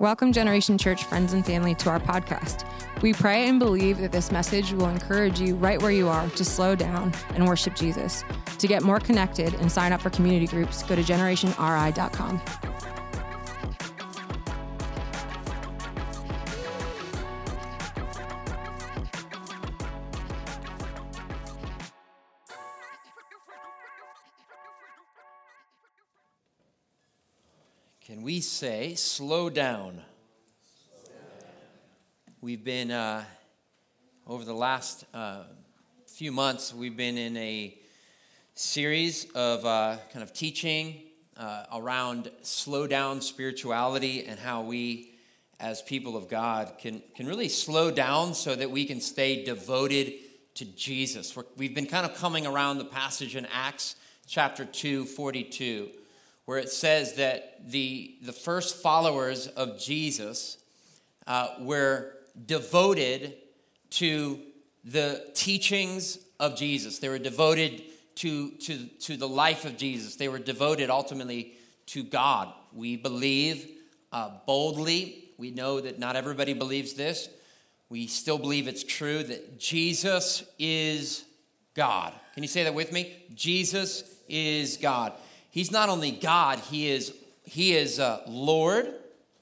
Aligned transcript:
Welcome, 0.00 0.32
Generation 0.32 0.78
Church 0.78 1.04
friends 1.04 1.34
and 1.34 1.44
family, 1.44 1.74
to 1.74 1.90
our 1.90 2.00
podcast. 2.00 2.64
We 3.02 3.12
pray 3.12 3.46
and 3.50 3.58
believe 3.58 3.98
that 3.98 4.12
this 4.12 4.32
message 4.32 4.72
will 4.72 4.88
encourage 4.88 5.38
you 5.38 5.56
right 5.56 5.80
where 5.82 5.90
you 5.90 6.08
are 6.08 6.26
to 6.30 6.42
slow 6.42 6.74
down 6.74 7.12
and 7.34 7.46
worship 7.46 7.74
Jesus. 7.74 8.24
To 8.60 8.66
get 8.66 8.82
more 8.82 8.98
connected 8.98 9.52
and 9.56 9.70
sign 9.70 9.92
up 9.92 10.00
for 10.00 10.08
community 10.08 10.46
groups, 10.46 10.82
go 10.84 10.96
to 10.96 11.02
generationri.com. 11.02 12.40
say, 28.40 28.94
slow 28.94 29.50
down? 29.50 30.00
We've 32.40 32.64
been, 32.64 32.90
uh, 32.90 33.24
over 34.26 34.44
the 34.44 34.54
last 34.54 35.04
uh, 35.12 35.44
few 36.06 36.32
months, 36.32 36.74
we've 36.74 36.96
been 36.96 37.18
in 37.18 37.36
a 37.36 37.76
series 38.54 39.26
of 39.34 39.64
uh, 39.66 39.96
kind 40.12 40.22
of 40.22 40.32
teaching 40.32 41.02
uh, 41.36 41.64
around 41.72 42.30
slow 42.42 42.86
down 42.86 43.20
spirituality 43.20 44.26
and 44.26 44.38
how 44.38 44.62
we, 44.62 45.14
as 45.58 45.82
people 45.82 46.16
of 46.16 46.28
God, 46.28 46.72
can, 46.78 47.02
can 47.14 47.26
really 47.26 47.48
slow 47.48 47.90
down 47.90 48.34
so 48.34 48.54
that 48.54 48.70
we 48.70 48.84
can 48.84 49.00
stay 49.00 49.44
devoted 49.44 50.14
to 50.54 50.64
Jesus. 50.64 51.36
we 51.36 51.42
we've 51.56 51.74
been 51.74 51.86
kind 51.86 52.06
of 52.06 52.16
coming 52.16 52.46
around 52.46 52.78
the 52.78 52.84
passage 52.84 53.36
in 53.36 53.46
Acts 53.52 53.96
chapter 54.26 54.64
2, 54.64 55.04
42 55.04 55.90
where 56.50 56.58
it 56.58 56.68
says 56.68 57.14
that 57.14 57.60
the, 57.70 58.16
the 58.22 58.32
first 58.32 58.82
followers 58.82 59.46
of 59.46 59.78
Jesus 59.78 60.58
uh, 61.28 61.46
were 61.60 62.10
devoted 62.44 63.36
to 63.90 64.40
the 64.84 65.30
teachings 65.32 66.18
of 66.40 66.56
Jesus. 66.56 66.98
They 66.98 67.08
were 67.08 67.20
devoted 67.20 67.84
to, 68.16 68.50
to, 68.62 68.84
to 68.84 69.16
the 69.16 69.28
life 69.28 69.64
of 69.64 69.76
Jesus. 69.76 70.16
They 70.16 70.26
were 70.26 70.40
devoted 70.40 70.90
ultimately 70.90 71.52
to 71.86 72.02
God. 72.02 72.52
We 72.72 72.96
believe 72.96 73.70
uh, 74.10 74.32
boldly. 74.44 75.30
We 75.38 75.52
know 75.52 75.80
that 75.80 76.00
not 76.00 76.16
everybody 76.16 76.52
believes 76.52 76.94
this. 76.94 77.28
We 77.90 78.08
still 78.08 78.38
believe 78.38 78.66
it's 78.66 78.82
true 78.82 79.22
that 79.22 79.60
Jesus 79.60 80.42
is 80.58 81.24
God. 81.74 82.12
Can 82.34 82.42
you 82.42 82.48
say 82.48 82.64
that 82.64 82.74
with 82.74 82.90
me? 82.90 83.22
Jesus 83.36 84.02
is 84.28 84.78
God. 84.78 85.12
He's 85.50 85.70
not 85.70 85.88
only 85.88 86.12
God, 86.12 86.58
he 86.58 86.88
is, 86.88 87.12
he 87.44 87.74
is 87.74 87.98
uh, 87.98 88.22
Lord 88.26 88.92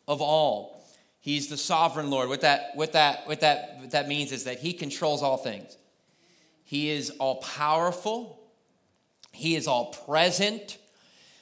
of 0.06 0.22
all. 0.22 0.82
He's 1.20 1.48
the 1.48 1.56
sovereign 1.56 2.10
Lord. 2.10 2.28
What 2.28 2.40
that, 2.40 2.70
what, 2.74 2.92
that, 2.92 3.26
what, 3.26 3.40
that, 3.40 3.76
what 3.80 3.90
that 3.90 4.08
means 4.08 4.32
is 4.32 4.44
that 4.44 4.60
he 4.60 4.72
controls 4.72 5.22
all 5.22 5.36
things. 5.36 5.76
He 6.64 6.90
is 6.90 7.10
all 7.18 7.36
powerful, 7.36 8.40
he 9.32 9.54
is 9.54 9.66
all 9.66 9.86
present, 10.06 10.78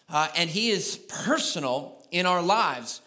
uh, 0.09 0.29
and 0.37 0.49
he 0.49 0.71
is 0.71 0.97
personal 0.97 2.05
in 2.11 2.27
our 2.27 2.43
lives. 2.43 3.01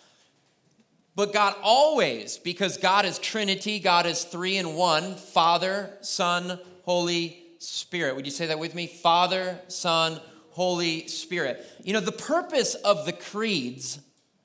But 1.16 1.34
God 1.34 1.56
always, 1.62 2.38
because 2.38 2.78
God 2.78 3.06
is 3.06 3.20
Trinity, 3.20 3.80
God 3.80 4.06
is 4.06 4.24
three 4.24 4.58
in 4.58 4.76
one 4.76 5.16
Father, 5.16 5.92
Son, 6.02 6.60
Holy 6.84 7.44
Spirit. 7.58 8.16
Would 8.16 8.26
you 8.26 8.32
say 8.32 8.48
that 8.48 8.60
with 8.60 8.74
me? 8.74 8.88
Father, 8.88 9.60
Son, 9.68 10.22
Holy 10.52 11.08
Spirit. 11.08 11.66
You 11.84 11.94
know, 11.94 12.00
the 12.00 12.12
purpose 12.12 12.76
of 12.76 13.06
the 13.06 13.14
creeds 13.14 14.00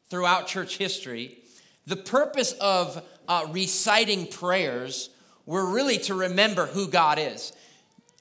throughout 0.08 0.46
church 0.46 0.76
history, 0.78 1.38
the 1.86 1.96
purpose 1.96 2.52
of 2.52 3.02
uh, 3.28 3.46
reciting 3.50 4.26
prayers 4.26 5.10
were 5.46 5.66
really 5.66 5.98
to 5.98 6.14
remember 6.14 6.66
who 6.66 6.88
God 6.88 7.18
is. 7.18 7.52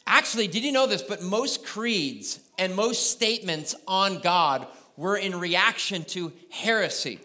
Actually, 0.05 0.47
did 0.47 0.63
you 0.63 0.71
know 0.71 0.88
this? 0.88 1.01
But 1.01 1.21
most 1.21 1.66
creeds 1.66 2.39
and 2.57 2.75
most 2.75 3.11
statements 3.11 3.75
on 3.88 4.19
God 4.19 4.67
were 4.97 5.15
in 5.15 5.39
reaction 5.39 6.03
to 6.05 6.33
heresy. 6.50 7.19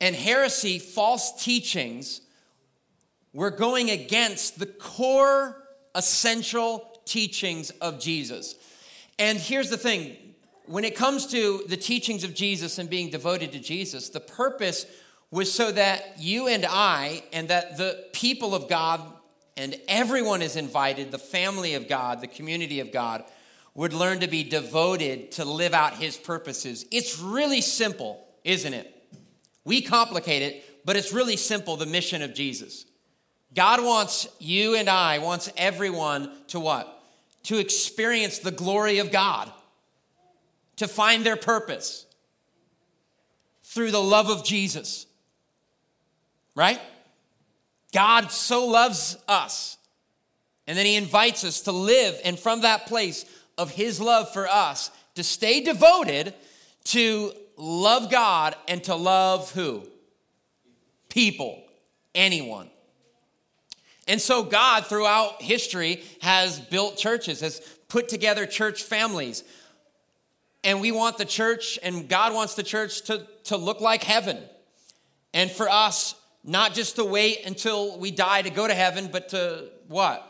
And 0.00 0.14
heresy, 0.14 0.78
false 0.78 1.42
teachings, 1.42 2.20
were 3.32 3.50
going 3.50 3.90
against 3.90 4.58
the 4.58 4.66
core 4.66 5.62
essential 5.94 7.00
teachings 7.04 7.70
of 7.70 8.00
Jesus. 8.00 8.54
And 9.18 9.38
here's 9.38 9.70
the 9.70 9.76
thing 9.76 10.16
when 10.66 10.84
it 10.84 10.96
comes 10.96 11.26
to 11.28 11.64
the 11.68 11.76
teachings 11.76 12.24
of 12.24 12.34
Jesus 12.34 12.78
and 12.78 12.88
being 12.88 13.10
devoted 13.10 13.52
to 13.52 13.58
Jesus, 13.58 14.08
the 14.08 14.20
purpose 14.20 14.86
was 15.30 15.52
so 15.52 15.72
that 15.72 16.18
you 16.18 16.46
and 16.46 16.66
I, 16.68 17.24
and 17.32 17.48
that 17.48 17.78
the 17.78 18.06
people 18.12 18.54
of 18.54 18.68
God 18.68 19.00
and 19.56 19.78
everyone 19.88 20.42
is 20.42 20.56
invited, 20.56 21.10
the 21.10 21.18
family 21.18 21.74
of 21.74 21.88
God, 21.88 22.20
the 22.20 22.26
community 22.26 22.80
of 22.80 22.92
God, 22.92 23.24
would 23.74 23.92
learn 23.92 24.20
to 24.20 24.28
be 24.28 24.44
devoted 24.44 25.32
to 25.32 25.44
live 25.44 25.72
out 25.72 25.94
his 25.94 26.16
purposes. 26.16 26.84
It's 26.90 27.18
really 27.18 27.60
simple, 27.60 28.26
isn't 28.44 28.74
it? 28.74 28.94
We 29.64 29.80
complicate 29.80 30.42
it, 30.42 30.84
but 30.84 30.96
it's 30.96 31.12
really 31.12 31.36
simple 31.36 31.76
the 31.76 31.86
mission 31.86 32.22
of 32.22 32.34
Jesus. 32.34 32.84
God 33.54 33.82
wants 33.82 34.28
you 34.38 34.74
and 34.74 34.88
I, 34.88 35.18
wants 35.18 35.50
everyone 35.56 36.30
to 36.48 36.60
what? 36.60 36.91
To 37.44 37.58
experience 37.58 38.38
the 38.38 38.50
glory 38.50 38.98
of 38.98 39.10
God, 39.10 39.50
to 40.76 40.86
find 40.88 41.24
their 41.24 41.36
purpose 41.36 42.06
through 43.64 43.90
the 43.90 44.02
love 44.02 44.28
of 44.28 44.44
Jesus. 44.44 45.06
Right? 46.54 46.80
God 47.92 48.30
so 48.30 48.66
loves 48.66 49.16
us. 49.28 49.78
And 50.66 50.78
then 50.78 50.86
he 50.86 50.96
invites 50.96 51.44
us 51.44 51.62
to 51.62 51.72
live, 51.72 52.20
and 52.24 52.38
from 52.38 52.60
that 52.60 52.86
place 52.86 53.24
of 53.58 53.70
his 53.70 54.00
love 54.00 54.32
for 54.32 54.46
us, 54.48 54.90
to 55.16 55.24
stay 55.24 55.60
devoted 55.60 56.34
to 56.84 57.32
love 57.56 58.10
God 58.10 58.54
and 58.68 58.82
to 58.84 58.94
love 58.94 59.50
who? 59.52 59.86
People, 61.08 61.62
anyone. 62.14 62.70
And 64.08 64.20
so, 64.20 64.42
God, 64.42 64.86
throughout 64.86 65.42
history, 65.42 66.02
has 66.20 66.58
built 66.58 66.96
churches, 66.96 67.40
has 67.40 67.60
put 67.88 68.08
together 68.08 68.46
church 68.46 68.82
families. 68.82 69.44
And 70.64 70.80
we 70.80 70.92
want 70.92 71.18
the 71.18 71.24
church, 71.24 71.78
and 71.82 72.08
God 72.08 72.34
wants 72.34 72.54
the 72.54 72.62
church 72.62 73.02
to, 73.02 73.26
to 73.44 73.56
look 73.56 73.80
like 73.80 74.02
heaven. 74.02 74.38
And 75.32 75.50
for 75.50 75.68
us, 75.68 76.14
not 76.44 76.74
just 76.74 76.96
to 76.96 77.04
wait 77.04 77.46
until 77.46 77.98
we 77.98 78.10
die 78.10 78.42
to 78.42 78.50
go 78.50 78.66
to 78.66 78.74
heaven, 78.74 79.08
but 79.10 79.28
to 79.30 79.70
what? 79.88 80.26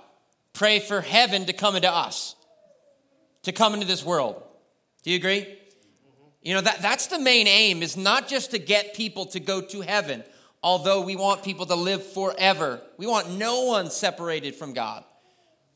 Pray 0.52 0.78
for 0.78 1.00
heaven 1.00 1.46
to 1.46 1.52
come 1.52 1.76
into 1.76 1.90
us, 1.90 2.36
to 3.42 3.52
come 3.52 3.74
into 3.74 3.86
this 3.86 4.04
world. 4.04 4.42
Do 5.02 5.10
you 5.10 5.16
agree? 5.16 5.58
You 6.42 6.54
know, 6.54 6.60
that, 6.60 6.82
that's 6.82 7.06
the 7.06 7.18
main 7.18 7.46
aim, 7.46 7.82
is 7.82 7.96
not 7.96 8.28
just 8.28 8.50
to 8.50 8.58
get 8.58 8.94
people 8.94 9.26
to 9.26 9.40
go 9.40 9.60
to 9.60 9.80
heaven, 9.80 10.24
although 10.62 11.00
we 11.00 11.16
want 11.16 11.42
people 11.42 11.66
to 11.66 11.74
live 11.74 12.04
forever. 12.04 12.80
We 12.96 13.06
want 13.06 13.30
no 13.30 13.64
one 13.64 13.90
separated 13.90 14.54
from 14.54 14.72
God. 14.72 15.04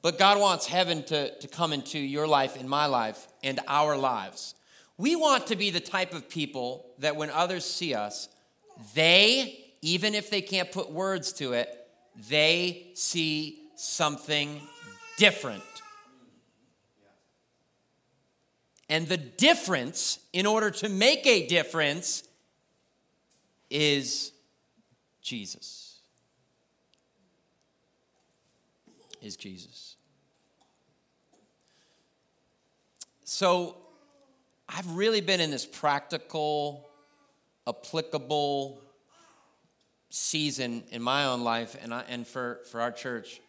But 0.03 0.19
God 0.19 0.39
wants 0.39 0.67
heaven 0.67 1.03
to, 1.05 1.37
to 1.39 1.49
come 1.49 1.73
into 1.73 1.99
your 1.99 2.29
life 2.29 2.59
and 2.59 2.69
my 2.69 2.87
life 2.87 3.27
and 3.43 3.59
our 3.67 3.97
lives. 3.97 4.55
We 4.99 5.17
want 5.17 5.49
to 5.49 5.57
be 5.57 5.71
the 5.71 5.81
type 5.81 6.15
of 6.15 6.29
people 6.29 6.87
that 6.99 7.17
when 7.17 7.31
others 7.31 7.65
see 7.65 7.95
us, 7.95 8.29
they, 8.95 9.65
even 9.83 10.15
if 10.15 10.31
they 10.31 10.43
can't 10.43 10.71
put 10.71 10.91
words 10.91 11.33
to 11.35 11.55
it, 11.55 11.69
they 12.29 12.89
see 12.95 13.59
something 13.75 14.61
different. 15.19 15.63
And 18.89 19.09
the 19.09 19.17
difference, 19.17 20.21
in 20.33 20.47
order 20.47 20.71
to 20.71 20.89
make 20.89 21.27
a 21.27 21.47
difference, 21.47 22.23
is 23.69 24.31
Jesus. 25.27 25.99
Is 29.21 29.37
Jesus. 29.37 29.97
So 33.25 33.77
I've 34.69 34.89
really 34.93 35.21
been 35.21 35.41
in 35.41 35.51
this 35.51 35.67
practical, 35.67 36.89
applicable 37.67 38.81
season 40.11 40.85
in 40.93 41.03
my 41.03 41.25
own 41.25 41.43
life 41.43 41.77
and, 41.83 41.93
I, 41.93 42.05
and 42.09 42.25
for, 42.25 42.61
for 42.71 42.81
our 42.81 42.93
church 42.93 43.41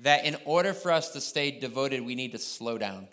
that 0.00 0.24
in 0.24 0.36
order 0.44 0.72
for 0.72 0.90
us 0.90 1.12
to 1.12 1.20
stay 1.20 1.52
devoted, 1.52 2.04
we 2.04 2.16
need 2.16 2.32
to 2.32 2.38
slow 2.38 2.78
down. 2.78 3.06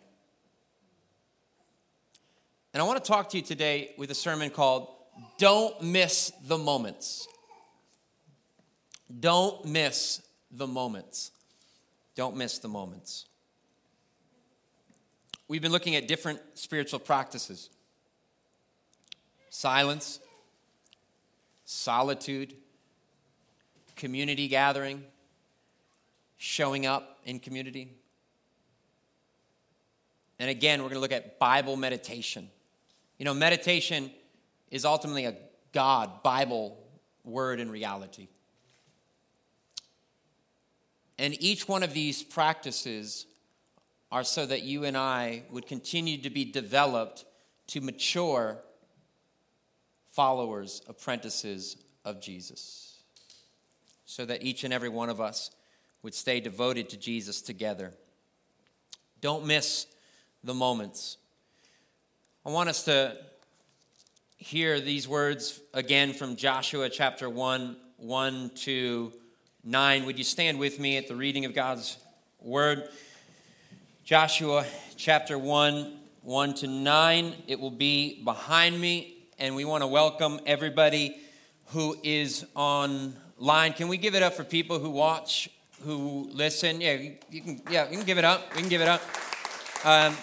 And 2.74 2.82
I 2.82 2.86
want 2.88 3.04
to 3.04 3.08
talk 3.08 3.30
to 3.30 3.38
you 3.38 3.44
today 3.44 3.94
with 4.00 4.10
a 4.10 4.16
sermon 4.16 4.50
called 4.50 4.88
Don't 5.38 5.80
Miss 5.84 6.32
the 6.48 6.58
Moments. 6.58 7.28
Don't 9.20 9.66
miss 9.66 10.22
the 10.52 10.68
moments. 10.68 11.32
Don't 12.16 12.36
miss 12.36 12.60
the 12.60 12.68
moments. 12.68 13.26
We've 15.48 15.62
been 15.62 15.72
looking 15.72 15.96
at 15.96 16.08
different 16.08 16.40
spiritual 16.56 17.00
practices 17.00 17.70
silence, 19.50 20.20
solitude, 21.66 22.56
community 23.96 24.48
gathering, 24.48 25.04
showing 26.38 26.86
up 26.86 27.20
in 27.26 27.40
community. 27.40 27.92
And 30.40 30.50
again, 30.50 30.82
we're 30.82 30.90
going 30.90 30.96
to 30.96 31.02
look 31.02 31.12
at 31.12 31.40
Bible 31.40 31.78
meditation. 31.78 32.50
You 33.18 33.26
know, 33.26 33.34
meditation 33.34 34.12
is 34.72 34.86
ultimately 34.86 35.26
a 35.26 35.36
God, 35.72 36.24
Bible 36.24 36.78
word 37.24 37.60
in 37.60 37.70
reality. 37.70 38.28
And 41.18 41.42
each 41.42 41.68
one 41.68 41.84
of 41.84 41.94
these 41.94 42.24
practices 42.24 43.26
are 44.12 44.24
so 44.24 44.46
that 44.46 44.64
you 44.64 44.84
and 44.84 44.98
I 44.98 45.44
would 45.50 45.68
continue 45.68 46.18
to 46.20 46.30
be 46.30 46.46
developed 46.46 47.26
to 47.68 47.82
mature 47.82 48.60
followers, 50.12 50.82
apprentices 50.88 51.78
of 52.06 52.22
Jesus. 52.22 53.00
So 54.06 54.26
that 54.26 54.44
each 54.44 54.64
and 54.64 54.74
every 54.74 54.90
one 54.90 55.10
of 55.10 55.20
us 55.20 55.52
would 56.04 56.14
stay 56.14 56.40
devoted 56.40 56.90
to 56.90 56.98
Jesus 56.98 57.42
together. 57.42 57.94
Don't 59.22 59.46
miss 59.46 59.88
the 60.44 60.54
moments. 60.54 61.18
I 62.46 62.50
want 62.50 62.70
us 62.70 62.84
to 62.84 63.18
hear 64.38 64.82
these 64.82 65.08
words 65.08 65.62
again 65.74 66.14
from 66.14 66.36
Joshua 66.36 66.90
chapter 66.90 67.30
1 67.30 67.78
1 67.98 68.52
to 68.56 69.14
9. 69.66 70.06
Would 70.06 70.18
you 70.18 70.26
stand 70.26 70.60
with 70.60 70.78
me 70.78 70.98
at 70.98 71.08
the 71.08 71.16
reading 71.16 71.46
of 71.46 71.54
God's 71.54 71.98
word? 72.42 72.90
Joshua 74.04 74.66
chapter 74.98 75.38
1 75.40 76.00
1 76.22 76.54
to 76.56 76.68
9. 76.68 77.34
It 77.48 77.62
will 77.62 77.72
be 77.72 78.22
behind 78.26 78.80
me, 78.80 79.16
and 79.40 79.56
we 79.56 79.64
want 79.64 79.82
to 79.82 79.88
welcome 79.88 80.42
everybody 80.46 81.16
who 81.68 81.96
is 82.04 82.46
online. 82.56 83.72
Can 83.72 83.88
we 83.88 83.96
give 83.96 84.16
it 84.16 84.22
up 84.22 84.34
for 84.34 84.44
people 84.44 84.80
who 84.80 84.90
watch, 84.90 85.50
who 85.84 86.30
listen? 86.34 86.82
Yeah, 86.82 86.98
you 87.30 87.42
can, 87.42 87.62
yeah, 87.72 87.90
we 87.90 87.96
can 87.96 88.06
give 88.06 88.18
it 88.18 88.26
up. 88.26 88.54
We 88.56 88.62
can 88.62 88.70
give 88.70 88.82
it 88.82 88.90
up. 88.90 89.02
Um, 89.86 90.18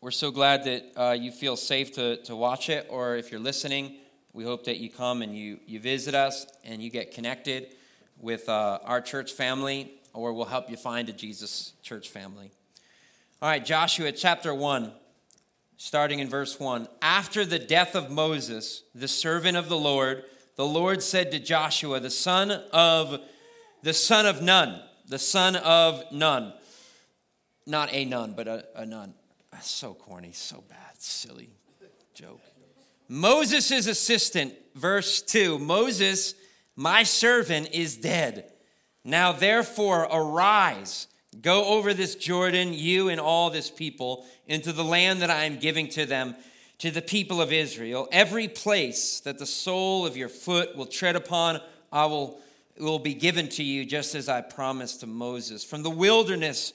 we're 0.00 0.10
so 0.12 0.30
glad 0.30 0.64
that 0.64 0.92
uh, 0.96 1.12
you 1.12 1.30
feel 1.30 1.56
safe 1.56 1.92
to, 1.96 2.16
to 2.22 2.34
watch 2.34 2.70
it, 2.70 2.86
or 2.88 3.16
if 3.16 3.30
you're 3.30 3.38
listening, 3.38 3.96
we 4.34 4.44
hope 4.44 4.64
that 4.64 4.78
you 4.78 4.90
come 4.90 5.22
and 5.22 5.34
you, 5.34 5.60
you 5.64 5.80
visit 5.80 6.14
us 6.14 6.46
and 6.64 6.82
you 6.82 6.90
get 6.90 7.14
connected 7.14 7.68
with 8.20 8.48
uh, 8.48 8.80
our 8.84 9.00
church 9.00 9.32
family, 9.32 9.92
or 10.12 10.32
we'll 10.32 10.44
help 10.44 10.68
you 10.68 10.76
find 10.76 11.08
a 11.08 11.12
Jesus 11.12 11.72
church 11.82 12.08
family. 12.10 12.50
All 13.40 13.48
right, 13.48 13.64
Joshua 13.64 14.12
chapter 14.12 14.52
1, 14.52 14.92
starting 15.76 16.18
in 16.18 16.28
verse 16.28 16.58
1. 16.58 16.88
After 17.00 17.44
the 17.44 17.58
death 17.58 17.94
of 17.94 18.10
Moses, 18.10 18.82
the 18.94 19.08
servant 19.08 19.56
of 19.56 19.68
the 19.68 19.78
Lord, 19.78 20.24
the 20.56 20.66
Lord 20.66 21.02
said 21.02 21.30
to 21.30 21.38
Joshua, 21.38 22.00
the 22.00 22.10
son 22.10 22.50
of 22.72 23.20
the 23.82 23.94
son 23.94 24.26
of 24.26 24.42
Nun, 24.42 24.80
the 25.08 25.18
son 25.18 25.56
of 25.56 26.02
Nun, 26.10 26.54
not 27.66 27.92
a 27.92 28.04
nun, 28.04 28.34
but 28.36 28.48
a, 28.48 28.64
a 28.74 28.84
nun 28.84 29.14
so 29.62 29.94
corny, 29.94 30.32
so 30.32 30.62
bad, 30.68 30.98
silly 30.98 31.50
joke. 32.14 32.40
Moses' 33.08 33.86
assistant, 33.86 34.54
verse 34.74 35.20
2 35.22 35.58
Moses, 35.58 36.34
my 36.76 37.02
servant, 37.02 37.70
is 37.72 37.96
dead. 37.96 38.50
Now 39.04 39.32
therefore, 39.32 40.08
arise, 40.10 41.08
go 41.40 41.66
over 41.66 41.92
this 41.92 42.14
Jordan, 42.14 42.72
you 42.72 43.10
and 43.10 43.20
all 43.20 43.50
this 43.50 43.70
people, 43.70 44.24
into 44.46 44.72
the 44.72 44.84
land 44.84 45.20
that 45.20 45.30
I 45.30 45.44
am 45.44 45.58
giving 45.58 45.88
to 45.90 46.06
them, 46.06 46.34
to 46.78 46.90
the 46.90 47.02
people 47.02 47.40
of 47.40 47.52
Israel. 47.52 48.08
Every 48.10 48.48
place 48.48 49.20
that 49.20 49.38
the 49.38 49.46
sole 49.46 50.06
of 50.06 50.16
your 50.16 50.30
foot 50.30 50.74
will 50.74 50.86
tread 50.86 51.16
upon, 51.16 51.60
I 51.92 52.06
will, 52.06 52.40
will 52.78 52.98
be 52.98 53.14
given 53.14 53.48
to 53.50 53.62
you, 53.62 53.84
just 53.84 54.14
as 54.14 54.28
I 54.28 54.40
promised 54.40 55.00
to 55.00 55.06
Moses. 55.06 55.62
From 55.62 55.82
the 55.82 55.90
wilderness, 55.90 56.72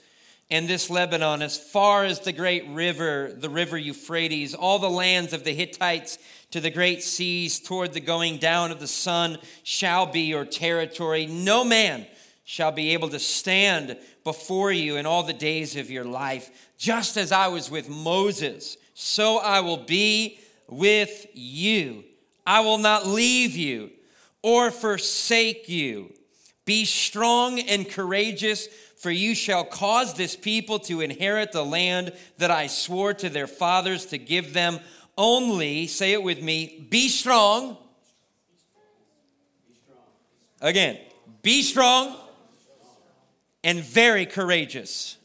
and 0.51 0.67
this 0.67 0.89
Lebanon, 0.89 1.41
as 1.41 1.57
far 1.57 2.05
as 2.05 2.21
the 2.21 2.33
great 2.33 2.67
river, 2.69 3.31
the 3.37 3.49
river 3.49 3.77
Euphrates, 3.77 4.55
all 4.55 4.79
the 4.79 4.89
lands 4.89 5.31
of 5.31 5.43
the 5.43 5.53
Hittites 5.53 6.17
to 6.51 6.59
the 6.59 6.71
great 6.71 7.03
seas, 7.03 7.59
toward 7.59 7.93
the 7.93 7.99
going 7.99 8.37
down 8.37 8.71
of 8.71 8.79
the 8.79 8.87
sun, 8.87 9.37
shall 9.63 10.07
be 10.07 10.21
your 10.21 10.45
territory. 10.45 11.27
No 11.27 11.63
man 11.63 12.07
shall 12.45 12.71
be 12.71 12.93
able 12.93 13.09
to 13.09 13.19
stand 13.19 13.95
before 14.23 14.71
you 14.71 14.97
in 14.97 15.05
all 15.05 15.21
the 15.21 15.33
days 15.33 15.75
of 15.75 15.91
your 15.91 16.03
life. 16.03 16.49
Just 16.79 17.15
as 17.15 17.31
I 17.31 17.47
was 17.47 17.69
with 17.69 17.87
Moses, 17.87 18.77
so 18.95 19.37
I 19.37 19.59
will 19.59 19.77
be 19.77 20.39
with 20.67 21.27
you. 21.33 22.05
I 22.45 22.61
will 22.61 22.79
not 22.79 23.05
leave 23.05 23.55
you 23.55 23.91
or 24.41 24.71
forsake 24.71 25.69
you. 25.69 26.11
Be 26.65 26.85
strong 26.85 27.59
and 27.59 27.87
courageous 27.87 28.67
for 28.99 29.09
you 29.09 29.33
shall 29.33 29.63
cause 29.63 30.13
this 30.13 30.35
people 30.35 30.77
to 30.77 30.99
inherit 30.99 31.53
the 31.53 31.63
land 31.63 32.11
that 32.37 32.51
I 32.51 32.67
swore 32.67 33.13
to 33.13 33.29
their 33.29 33.47
fathers 33.47 34.05
to 34.07 34.17
give 34.17 34.53
them. 34.53 34.81
Only, 35.17 35.87
say 35.87 36.11
it 36.11 36.21
with 36.21 36.43
me, 36.43 36.85
be 36.89 37.07
strong. 37.07 37.77
Again, 40.59 40.99
be 41.41 41.61
strong 41.61 42.17
and 43.63 43.79
very 43.79 44.25
courageous. 44.25 45.15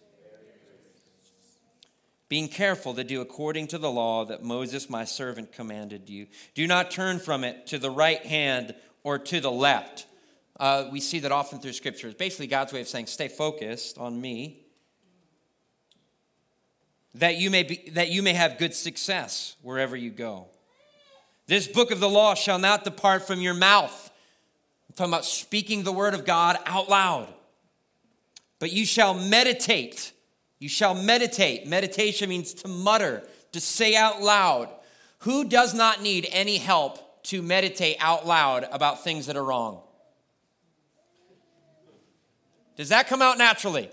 Being 2.28 2.46
careful 2.46 2.94
to 2.94 3.02
do 3.02 3.20
according 3.20 3.66
to 3.68 3.78
the 3.78 3.90
law 3.90 4.24
that 4.24 4.44
Moses, 4.44 4.88
my 4.88 5.04
servant, 5.04 5.52
commanded 5.52 6.08
you. 6.08 6.28
Do 6.54 6.68
not 6.68 6.92
turn 6.92 7.18
from 7.18 7.42
it 7.42 7.66
to 7.68 7.78
the 7.78 7.90
right 7.90 8.24
hand 8.24 8.76
or 9.02 9.18
to 9.18 9.40
the 9.40 9.50
left 9.50 10.06
uh, 10.60 10.88
we 10.90 11.00
see 11.00 11.18
that 11.20 11.32
often 11.32 11.58
through 11.58 11.72
Scripture. 11.72 12.08
It's 12.08 12.16
basically 12.16 12.46
God's 12.46 12.72
way 12.72 12.80
of 12.80 12.88
saying, 12.88 13.06
stay 13.06 13.28
focused 13.28 13.98
on 13.98 14.20
me, 14.20 14.60
that 17.14 17.36
you 17.36 17.50
may, 17.50 17.62
be, 17.62 17.90
that 17.92 18.08
you 18.08 18.22
may 18.22 18.32
have 18.32 18.58
good 18.58 18.74
success 18.74 19.56
wherever 19.62 19.96
you 19.96 20.10
go. 20.10 20.46
This 21.46 21.68
book 21.68 21.90
of 21.90 22.00
the 22.00 22.08
law 22.08 22.34
shall 22.34 22.58
not 22.58 22.84
depart 22.84 23.26
from 23.26 23.40
your 23.40 23.54
mouth. 23.54 24.10
I'm 24.88 24.94
talking 24.94 25.12
about 25.12 25.24
speaking 25.24 25.82
the 25.82 25.92
word 25.92 26.14
of 26.14 26.24
God 26.24 26.56
out 26.66 26.88
loud. 26.88 27.32
But 28.58 28.72
you 28.72 28.86
shall 28.86 29.14
meditate. 29.14 30.12
You 30.58 30.68
shall 30.68 30.94
meditate. 30.94 31.66
Meditation 31.66 32.30
means 32.30 32.54
to 32.54 32.68
mutter, 32.68 33.22
to 33.52 33.60
say 33.60 33.94
out 33.94 34.22
loud. 34.22 34.70
Who 35.18 35.44
does 35.44 35.74
not 35.74 36.02
need 36.02 36.28
any 36.30 36.58
help 36.58 37.22
to 37.24 37.42
meditate 37.42 37.96
out 38.00 38.26
loud 38.26 38.66
about 38.70 39.04
things 39.04 39.26
that 39.26 39.36
are 39.36 39.44
wrong? 39.44 39.82
Does 42.76 42.88
that 42.88 43.06
come 43.06 43.22
out 43.22 43.38
naturally? 43.38 43.90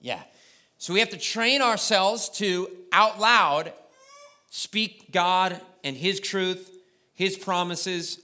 Yeah. 0.00 0.22
So 0.78 0.94
we 0.94 1.00
have 1.00 1.10
to 1.10 1.18
train 1.18 1.60
ourselves 1.60 2.28
to 2.30 2.68
out 2.92 3.20
loud 3.20 3.72
speak 4.50 5.12
God 5.12 5.60
and 5.82 5.96
His 5.96 6.20
truth, 6.20 6.70
His 7.14 7.36
promises, 7.36 8.20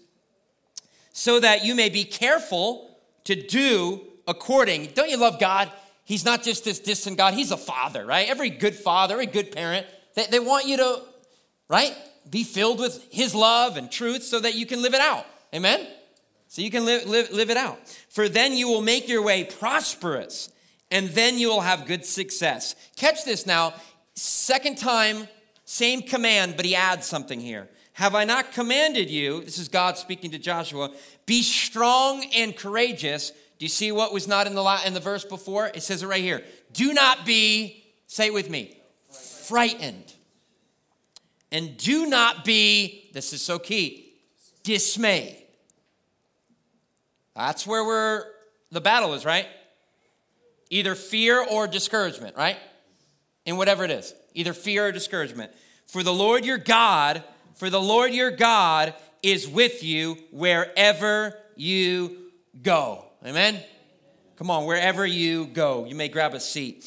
so 1.12 1.40
that 1.40 1.64
you 1.64 1.74
may 1.74 1.88
be 1.88 2.04
careful 2.04 2.98
to 3.24 3.34
do 3.34 4.02
according. 4.26 4.86
Don't 4.94 5.08
you 5.08 5.16
love 5.16 5.38
God? 5.40 5.70
He's 6.04 6.24
not 6.24 6.42
just 6.42 6.64
this 6.64 6.78
distant 6.78 7.16
God, 7.16 7.34
He's 7.34 7.50
a 7.50 7.56
father, 7.56 8.04
right? 8.04 8.28
Every 8.28 8.50
good 8.50 8.74
father, 8.74 9.14
every 9.14 9.26
good 9.26 9.52
parent, 9.52 9.86
they, 10.14 10.26
they 10.26 10.40
want 10.40 10.66
you 10.66 10.76
to, 10.76 11.02
right? 11.68 11.94
Be 12.28 12.42
filled 12.42 12.80
with 12.80 13.06
His 13.10 13.34
love 13.34 13.76
and 13.76 13.90
truth 13.90 14.22
so 14.22 14.40
that 14.40 14.54
you 14.54 14.66
can 14.66 14.82
live 14.82 14.94
it 14.94 15.00
out. 15.00 15.26
Amen? 15.54 15.86
So 16.48 16.62
you 16.62 16.70
can 16.70 16.84
live, 16.84 17.06
live, 17.06 17.30
live 17.30 17.50
it 17.50 17.56
out. 17.56 17.78
For 18.08 18.28
then 18.28 18.54
you 18.54 18.68
will 18.68 18.82
make 18.82 19.08
your 19.08 19.22
way 19.22 19.44
prosperous, 19.44 20.50
and 20.90 21.08
then 21.10 21.38
you 21.38 21.48
will 21.48 21.60
have 21.60 21.86
good 21.86 22.04
success. 22.04 22.74
Catch 22.96 23.24
this 23.24 23.46
now. 23.46 23.74
Second 24.14 24.78
time, 24.78 25.28
same 25.64 26.00
command, 26.02 26.54
but 26.56 26.64
he 26.64 26.74
adds 26.74 27.06
something 27.06 27.40
here. 27.40 27.68
Have 27.94 28.14
I 28.14 28.24
not 28.24 28.52
commanded 28.52 29.10
you? 29.10 29.42
This 29.42 29.58
is 29.58 29.68
God 29.68 29.96
speaking 29.98 30.30
to 30.32 30.38
Joshua. 30.38 30.90
Be 31.24 31.42
strong 31.42 32.24
and 32.34 32.54
courageous. 32.56 33.30
Do 33.30 33.64
you 33.64 33.70
see 33.70 33.90
what 33.90 34.12
was 34.12 34.28
not 34.28 34.46
in 34.46 34.54
the, 34.54 34.80
in 34.86 34.94
the 34.94 35.00
verse 35.00 35.24
before? 35.24 35.68
It 35.68 35.82
says 35.82 36.02
it 36.02 36.06
right 36.06 36.22
here. 36.22 36.44
Do 36.72 36.92
not 36.92 37.24
be, 37.24 37.84
say 38.06 38.26
it 38.26 38.34
with 38.34 38.50
me, 38.50 38.78
frightened. 39.10 40.14
And 41.50 41.76
do 41.78 42.06
not 42.06 42.44
be, 42.44 43.08
this 43.14 43.32
is 43.32 43.40
so 43.40 43.58
key, 43.58 44.12
dismayed. 44.62 45.45
That's 47.36 47.66
where 47.66 47.84
we're 47.84 48.24
the 48.72 48.80
battle 48.80 49.14
is, 49.14 49.24
right? 49.24 49.46
Either 50.70 50.94
fear 50.94 51.44
or 51.44 51.66
discouragement, 51.66 52.36
right? 52.36 52.56
In 53.44 53.56
whatever 53.56 53.84
it 53.84 53.90
is, 53.90 54.14
either 54.34 54.52
fear 54.52 54.86
or 54.86 54.92
discouragement. 54.92 55.52
For 55.86 56.02
the 56.02 56.12
Lord 56.12 56.44
your 56.44 56.58
God, 56.58 57.22
for 57.54 57.70
the 57.70 57.80
Lord 57.80 58.12
your 58.12 58.30
God 58.30 58.94
is 59.22 59.46
with 59.46 59.84
you 59.84 60.16
wherever 60.32 61.38
you 61.56 62.16
go. 62.62 63.04
Amen? 63.24 63.62
Come 64.36 64.50
on, 64.50 64.64
wherever 64.64 65.06
you 65.06 65.46
go. 65.46 65.84
You 65.84 65.94
may 65.94 66.08
grab 66.08 66.34
a 66.34 66.40
seat. 66.40 66.84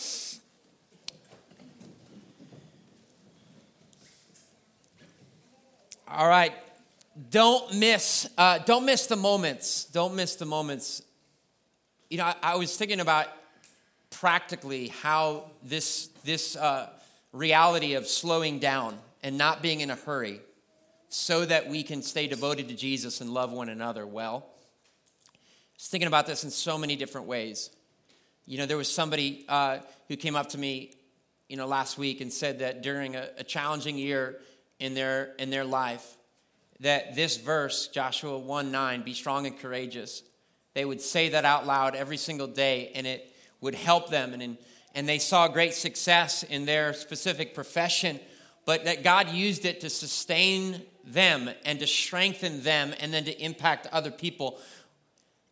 All 6.08 6.28
right. 6.28 6.54
Don't 7.30 7.76
miss, 7.76 8.30
uh, 8.38 8.60
don't 8.60 8.86
miss 8.86 9.08
the 9.08 9.16
moments. 9.16 9.86
Don't 9.86 10.16
miss 10.16 10.36
the 10.36 10.46
moments. 10.46 11.02
You 12.10 12.18
know, 12.20 12.26
I, 12.26 12.36
I 12.42 12.56
was 12.56 12.78
thinking 12.78 13.02
about 13.02 13.28
practically 14.10 14.88
how 14.88 15.52
this, 15.64 16.08
this 16.24 16.56
uh, 16.56 16.90
reality 17.34 17.96
of 17.96 18.08
slowing 18.08 18.60
down 18.60 18.98
and 19.22 19.38
not 19.38 19.62
being 19.62 19.82
in 19.82 19.90
a 19.90 19.96
hurry 19.96 20.40
so 21.10 21.44
that 21.46 21.68
we 21.68 21.84
can 21.84 22.02
stay 22.02 22.28
devoted 22.28 22.70
to 22.70 22.76
Jesus 22.76 23.20
and 23.20 23.34
love 23.34 23.52
one 23.52 23.68
another 23.68 24.06
well. 24.08 24.46
I 25.34 25.38
was 25.76 25.88
thinking 25.88 26.08
about 26.08 26.26
this 26.26 26.44
in 26.44 26.52
so 26.52 26.78
many 26.78 26.96
different 26.96 27.28
ways. 27.28 27.72
You 28.46 28.60
know, 28.60 28.66
there 28.66 28.78
was 28.78 28.90
somebody 28.90 29.46
uh, 29.50 29.80
who 30.08 30.16
came 30.16 30.36
up 30.36 30.50
to 30.50 30.58
me, 30.58 30.94
you 31.50 31.58
know, 31.58 31.68
last 31.68 31.98
week 31.98 32.22
and 32.22 32.32
said 32.32 32.60
that 32.60 32.82
during 32.82 33.16
a, 33.16 33.30
a 33.40 33.44
challenging 33.44 33.98
year 33.98 34.40
in 34.80 34.94
their 34.94 35.34
in 35.38 35.50
their 35.50 35.66
life, 35.66 36.16
that 36.80 37.16
this 37.16 37.38
verse, 37.38 37.88
Joshua 37.88 38.38
1 38.38 38.72
9, 38.72 39.02
be 39.04 39.14
strong 39.14 39.46
and 39.46 39.58
courageous, 39.58 40.24
they 40.74 40.86
would 40.86 41.02
say 41.02 41.30
that 41.30 41.46
out 41.46 41.66
loud 41.66 41.96
every 41.96 42.18
single 42.18 42.48
day 42.48 42.92
and 42.96 43.06
it 43.06 43.34
would 43.62 43.76
help 43.76 44.10
them. 44.10 44.34
And, 44.34 44.58
and 44.96 45.10
they 45.10 45.20
saw 45.20 45.48
great 45.48 45.74
success 45.74 46.44
in 46.44 46.66
their 46.66 46.94
specific 46.94 47.54
profession, 47.54 48.20
but 48.66 48.86
that 48.86 49.04
God 49.04 49.30
used 49.30 49.66
it 49.66 49.82
to 49.82 49.90
sustain 49.90 50.82
them 51.04 51.50
and 51.66 51.80
to 51.80 51.88
strengthen 51.88 52.64
them 52.64 52.94
and 53.00 53.14
then 53.14 53.26
to 53.26 53.44
impact 53.44 53.88
other 53.92 54.12
people. 54.12 54.60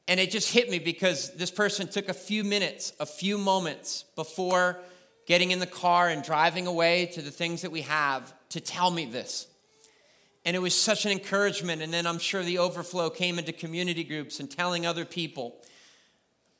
And 0.07 0.19
it 0.19 0.31
just 0.31 0.53
hit 0.53 0.69
me 0.69 0.79
because 0.79 1.33
this 1.33 1.51
person 1.51 1.87
took 1.87 2.07
a 2.07 2.13
few 2.13 2.43
minutes, 2.43 2.93
a 2.99 3.05
few 3.05 3.37
moments 3.37 4.05
before 4.15 4.79
getting 5.25 5.51
in 5.51 5.59
the 5.59 5.65
car 5.65 6.07
and 6.07 6.23
driving 6.23 6.67
away 6.67 7.07
to 7.07 7.21
the 7.21 7.31
things 7.31 7.63
that 7.63 7.71
we 7.71 7.81
have 7.81 8.33
to 8.49 8.61
tell 8.61 8.89
me 8.89 9.05
this. 9.05 9.47
And 10.47 10.55
it 10.55 10.59
was 10.59 10.73
such 10.73 11.05
an 11.05 11.11
encouragement. 11.11 11.81
And 11.81 11.93
then 11.93 12.07
I'm 12.07 12.19
sure 12.19 12.41
the 12.41 12.59
overflow 12.59 13.09
came 13.09 13.37
into 13.37 13.51
community 13.51 14.05
groups 14.05 14.39
and 14.39 14.49
telling 14.49 14.85
other 14.85 15.03
people. 15.03 15.57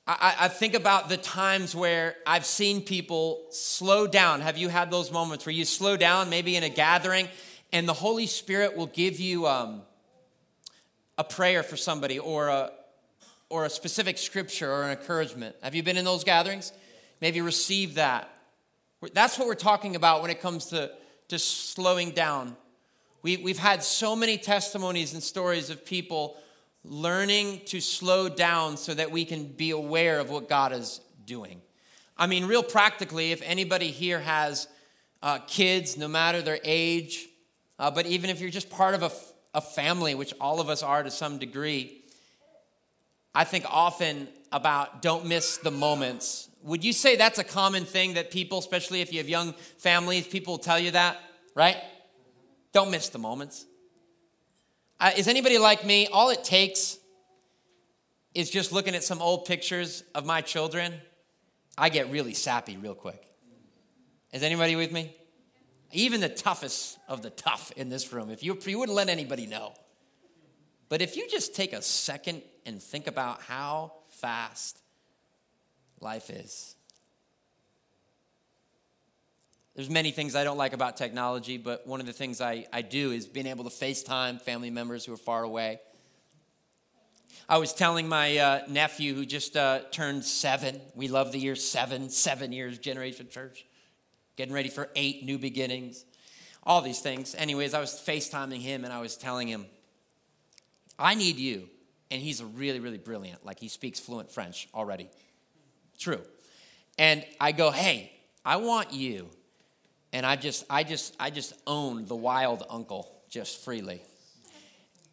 I, 0.06 0.36
I, 0.42 0.48
think 0.50 0.74
about 0.74 1.08
the 1.08 1.16
times 1.16 1.74
where 1.74 2.16
I've 2.26 2.46
seen 2.46 2.82
people 2.82 3.46
slow 3.50 4.06
down. 4.06 4.42
Have 4.42 4.58
you 4.58 4.68
had 4.68 4.92
those 4.92 5.10
moments 5.10 5.46
where 5.46 5.56
you 5.56 5.64
slow 5.64 5.96
down, 5.96 6.30
maybe 6.30 6.58
in 6.58 6.64
a 6.64 6.70
gathering, 6.70 7.30
and 7.72 7.88
the 7.88 7.94
Holy 7.94 8.26
Spirit 8.26 8.76
will 8.76 8.88
give 8.88 9.22
you 9.22 9.48
um, 9.48 9.84
a 11.18 11.24
prayer 11.24 11.64
for 11.64 11.78
somebody 11.78 12.20
or 12.20 12.50
a, 12.50 12.72
or 13.50 13.64
a 13.64 13.70
specific 13.70 14.18
scripture 14.18 14.70
or 14.70 14.84
an 14.84 14.92
encouragement? 14.92 15.56
Have 15.64 15.76
you 15.76 15.84
been 15.84 15.96
in 15.96 16.04
those 16.04 16.26
gatherings? 16.26 16.74
Maybe 17.22 17.40
receive 17.40 17.96
that. 17.96 18.30
That's 19.14 19.40
what 19.40 19.48
we're 19.48 19.56
talking 19.56 19.96
about 19.96 20.22
when 20.22 20.30
it 20.30 20.42
comes 20.42 20.66
to, 20.68 20.92
to 21.30 21.40
slowing 21.40 22.12
down. 22.12 22.58
We, 23.22 23.38
we've 23.38 23.58
had 23.58 23.84
so 23.84 24.16
many 24.16 24.38
testimonies 24.38 25.14
and 25.14 25.24
stories 25.24 25.70
of 25.70 25.86
people 25.86 26.38
learning 26.84 27.62
to 27.66 27.82
slow 27.82 28.30
down 28.30 28.78
so 28.78 28.94
that 28.94 29.12
we 29.12 29.26
can 29.26 29.46
be 29.46 29.72
aware 29.72 30.20
of 30.20 30.30
what 30.30 30.48
God 30.48 30.72
is 30.72 31.02
doing. 31.26 31.62
I 32.18 32.28
mean, 32.28 32.46
real 32.46 32.64
practically, 32.64 33.32
if 33.32 33.42
anybody 33.44 33.92
here 33.92 34.20
has 34.20 34.68
uh, 35.22 35.40
kids, 35.40 35.98
no 35.98 36.08
matter 36.08 36.42
their 36.42 36.60
age, 36.64 37.28
uh, 37.80 37.92
but 37.92 38.06
even 38.06 38.30
if 38.30 38.40
you're 38.40 38.50
just 38.50 38.70
part 38.70 38.96
of 38.96 39.04
a, 39.04 39.12
a 39.54 39.62
family, 39.62 40.16
which 40.16 40.34
all 40.40 40.60
of 40.60 40.70
us 40.70 40.82
are 40.82 41.04
to 41.04 41.12
some 41.12 41.38
degree, 41.38 42.02
I 43.36 43.44
think 43.44 43.66
often 43.70 44.28
about 44.52 45.02
don't 45.02 45.26
miss 45.26 45.58
the 45.58 45.72
moments. 45.72 46.50
Would 46.64 46.84
you 46.84 46.94
say 46.94 47.16
that's 47.16 47.40
a 47.40 47.44
common 47.44 47.86
thing 47.86 48.16
that 48.16 48.32
people, 48.32 48.60
especially 48.60 49.02
if 49.02 49.12
you 49.12 49.20
have 49.20 49.30
young 49.30 49.54
families, 49.78 50.28
people 50.28 50.58
tell 50.58 50.80
you 50.80 50.92
that, 50.92 51.18
right? 51.54 51.78
Don't 52.74 52.92
miss 52.92 53.10
the 53.10 53.20
moments. 53.20 53.66
Uh, 55.00 55.12
is 55.16 55.28
anybody 55.28 55.58
like 55.58 55.86
me? 55.86 56.08
All 56.08 56.30
it 56.30 56.44
takes 56.44 56.98
is 58.34 58.50
just 58.50 58.72
looking 58.72 58.96
at 58.96 59.04
some 59.04 59.22
old 59.22 59.46
pictures 59.46 60.04
of 60.14 60.26
my 60.26 60.42
children. 60.42 60.94
I 61.78 61.90
get 61.90 62.12
really 62.12 62.34
sappy 62.34 62.78
real 62.78 62.96
quick. 62.96 63.28
Is 64.32 64.44
anybody 64.44 64.76
with 64.76 64.92
me? 64.92 65.16
Even 65.92 66.20
the 66.20 66.30
toughest 66.30 66.98
of 67.08 67.22
the 67.22 67.30
tough 67.30 67.72
in 67.76 67.90
this 67.90 68.12
room, 68.12 68.30
if 68.30 68.44
you, 68.44 68.58
you 68.66 68.80
wouldn't 68.80 68.96
let 68.96 69.10
anybody 69.10 69.46
know. 69.46 69.74
But 70.90 71.02
if 71.02 71.16
you 71.16 71.28
just 71.30 71.56
take 71.56 71.74
a 71.74 71.82
second 71.82 72.42
and 72.66 72.82
think 72.82 73.08
about 73.08 73.42
how 73.42 73.94
fast 74.10 74.80
life 76.00 76.30
is, 76.30 76.77
there's 79.78 79.92
many 79.92 80.10
things 80.10 80.36
I 80.36 80.44
don't 80.44 80.58
like 80.58 80.74
about 80.74 80.98
technology, 80.98 81.58
but 81.58 81.86
one 81.86 82.00
of 82.00 82.08
the 82.08 82.12
things 82.12 82.42
I, 82.42 82.66
I 82.74 82.82
do 82.82 83.12
is 83.12 83.28
being 83.28 83.46
able 83.46 83.64
to 83.64 83.70
FaceTime 83.70 84.42
family 84.42 84.72
members 84.72 85.06
who 85.06 85.14
are 85.14 85.18
far 85.18 85.44
away. 85.44 85.80
I 87.48 87.60
was 87.60 87.74
telling 87.74 88.10
my 88.10 88.38
uh, 88.40 88.62
nephew 88.68 89.14
who 89.14 89.24
just 89.24 89.56
uh, 89.56 89.82
turned 89.92 90.26
seven, 90.26 90.82
we 90.96 91.08
love 91.08 91.32
the 91.32 91.38
year 91.38 91.56
seven, 91.56 92.10
seven 92.10 92.52
years, 92.52 92.80
Generation 92.80 93.30
Church, 93.30 93.68
getting 94.36 94.52
ready 94.52 94.70
for 94.70 94.90
eight 94.96 95.24
new 95.24 95.38
beginnings, 95.38 96.06
all 96.64 96.82
these 96.82 97.00
things. 97.00 97.36
Anyways, 97.36 97.76
I 97.76 97.80
was 97.80 97.92
FaceTiming 97.92 98.62
him 98.62 98.84
and 98.84 98.92
I 98.92 99.00
was 99.00 99.16
telling 99.16 99.48
him, 99.48 99.68
I 100.98 101.14
need 101.14 101.38
you. 101.38 101.70
And 102.10 102.20
he's 102.20 102.44
really, 102.44 102.80
really 102.80 102.98
brilliant. 102.98 103.46
Like 103.46 103.60
he 103.60 103.68
speaks 103.68 104.00
fluent 104.00 104.32
French 104.32 104.70
already. 104.74 105.12
True. 106.00 106.22
And 106.98 107.24
I 107.40 107.52
go, 107.52 107.70
hey, 107.70 108.12
I 108.44 108.56
want 108.56 108.92
you 108.92 109.30
and 110.14 110.26
I 110.26 110.36
just, 110.36 110.66
I 110.70 110.84
just, 110.84 111.16
I 111.20 111.30
just 111.30 111.54
own 111.66 112.06
the 112.06 112.16
wild 112.16 112.64
uncle 112.70 113.12
just 113.30 113.64
freely. 113.64 114.02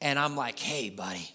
And 0.01 0.19
I'm 0.19 0.37
like, 0.37 0.59
hey, 0.59 0.91
buddy, 0.91 1.29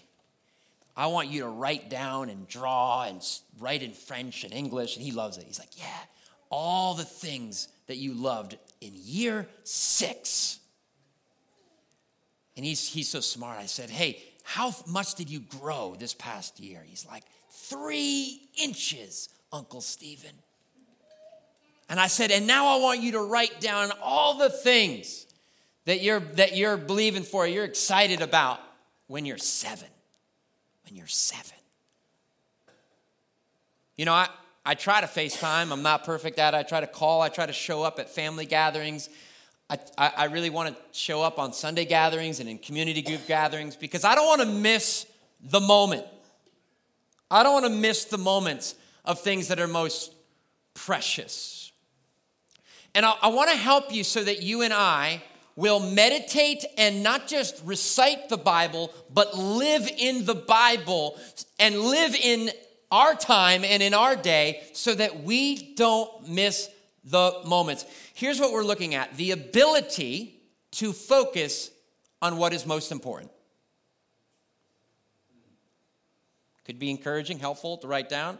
I 0.96 1.06
want 1.08 1.28
you 1.28 1.42
to 1.42 1.48
write 1.48 1.90
down 1.90 2.30
and 2.30 2.46
draw 2.46 3.04
and 3.04 3.22
write 3.58 3.82
in 3.82 3.92
French 3.92 4.44
and 4.44 4.52
English. 4.52 4.96
And 4.96 5.04
he 5.04 5.12
loves 5.12 5.38
it. 5.38 5.44
He's 5.46 5.58
like, 5.58 5.78
yeah, 5.78 5.98
all 6.50 6.94
the 6.94 7.04
things 7.04 7.68
that 7.86 7.96
you 7.96 8.14
loved 8.14 8.56
in 8.80 8.92
year 8.94 9.46
six. 9.64 10.58
And 12.56 12.64
he's, 12.64 12.88
he's 12.88 13.08
so 13.08 13.20
smart. 13.20 13.58
I 13.58 13.66
said, 13.66 13.90
hey, 13.90 14.22
how 14.42 14.74
much 14.86 15.14
did 15.14 15.30
you 15.30 15.40
grow 15.40 15.96
this 15.98 16.14
past 16.14 16.60
year? 16.60 16.82
He's 16.86 17.06
like, 17.06 17.24
three 17.50 18.48
inches, 18.62 19.28
Uncle 19.52 19.80
Stephen. 19.80 20.34
And 21.90 21.98
I 21.98 22.06
said, 22.06 22.30
and 22.30 22.46
now 22.46 22.68
I 22.68 22.80
want 22.80 23.00
you 23.00 23.12
to 23.12 23.20
write 23.20 23.60
down 23.60 23.90
all 24.00 24.38
the 24.38 24.48
things 24.48 25.26
that 25.86 26.00
you're, 26.00 26.20
that 26.20 26.56
you're 26.56 26.76
believing 26.76 27.24
for, 27.24 27.48
you're 27.48 27.64
excited 27.64 28.22
about 28.22 28.60
when 29.08 29.26
you're 29.26 29.38
seven. 29.38 29.88
When 30.86 30.96
you're 30.96 31.08
seven. 31.08 31.58
You 33.96 34.04
know, 34.04 34.12
I, 34.12 34.28
I 34.64 34.74
try 34.74 35.00
to 35.00 35.08
FaceTime. 35.08 35.72
I'm 35.72 35.82
not 35.82 36.04
perfect 36.04 36.38
at 36.38 36.54
it. 36.54 36.58
I 36.58 36.62
try 36.62 36.80
to 36.80 36.86
call. 36.86 37.22
I 37.22 37.28
try 37.28 37.46
to 37.46 37.52
show 37.52 37.82
up 37.82 37.98
at 37.98 38.08
family 38.08 38.46
gatherings. 38.46 39.08
I, 39.68 39.78
I, 39.98 40.12
I 40.16 40.24
really 40.26 40.50
want 40.50 40.76
to 40.76 40.82
show 40.96 41.22
up 41.22 41.40
on 41.40 41.52
Sunday 41.52 41.86
gatherings 41.86 42.38
and 42.38 42.48
in 42.48 42.58
community 42.58 43.02
group 43.02 43.26
gatherings 43.26 43.74
because 43.74 44.04
I 44.04 44.14
don't 44.14 44.26
want 44.26 44.42
to 44.42 44.46
miss 44.46 45.06
the 45.42 45.60
moment. 45.60 46.06
I 47.28 47.42
don't 47.42 47.52
want 47.52 47.66
to 47.66 47.80
miss 47.80 48.04
the 48.04 48.18
moments 48.18 48.76
of 49.04 49.20
things 49.20 49.48
that 49.48 49.58
are 49.58 49.68
most 49.68 50.14
precious. 50.74 51.69
And 52.94 53.06
I, 53.06 53.14
I 53.22 53.28
want 53.28 53.50
to 53.50 53.56
help 53.56 53.92
you 53.92 54.04
so 54.04 54.22
that 54.24 54.42
you 54.42 54.62
and 54.62 54.72
I 54.72 55.22
will 55.56 55.80
meditate 55.80 56.64
and 56.78 57.02
not 57.02 57.26
just 57.26 57.62
recite 57.64 58.28
the 58.28 58.36
Bible, 58.36 58.92
but 59.12 59.36
live 59.36 59.88
in 59.98 60.24
the 60.24 60.34
Bible 60.34 61.18
and 61.58 61.78
live 61.78 62.14
in 62.14 62.50
our 62.90 63.14
time 63.14 63.64
and 63.64 63.82
in 63.82 63.94
our 63.94 64.16
day 64.16 64.62
so 64.72 64.94
that 64.94 65.22
we 65.22 65.74
don't 65.74 66.28
miss 66.28 66.68
the 67.04 67.40
moments. 67.44 67.84
Here's 68.14 68.40
what 68.40 68.52
we're 68.52 68.64
looking 68.64 68.94
at 68.94 69.16
the 69.16 69.32
ability 69.32 70.40
to 70.72 70.92
focus 70.92 71.70
on 72.22 72.36
what 72.36 72.52
is 72.52 72.66
most 72.66 72.92
important. 72.92 73.30
Could 76.64 76.78
be 76.78 76.90
encouraging, 76.90 77.38
helpful 77.38 77.78
to 77.78 77.88
write 77.88 78.08
down. 78.08 78.38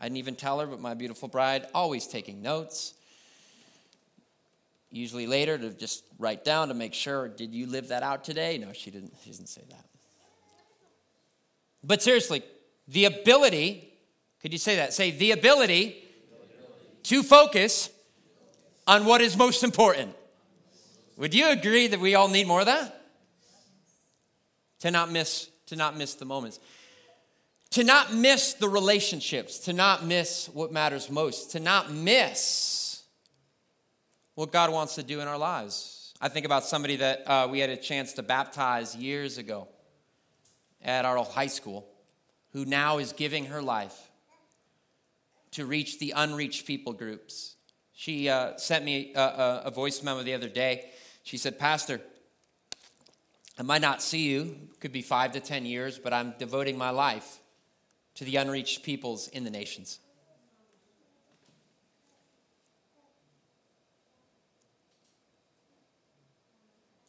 I 0.00 0.06
didn't 0.06 0.18
even 0.18 0.36
tell 0.36 0.60
her, 0.60 0.66
but 0.66 0.80
my 0.80 0.94
beautiful 0.94 1.28
bride, 1.28 1.66
always 1.74 2.06
taking 2.06 2.42
notes 2.42 2.94
usually 4.90 5.26
later 5.26 5.58
to 5.58 5.70
just 5.70 6.04
write 6.18 6.44
down 6.44 6.68
to 6.68 6.74
make 6.74 6.94
sure 6.94 7.28
did 7.28 7.54
you 7.54 7.66
live 7.66 7.88
that 7.88 8.02
out 8.02 8.24
today? 8.24 8.58
No 8.58 8.72
she 8.72 8.90
didn't 8.90 9.12
she 9.22 9.30
didn't 9.30 9.48
say 9.48 9.62
that. 9.70 9.84
But 11.84 12.02
seriously 12.02 12.42
the 12.86 13.04
ability 13.04 13.92
could 14.40 14.52
you 14.52 14.58
say 14.58 14.76
that? 14.76 14.92
Say 14.92 15.10
the 15.10 15.32
ability 15.32 16.04
to 17.04 17.22
focus 17.22 17.90
on 18.86 19.04
what 19.04 19.20
is 19.20 19.36
most 19.36 19.64
important. 19.64 20.14
Would 21.16 21.34
you 21.34 21.50
agree 21.50 21.88
that 21.88 22.00
we 22.00 22.14
all 22.14 22.28
need 22.28 22.46
more 22.46 22.60
of 22.60 22.66
that? 22.66 22.94
To 24.80 24.90
not 24.90 25.10
miss 25.10 25.50
to 25.66 25.76
not 25.76 25.96
miss 25.96 26.14
the 26.14 26.24
moments. 26.24 26.60
To 27.72 27.84
not 27.84 28.14
miss 28.14 28.54
the 28.54 28.68
relationships 28.68 29.58
to 29.60 29.74
not 29.74 30.04
miss 30.04 30.48
what 30.54 30.72
matters 30.72 31.10
most 31.10 31.50
to 31.52 31.60
not 31.60 31.92
miss 31.92 32.87
what 34.38 34.52
God 34.52 34.70
wants 34.70 34.94
to 34.94 35.02
do 35.02 35.18
in 35.18 35.26
our 35.26 35.36
lives. 35.36 36.14
I 36.20 36.28
think 36.28 36.46
about 36.46 36.62
somebody 36.62 36.94
that 36.94 37.28
uh, 37.28 37.48
we 37.50 37.58
had 37.58 37.70
a 37.70 37.76
chance 37.76 38.12
to 38.12 38.22
baptize 38.22 38.94
years 38.94 39.36
ago 39.36 39.66
at 40.80 41.04
our 41.04 41.18
old 41.18 41.26
high 41.26 41.48
school 41.48 41.88
who 42.52 42.64
now 42.64 42.98
is 42.98 43.12
giving 43.12 43.46
her 43.46 43.60
life 43.60 44.12
to 45.50 45.66
reach 45.66 45.98
the 45.98 46.12
unreached 46.14 46.68
people 46.68 46.92
groups. 46.92 47.56
She 47.92 48.28
uh, 48.28 48.56
sent 48.58 48.84
me 48.84 49.12
a, 49.16 49.20
a, 49.20 49.62
a 49.64 49.70
voice 49.72 50.04
memo 50.04 50.22
the 50.22 50.34
other 50.34 50.48
day. 50.48 50.88
She 51.24 51.36
said, 51.36 51.58
Pastor, 51.58 52.00
I 53.58 53.64
might 53.64 53.82
not 53.82 54.00
see 54.02 54.28
you, 54.28 54.56
could 54.78 54.92
be 54.92 55.02
five 55.02 55.32
to 55.32 55.40
10 55.40 55.66
years, 55.66 55.98
but 55.98 56.12
I'm 56.12 56.34
devoting 56.38 56.78
my 56.78 56.90
life 56.90 57.40
to 58.14 58.24
the 58.24 58.36
unreached 58.36 58.84
peoples 58.84 59.26
in 59.26 59.42
the 59.42 59.50
nations. 59.50 59.98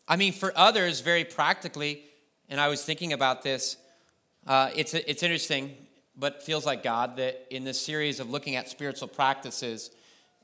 I 0.10 0.16
mean, 0.16 0.34
for 0.34 0.52
others, 0.58 1.02
very 1.02 1.24
practically, 1.24 2.02
and 2.50 2.60
I 2.60 2.68
was 2.68 2.84
thinking 2.84 3.14
about 3.14 3.44
this, 3.44 3.78
uh, 4.48 4.72
it's, 4.76 4.96
it's 4.96 5.22
interesting, 5.22 5.78
but 6.16 6.42
feels 6.42 6.66
like 6.66 6.82
God 6.82 7.18
that 7.18 7.46
in 7.52 7.64
this 7.64 7.80
series 7.80 8.20
of 8.20 8.28
looking 8.28 8.56
at 8.56 8.68
spiritual 8.68 9.08
practices, 9.08 9.92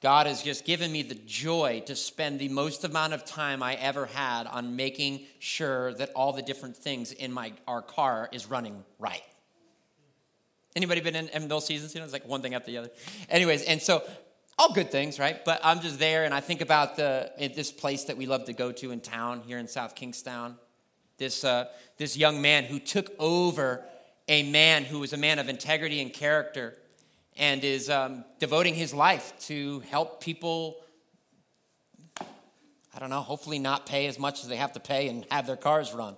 God 0.01 0.27
has 0.27 0.43
just 0.43 0.65
given 0.65 0.91
me 0.91 1.01
the 1.01 1.15
joy 1.15 1.81
to 1.88 1.95
spend 1.95 2.38
the 2.38 2.50
most 2.50 2.84
amount 2.84 3.13
of 3.13 3.25
time 3.25 3.63
I 3.63 3.74
ever 3.74 4.05
had 4.05 4.45
on 4.45 4.75
making 4.75 5.22
sure 5.39 5.95
that 5.95 6.12
all 6.15 6.31
the 6.31 6.43
different 6.43 6.77
things 6.77 7.12
in 7.12 7.31
my 7.31 7.53
our 7.67 7.81
car 7.81 8.29
is 8.31 8.45
running 8.45 8.84
right. 9.00 9.24
Anybody 10.75 11.01
been 11.01 11.15
in, 11.15 11.29
in 11.29 11.48
those 11.48 11.65
seasons? 11.65 11.95
You 11.95 12.01
know, 12.01 12.03
it's 12.03 12.13
like 12.13 12.27
one 12.27 12.43
thing 12.43 12.53
after 12.53 12.69
the 12.69 12.77
other. 12.77 12.89
Anyways, 13.29 13.63
and 13.63 13.81
so 13.81 14.03
all 14.57 14.74
good 14.74 14.91
things, 14.91 15.19
right? 15.19 15.43
But 15.43 15.59
I'm 15.63 15.81
just 15.81 16.00
there, 16.00 16.24
and 16.24 16.33
I 16.33 16.39
think 16.39 16.62
about 16.62 16.95
the 16.95 17.31
this 17.38 17.71
place 17.71 18.05
that 18.05 18.17
we 18.17 18.25
love 18.25 18.45
to 18.45 18.53
go 18.53 18.71
to 18.71 18.91
in 18.91 19.01
town 19.01 19.41
here 19.45 19.57
in 19.57 19.67
South 19.67 19.95
Kingstown. 19.95 20.55
This 21.17 21.43
uh, 21.43 21.65
this 21.97 22.15
young 22.15 22.41
man 22.41 22.63
who 22.63 22.79
took 22.79 23.12
over 23.19 23.83
a 24.27 24.43
man 24.50 24.83
who 24.83 25.00
was 25.00 25.13
a 25.13 25.17
man 25.17 25.39
of 25.39 25.50
integrity 25.50 26.01
and 26.01 26.12
character 26.12 26.77
and 27.38 27.63
is 27.63 27.89
um, 27.89 28.24
devoting 28.39 28.74
his 28.74 28.93
life 28.93 29.33
to 29.41 29.81
help 29.89 30.21
people, 30.21 30.77
I 32.19 33.00
don't 33.00 33.09
know, 33.09 33.21
hopefully 33.21 33.59
not 33.59 33.85
pay 33.85 34.07
as 34.07 34.17
much 34.17 34.41
as 34.41 34.47
they 34.47 34.55
have 34.55 34.71
to 34.74 34.79
pay 34.79 35.09
and 35.09 35.25
have 35.29 35.45
their 35.45 35.57
cars 35.57 35.93
run. 35.93 36.15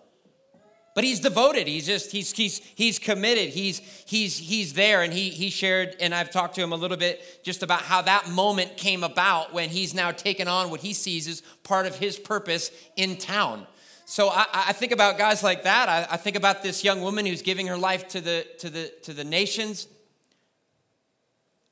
But 0.98 1.04
he's 1.04 1.20
devoted. 1.20 1.68
He's 1.68 1.86
just, 1.86 2.12
he's, 2.12 2.32
he's, 2.32 2.58
he's 2.74 2.98
committed. 2.98 3.50
He's, 3.50 3.78
he's, 4.08 4.36
he's 4.36 4.74
there. 4.74 5.04
And 5.04 5.14
he, 5.14 5.30
he 5.30 5.52
shared, 5.52 5.96
and 6.00 6.12
I've 6.12 6.32
talked 6.32 6.56
to 6.56 6.64
him 6.64 6.72
a 6.72 6.76
little 6.76 6.98
bit 6.98 7.44
just 7.44 7.62
about 7.62 7.84
how 7.84 8.02
that 8.02 8.32
moment 8.32 8.78
came 8.78 9.04
about 9.04 9.54
when 9.54 9.70
he's 9.70 9.94
now 9.94 10.10
taken 10.10 10.48
on 10.48 10.72
what 10.72 10.80
he 10.80 10.94
sees 10.94 11.28
as 11.28 11.44
part 11.62 11.86
of 11.86 11.98
his 11.98 12.18
purpose 12.18 12.72
in 12.96 13.16
town. 13.16 13.68
So 14.06 14.30
I, 14.30 14.48
I 14.52 14.74
think 14.74 14.92
about 14.92 15.20
guys 15.20 15.44
like 15.44 15.66
that. 15.66 15.88
I, 15.88 16.08
I 16.14 16.18
think 16.18 16.36
about 16.36 16.64
this 16.64 16.84
young 16.84 17.04
woman 17.04 17.28
who's 17.28 17.44
giving 17.44 17.68
her 17.68 17.78
life 17.78 18.08
to 18.08 18.20
the, 18.20 18.48
to 18.58 18.68
the, 18.72 18.92
to 19.04 19.14
the 19.14 19.24
nations 19.24 19.88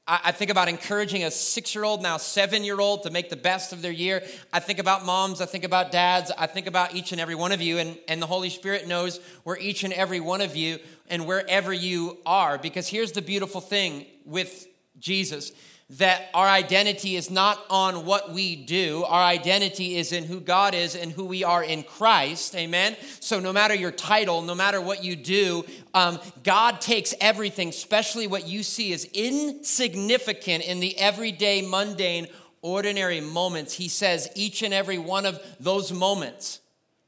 I 0.07 0.31
think 0.31 0.51
about 0.51 0.69
encouraging 0.69 1.23
a 1.23 1.31
six 1.31 1.73
year 1.73 1.83
old, 1.83 2.03
now 2.03 2.17
seven 2.17 2.63
year 2.63 2.79
old, 2.79 3.03
to 3.03 3.09
make 3.09 3.31
the 3.31 3.35
best 3.35 3.73
of 3.73 3.81
their 3.81 3.91
year. 3.91 4.21
I 4.53 4.59
think 4.59 4.77
about 4.77 5.03
moms. 5.03 5.41
I 5.41 5.47
think 5.47 5.63
about 5.63 5.91
dads. 5.91 6.31
I 6.37 6.45
think 6.45 6.67
about 6.67 6.93
each 6.93 7.11
and 7.11 7.19
every 7.19 7.33
one 7.33 7.51
of 7.51 7.59
you. 7.59 7.79
And, 7.79 7.97
and 8.07 8.21
the 8.21 8.27
Holy 8.27 8.51
Spirit 8.51 8.87
knows 8.87 9.19
where 9.43 9.57
each 9.57 9.83
and 9.83 9.91
every 9.91 10.19
one 10.19 10.41
of 10.41 10.55
you 10.55 10.77
and 11.09 11.25
wherever 11.25 11.73
you 11.73 12.19
are. 12.23 12.59
Because 12.59 12.87
here's 12.87 13.13
the 13.13 13.21
beautiful 13.23 13.61
thing 13.61 14.05
with 14.25 14.67
Jesus 14.99 15.51
that 15.91 16.29
our 16.33 16.47
identity 16.47 17.15
is 17.15 17.29
not 17.29 17.63
on 17.69 18.05
what 18.05 18.31
we 18.31 18.55
do. 18.55 19.03
Our 19.03 19.23
identity 19.23 19.97
is 19.97 20.11
in 20.11 20.23
who 20.23 20.39
God 20.39 20.73
is 20.73 20.95
and 20.95 21.11
who 21.11 21.25
we 21.25 21.43
are 21.43 21.63
in 21.63 21.83
Christ. 21.83 22.55
Amen. 22.55 22.95
So, 23.19 23.39
no 23.39 23.53
matter 23.53 23.75
your 23.75 23.91
title, 23.91 24.41
no 24.41 24.55
matter 24.55 24.81
what 24.81 25.03
you 25.03 25.15
do, 25.15 25.63
um, 25.93 26.19
God 26.43 26.81
takes 26.81 27.13
everything, 27.21 27.69
especially 27.69 28.25
what 28.25 28.47
you 28.47 28.63
see 28.63 28.93
as 28.93 29.05
insignificant 29.05 30.63
in 30.63 30.79
the 30.79 30.97
everyday, 30.97 31.61
mundane, 31.61 32.27
ordinary 32.63 33.21
moments. 33.21 33.73
He 33.73 33.87
says 33.87 34.27
each 34.35 34.63
and 34.63 34.73
every 34.73 34.97
one 34.97 35.27
of 35.27 35.39
those 35.59 35.91
moments 35.91 36.61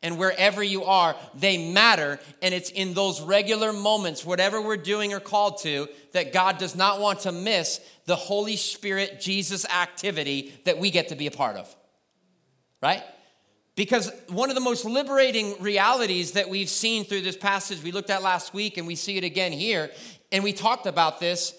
and 0.04 0.18
wherever 0.18 0.62
you 0.64 0.84
are, 0.84 1.16
they 1.34 1.72
matter. 1.72 2.20
And 2.42 2.54
it's 2.54 2.70
in 2.70 2.94
those 2.94 3.22
regular 3.22 3.74
moments, 3.74 4.26
whatever 4.26 4.62
we're 4.62 4.78
doing 4.78 5.14
or 5.14 5.20
called 5.20 5.60
to, 5.64 5.88
that 6.14 6.34
God 6.34 6.58
does 6.58 6.76
not 6.76 7.00
want 7.00 7.22
to 7.22 7.32
miss 7.32 7.80
the 8.06 8.16
Holy 8.16 8.56
Spirit, 8.56 9.20
Jesus 9.20 9.66
activity 9.66 10.54
that 10.66 10.78
we 10.78 10.92
get 10.92 11.10
to 11.10 11.16
be 11.16 11.28
a 11.28 11.32
part 11.32 11.58
of. 11.58 11.76
Right? 12.82 13.04
Because 13.76 14.12
one 14.30 14.50
of 14.50 14.56
the 14.56 14.62
most 14.62 14.86
liberating 14.86 15.56
realities 15.62 16.34
that 16.34 16.50
we've 16.50 16.70
seen 16.70 17.04
through 17.04 17.22
this 17.22 17.38
passage 17.38 17.82
we 17.84 17.92
looked 17.92 18.10
at 18.10 18.24
last 18.24 18.54
week, 18.54 18.78
and 18.78 18.88
we 18.88 18.96
see 18.96 19.18
it 19.18 19.24
again 19.24 19.52
here, 19.52 19.92
and 20.32 20.44
we 20.44 20.54
talked 20.54 20.86
about 20.86 21.20
this, 21.20 21.54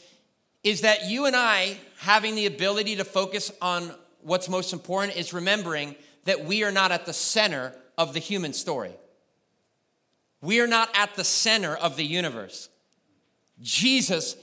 is 0.65 0.81
that 0.83 1.09
you 1.09 1.27
and 1.27 1.37
I 1.37 1.79
having 1.99 2.35
the 2.35 2.47
ability 2.47 2.97
to 2.97 3.05
focus 3.05 3.53
on 3.63 3.93
what's 4.21 4.49
most 4.49 4.73
important 4.73 5.17
is 5.17 5.33
remembering 5.33 5.95
that 6.25 6.45
we 6.45 6.65
are 6.65 6.73
not 6.73 6.93
at 6.93 7.07
the 7.07 7.13
center 7.13 7.73
of 7.99 8.15
the 8.15 8.21
human 8.21 8.55
story. 8.55 8.93
We 10.41 10.61
are 10.61 10.67
not 10.67 10.89
at 10.95 11.17
the 11.17 11.25
center 11.25 11.75
of 11.75 11.97
the 11.97 12.05
universe. 12.05 12.71
Jesus 13.61 14.37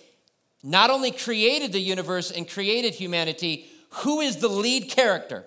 not 0.61 0.89
only 0.89 1.11
created 1.11 1.71
the 1.71 1.79
universe 1.79 2.31
and 2.31 2.49
created 2.49 2.93
humanity, 2.93 3.65
who 3.89 4.19
is 4.19 4.37
the 4.37 4.49
lead 4.49 4.89
character? 4.89 5.45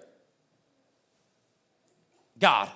God. 2.38 2.71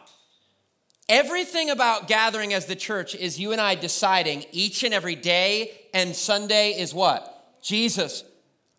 Everything 1.09 1.71
about 1.71 2.09
gathering 2.09 2.53
as 2.53 2.67
the 2.67 2.77
church 2.77 3.15
is 3.15 3.41
you 3.41 3.53
and 3.53 3.61
I 3.61 3.75
deciding 3.75 4.45
each 4.53 4.83
and 4.83 4.93
every 4.93 5.15
day 5.15 5.73
and 5.95 6.15
Sunday 6.15 6.71
is 6.73 6.93
what? 6.93 7.61
Jesus, 7.63 8.25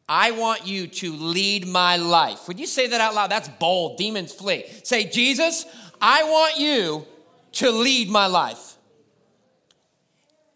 I 0.08 0.32
want 0.32 0.68
you 0.68 0.88
to 0.88 1.14
lead 1.14 1.68
my 1.68 1.96
life. 1.96 2.48
Would 2.48 2.60
you 2.60 2.68
say 2.68 2.88
that 2.88 3.00
out 3.00 3.16
loud? 3.16 3.32
That's 3.32 3.48
bold. 3.48 3.98
Demons 3.98 4.34
flee. 4.34 4.66
Say, 4.84 5.06
Jesus, 5.06 5.66
I 6.06 6.24
want 6.24 6.58
you 6.58 7.08
to 7.54 7.72
lead 7.72 8.10
my 8.10 8.28
life. 8.28 8.76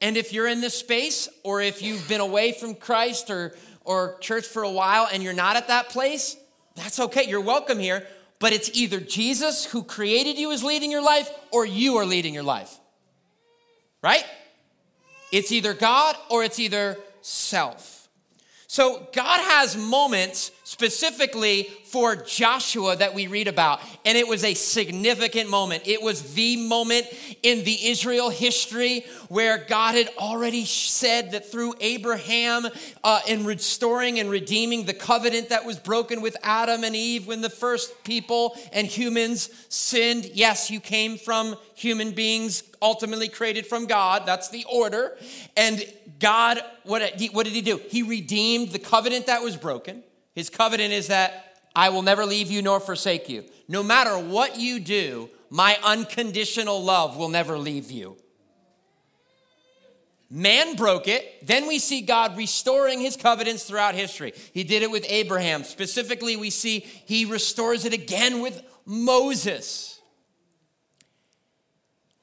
And 0.02 0.18
if 0.18 0.34
you're 0.34 0.50
in 0.50 0.60
this 0.60 0.78
space, 0.78 1.30
or 1.42 1.62
if 1.62 1.82
you've 1.82 2.06
been 2.10 2.20
away 2.20 2.52
from 2.52 2.76
Christ 2.76 3.30
or, 3.30 3.56
or 3.86 4.18
church 4.20 4.46
for 4.46 4.64
a 4.64 4.70
while 4.70 5.08
and 5.12 5.24
you're 5.24 5.32
not 5.32 5.56
at 5.56 5.70
that 5.70 5.88
place, 5.88 6.36
that's 6.76 7.00
okay. 7.00 7.24
You're 7.24 7.40
welcome 7.40 7.80
here. 7.80 8.06
But 8.40 8.52
it's 8.52 8.70
either 8.74 9.00
Jesus 9.00 9.64
who 9.64 9.84
created 9.84 10.38
you 10.38 10.52
is 10.52 10.66
leading 10.66 10.92
your 10.92 11.02
life, 11.02 11.30
or 11.52 11.66
you 11.66 11.96
are 11.96 12.06
leading 12.06 12.34
your 12.34 12.44
life. 12.44 12.78
Right? 14.04 14.26
It's 15.32 15.54
either 15.54 15.74
God 15.74 16.18
or 16.30 16.44
it's 16.44 16.60
either 16.60 16.98
self. 17.22 17.97
So 18.70 19.08
God 19.14 19.40
has 19.40 19.78
moments 19.78 20.52
specifically 20.66 21.64
for 21.86 22.18
Joshua 22.18 22.98
that 22.98 23.14
we 23.14 23.28
read 23.28 23.48
about. 23.48 23.80
And 24.04 24.18
it 24.18 24.28
was 24.28 24.44
a 24.44 24.54
significant 24.54 25.50
moment. 25.50 25.88
It 25.88 26.02
was 26.02 26.34
the 26.34 26.68
moment 26.68 27.08
in 27.42 27.64
the 27.64 27.88
Israel 27.88 28.30
history 28.30 29.06
where 29.30 29.58
God 29.58 29.96
had 29.96 30.10
already 30.18 30.66
said 30.66 31.32
that 31.32 31.50
through 31.50 31.76
Abraham, 31.80 32.68
uh, 33.06 33.22
in 33.26 33.46
restoring 33.46 34.20
and 34.20 34.30
redeeming 34.30 34.86
the 34.86 34.94
covenant 34.94 35.48
that 35.48 35.64
was 35.64 35.80
broken 35.80 36.22
with 36.22 36.36
Adam 36.44 36.84
and 36.84 36.94
Eve 36.94 37.26
when 37.26 37.40
the 37.40 37.50
first 37.50 38.04
people 38.04 38.58
and 38.74 38.86
humans 38.86 39.50
sinned. 39.70 40.26
Yes, 40.34 40.70
you 40.70 40.82
came 40.82 41.18
from 41.18 41.56
human 41.74 42.12
beings 42.12 42.64
ultimately 42.82 43.30
created 43.30 43.66
from 43.66 43.86
God. 43.86 44.24
That's 44.26 44.50
the 44.50 44.66
order. 44.70 45.18
And 45.56 45.86
God, 46.20 46.60
what, 46.84 47.02
what 47.32 47.46
did 47.46 47.54
he 47.54 47.62
do? 47.62 47.80
He 47.90 48.04
redeemed 48.04 48.72
the 48.72 48.80
covenant 48.80 49.28
that 49.28 49.44
was 49.44 49.56
broken. 49.56 50.04
His 50.34 50.50
covenant 50.50 50.94
is 50.94 51.08
that 51.08 51.60
I 51.76 51.90
will 51.90 52.02
never 52.02 52.26
leave 52.26 52.50
you 52.50 52.62
nor 52.62 52.80
forsake 52.80 53.30
you. 53.30 53.44
No 53.68 53.84
matter 53.84 54.18
what 54.18 54.58
you 54.58 54.80
do, 54.80 55.30
my 55.50 55.78
unconditional 55.84 56.84
love 56.84 57.18
will 57.18 57.30
never 57.30 57.58
leave 57.58 57.92
you. 57.92 58.18
Man 60.30 60.76
broke 60.76 61.08
it. 61.08 61.46
Then 61.46 61.68
we 61.68 61.80
see 61.80 62.02
God 62.02 62.36
restoring 62.36 63.00
his 63.00 63.16
covenants 63.16 63.64
throughout 63.64 63.96
history. 63.96 64.34
He 64.54 64.64
did 64.64 64.84
it 64.84 64.92
with 64.92 65.06
Abraham. 65.08 65.64
Specifically, 65.64 66.36
we 66.36 66.50
see 66.50 66.80
he 66.80 67.26
restores 67.26 67.86
it 67.86 67.94
again 67.94 68.42
with 68.42 68.62
Moses. 68.86 69.97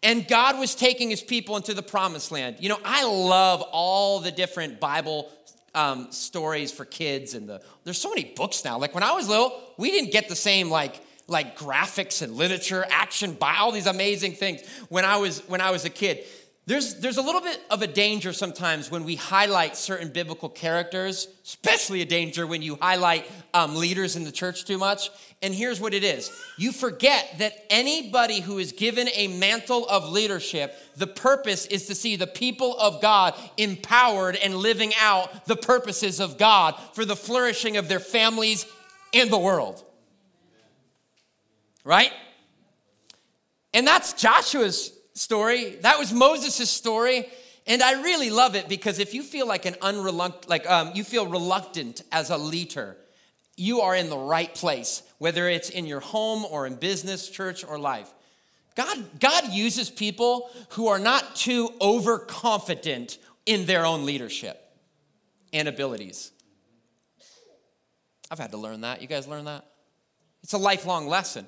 And 0.04 0.28
God 0.28 0.58
was 0.58 0.74
taking 0.74 1.10
his 1.10 1.22
people 1.22 1.56
into 1.56 1.74
the 1.74 1.82
promised 1.82 2.30
land. 2.30 2.56
You 2.60 2.68
know, 2.68 2.78
I 2.84 3.04
love 3.04 3.62
all 3.72 4.20
the 4.20 4.30
different 4.30 4.78
Bible 4.78 5.32
um, 5.74 6.12
stories 6.12 6.70
for 6.70 6.84
kids 6.84 7.34
and 7.34 7.48
the 7.48 7.60
there's 7.82 7.98
so 7.98 8.08
many 8.08 8.24
books 8.36 8.64
now 8.64 8.78
like 8.78 8.94
when 8.94 9.02
i 9.02 9.10
was 9.10 9.28
little 9.28 9.60
we 9.76 9.90
didn't 9.90 10.12
get 10.12 10.28
the 10.28 10.36
same 10.36 10.70
like 10.70 11.00
like 11.26 11.58
graphics 11.58 12.22
and 12.22 12.34
literature 12.34 12.86
action 12.90 13.32
by 13.32 13.56
all 13.56 13.72
these 13.72 13.86
amazing 13.86 14.34
things 14.34 14.62
when 14.88 15.04
i 15.04 15.16
was 15.16 15.40
when 15.48 15.60
i 15.60 15.72
was 15.72 15.84
a 15.84 15.90
kid 15.90 16.24
There's, 16.66 16.94
there's 16.94 17.18
a 17.18 17.22
little 17.22 17.42
bit 17.42 17.60
of 17.70 17.82
a 17.82 17.86
danger 17.86 18.32
sometimes 18.32 18.90
when 18.90 19.04
we 19.04 19.16
highlight 19.16 19.76
certain 19.76 20.08
biblical 20.08 20.48
characters, 20.48 21.28
especially 21.44 22.00
a 22.00 22.06
danger 22.06 22.46
when 22.46 22.62
you 22.62 22.78
highlight 22.80 23.30
um, 23.52 23.76
leaders 23.76 24.16
in 24.16 24.24
the 24.24 24.32
church 24.32 24.64
too 24.64 24.78
much. 24.78 25.10
And 25.42 25.54
here's 25.54 25.78
what 25.78 25.92
it 25.92 26.02
is 26.02 26.32
you 26.56 26.72
forget 26.72 27.34
that 27.38 27.52
anybody 27.68 28.40
who 28.40 28.56
is 28.56 28.72
given 28.72 29.10
a 29.14 29.28
mantle 29.28 29.86
of 29.88 30.08
leadership, 30.08 30.74
the 30.96 31.06
purpose 31.06 31.66
is 31.66 31.86
to 31.88 31.94
see 31.94 32.16
the 32.16 32.26
people 32.26 32.78
of 32.78 33.02
God 33.02 33.34
empowered 33.58 34.36
and 34.36 34.56
living 34.56 34.92
out 34.98 35.44
the 35.44 35.56
purposes 35.56 36.18
of 36.18 36.38
God 36.38 36.76
for 36.94 37.04
the 37.04 37.16
flourishing 37.16 37.76
of 37.76 37.88
their 37.88 38.00
families 38.00 38.64
and 39.12 39.30
the 39.30 39.38
world. 39.38 39.84
Right? 41.84 42.12
And 43.74 43.86
that's 43.86 44.14
Joshua's 44.14 44.93
story. 45.14 45.76
That 45.82 45.98
was 45.98 46.12
Moses' 46.12 46.70
story. 46.70 47.28
And 47.66 47.82
I 47.82 48.02
really 48.02 48.30
love 48.30 48.54
it 48.54 48.68
because 48.68 48.98
if 48.98 49.14
you 49.14 49.22
feel 49.22 49.46
like 49.46 49.64
an 49.64 49.76
unreluctant, 49.80 50.48
like 50.48 50.68
um, 50.68 50.92
you 50.94 51.02
feel 51.02 51.26
reluctant 51.26 52.02
as 52.12 52.30
a 52.30 52.36
leader, 52.36 52.96
you 53.56 53.80
are 53.80 53.94
in 53.94 54.10
the 54.10 54.18
right 54.18 54.52
place, 54.54 55.02
whether 55.18 55.48
it's 55.48 55.70
in 55.70 55.86
your 55.86 56.00
home 56.00 56.44
or 56.44 56.66
in 56.66 56.74
business, 56.74 57.28
church, 57.28 57.64
or 57.64 57.78
life. 57.78 58.12
God, 58.74 59.20
God 59.20 59.52
uses 59.52 59.88
people 59.88 60.50
who 60.70 60.88
are 60.88 60.98
not 60.98 61.36
too 61.36 61.70
overconfident 61.80 63.18
in 63.46 63.66
their 63.66 63.86
own 63.86 64.04
leadership 64.04 64.60
and 65.52 65.68
abilities. 65.68 66.32
I've 68.30 68.38
had 68.38 68.50
to 68.50 68.56
learn 68.56 68.80
that. 68.80 69.00
You 69.00 69.06
guys 69.06 69.28
learn 69.28 69.44
that? 69.44 69.64
It's 70.42 70.54
a 70.54 70.58
lifelong 70.58 71.06
lesson. 71.06 71.46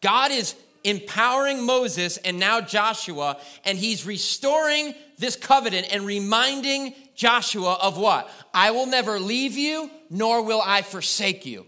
God 0.00 0.32
is 0.32 0.54
empowering 0.84 1.64
Moses 1.64 2.18
and 2.18 2.38
now 2.38 2.60
Joshua, 2.60 3.38
and 3.64 3.78
he's 3.78 4.06
restoring 4.06 4.94
this 5.18 5.34
covenant 5.34 5.88
and 5.92 6.06
reminding 6.06 6.94
Joshua 7.14 7.78
of 7.80 7.96
what? 7.96 8.30
I 8.52 8.70
will 8.70 8.86
never 8.86 9.18
leave 9.18 9.56
you, 9.56 9.90
nor 10.10 10.42
will 10.42 10.62
I 10.64 10.82
forsake 10.82 11.46
you. 11.46 11.66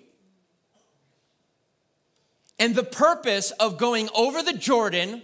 And 2.58 2.74
the 2.74 2.84
purpose 2.84 3.50
of 3.52 3.78
going 3.78 4.08
over 4.14 4.42
the 4.42 4.52
Jordan, 4.52 5.22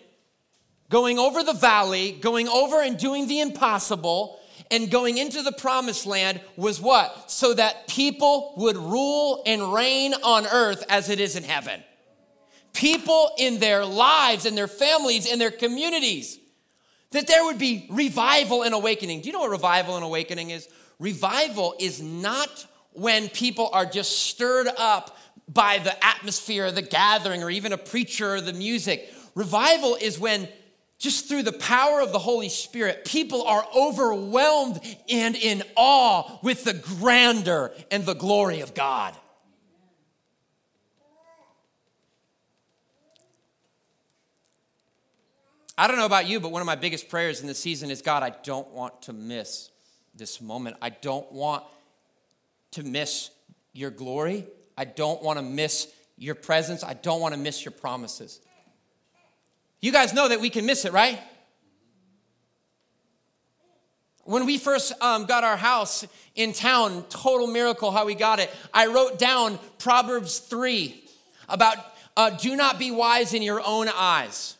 going 0.90 1.18
over 1.18 1.42
the 1.42 1.54
valley, 1.54 2.12
going 2.12 2.48
over 2.48 2.82
and 2.82 2.98
doing 2.98 3.26
the 3.26 3.40
impossible, 3.40 4.38
and 4.70 4.90
going 4.90 5.18
into 5.18 5.42
the 5.42 5.52
promised 5.52 6.06
land 6.06 6.40
was 6.56 6.80
what? 6.80 7.30
So 7.30 7.52
that 7.54 7.88
people 7.88 8.54
would 8.56 8.76
rule 8.76 9.42
and 9.44 9.72
reign 9.72 10.14
on 10.22 10.46
earth 10.46 10.84
as 10.88 11.10
it 11.10 11.20
is 11.20 11.36
in 11.36 11.42
heaven 11.42 11.82
people 12.72 13.30
in 13.38 13.58
their 13.58 13.84
lives 13.84 14.46
and 14.46 14.56
their 14.56 14.68
families 14.68 15.30
and 15.30 15.40
their 15.40 15.50
communities. 15.50 16.38
That 17.10 17.26
there 17.26 17.44
would 17.44 17.58
be 17.58 17.86
revival 17.90 18.62
and 18.62 18.74
awakening. 18.74 19.20
Do 19.20 19.26
you 19.26 19.32
know 19.32 19.40
what 19.40 19.50
revival 19.50 19.96
and 19.96 20.04
awakening 20.04 20.50
is? 20.50 20.66
Revival 20.98 21.74
is 21.78 22.00
not 22.00 22.66
when 22.92 23.28
people 23.28 23.68
are 23.72 23.84
just 23.84 24.18
stirred 24.18 24.68
up 24.78 25.16
by 25.48 25.78
the 25.78 26.04
atmosphere, 26.04 26.70
the 26.70 26.82
gathering, 26.82 27.42
or 27.42 27.50
even 27.50 27.72
a 27.72 27.78
preacher 27.78 28.36
or 28.36 28.40
the 28.40 28.52
music. 28.52 29.12
Revival 29.34 29.96
is 30.00 30.18
when 30.18 30.48
just 30.98 31.28
through 31.28 31.42
the 31.42 31.52
power 31.52 32.00
of 32.00 32.12
the 32.12 32.18
Holy 32.18 32.48
Spirit, 32.48 33.04
people 33.04 33.42
are 33.42 33.66
overwhelmed 33.74 34.80
and 35.10 35.34
in 35.34 35.62
awe 35.74 36.38
with 36.42 36.62
the 36.62 36.74
grandeur 36.74 37.72
and 37.90 38.06
the 38.06 38.14
glory 38.14 38.60
of 38.60 38.72
God. 38.72 39.14
I 45.76 45.86
don't 45.86 45.96
know 45.96 46.06
about 46.06 46.26
you, 46.26 46.38
but 46.38 46.52
one 46.52 46.60
of 46.60 46.66
my 46.66 46.74
biggest 46.74 47.08
prayers 47.08 47.40
in 47.40 47.46
this 47.46 47.58
season 47.58 47.90
is 47.90 48.02
God, 48.02 48.22
I 48.22 48.34
don't 48.42 48.68
want 48.72 49.02
to 49.02 49.12
miss 49.12 49.70
this 50.14 50.40
moment. 50.40 50.76
I 50.82 50.90
don't 50.90 51.30
want 51.32 51.64
to 52.72 52.82
miss 52.82 53.30
your 53.72 53.90
glory. 53.90 54.46
I 54.76 54.84
don't 54.84 55.22
want 55.22 55.38
to 55.38 55.44
miss 55.44 55.88
your 56.18 56.34
presence. 56.34 56.84
I 56.84 56.94
don't 56.94 57.20
want 57.20 57.34
to 57.34 57.40
miss 57.40 57.64
your 57.64 57.72
promises. 57.72 58.40
You 59.80 59.92
guys 59.92 60.12
know 60.12 60.28
that 60.28 60.40
we 60.40 60.50
can 60.50 60.66
miss 60.66 60.84
it, 60.84 60.92
right? 60.92 61.18
When 64.24 64.46
we 64.46 64.56
first 64.58 64.92
um, 65.00 65.26
got 65.26 65.42
our 65.42 65.56
house 65.56 66.06
in 66.36 66.52
town, 66.52 67.04
total 67.08 67.48
miracle 67.48 67.90
how 67.90 68.06
we 68.06 68.14
got 68.14 68.38
it. 68.38 68.50
I 68.72 68.86
wrote 68.86 69.18
down 69.18 69.58
Proverbs 69.78 70.38
3 70.38 71.02
about 71.48 71.76
uh, 72.16 72.30
do 72.30 72.54
not 72.54 72.78
be 72.78 72.90
wise 72.90 73.34
in 73.34 73.42
your 73.42 73.60
own 73.64 73.88
eyes. 73.88 74.56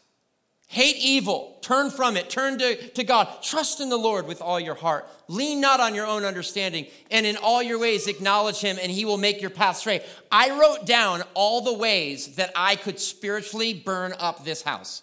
Hate 0.73 0.97
evil, 0.97 1.59
turn 1.61 1.91
from 1.91 2.17
it, 2.17 2.31
turn 2.31 2.59
to, 2.59 2.75
to 2.93 3.05
God. 3.05 3.29
Trust 3.43 3.83
in 3.83 3.91
the 3.91 3.99
Lord 3.99 4.27
with 4.27 4.41
all 4.41 4.59
your 4.59 4.75
heart. 4.75 5.07
Lean 5.29 5.61
not 5.61 5.81
on 5.81 5.95
your 5.95 6.07
own 6.07 6.25
understanding, 6.25 6.87
and 7.11 7.27
in 7.27 7.37
all 7.37 7.63
your 7.63 7.79
ways 7.79 8.07
acknowledge 8.07 8.63
Him, 8.63 8.79
and 8.81 8.91
He 8.91 9.05
will 9.05 9.19
make 9.19 9.43
your 9.43 9.51
path 9.51 9.77
straight. 9.77 10.03
I 10.31 10.59
wrote 10.59 10.87
down 10.87 11.25
all 11.35 11.61
the 11.61 11.75
ways 11.75 12.37
that 12.37 12.53
I 12.57 12.77
could 12.77 12.99
spiritually 12.99 13.75
burn 13.75 14.15
up 14.19 14.47
this 14.47 14.63
house. 14.63 15.03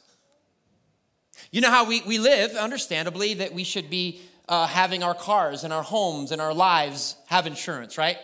You 1.51 1.61
know 1.61 1.69
how 1.69 1.85
we, 1.85 2.01
we 2.01 2.17
live, 2.17 2.55
understandably, 2.55 3.35
that 3.35 3.53
we 3.53 3.63
should 3.63 3.91
be 3.91 4.21
uh, 4.47 4.65
having 4.65 5.03
our 5.03 5.13
cars 5.13 5.63
and 5.63 5.71
our 5.71 5.83
homes 5.83 6.31
and 6.31 6.41
our 6.41 6.55
lives 6.55 7.15
have 7.27 7.45
insurance, 7.45 7.95
right? 7.95 8.17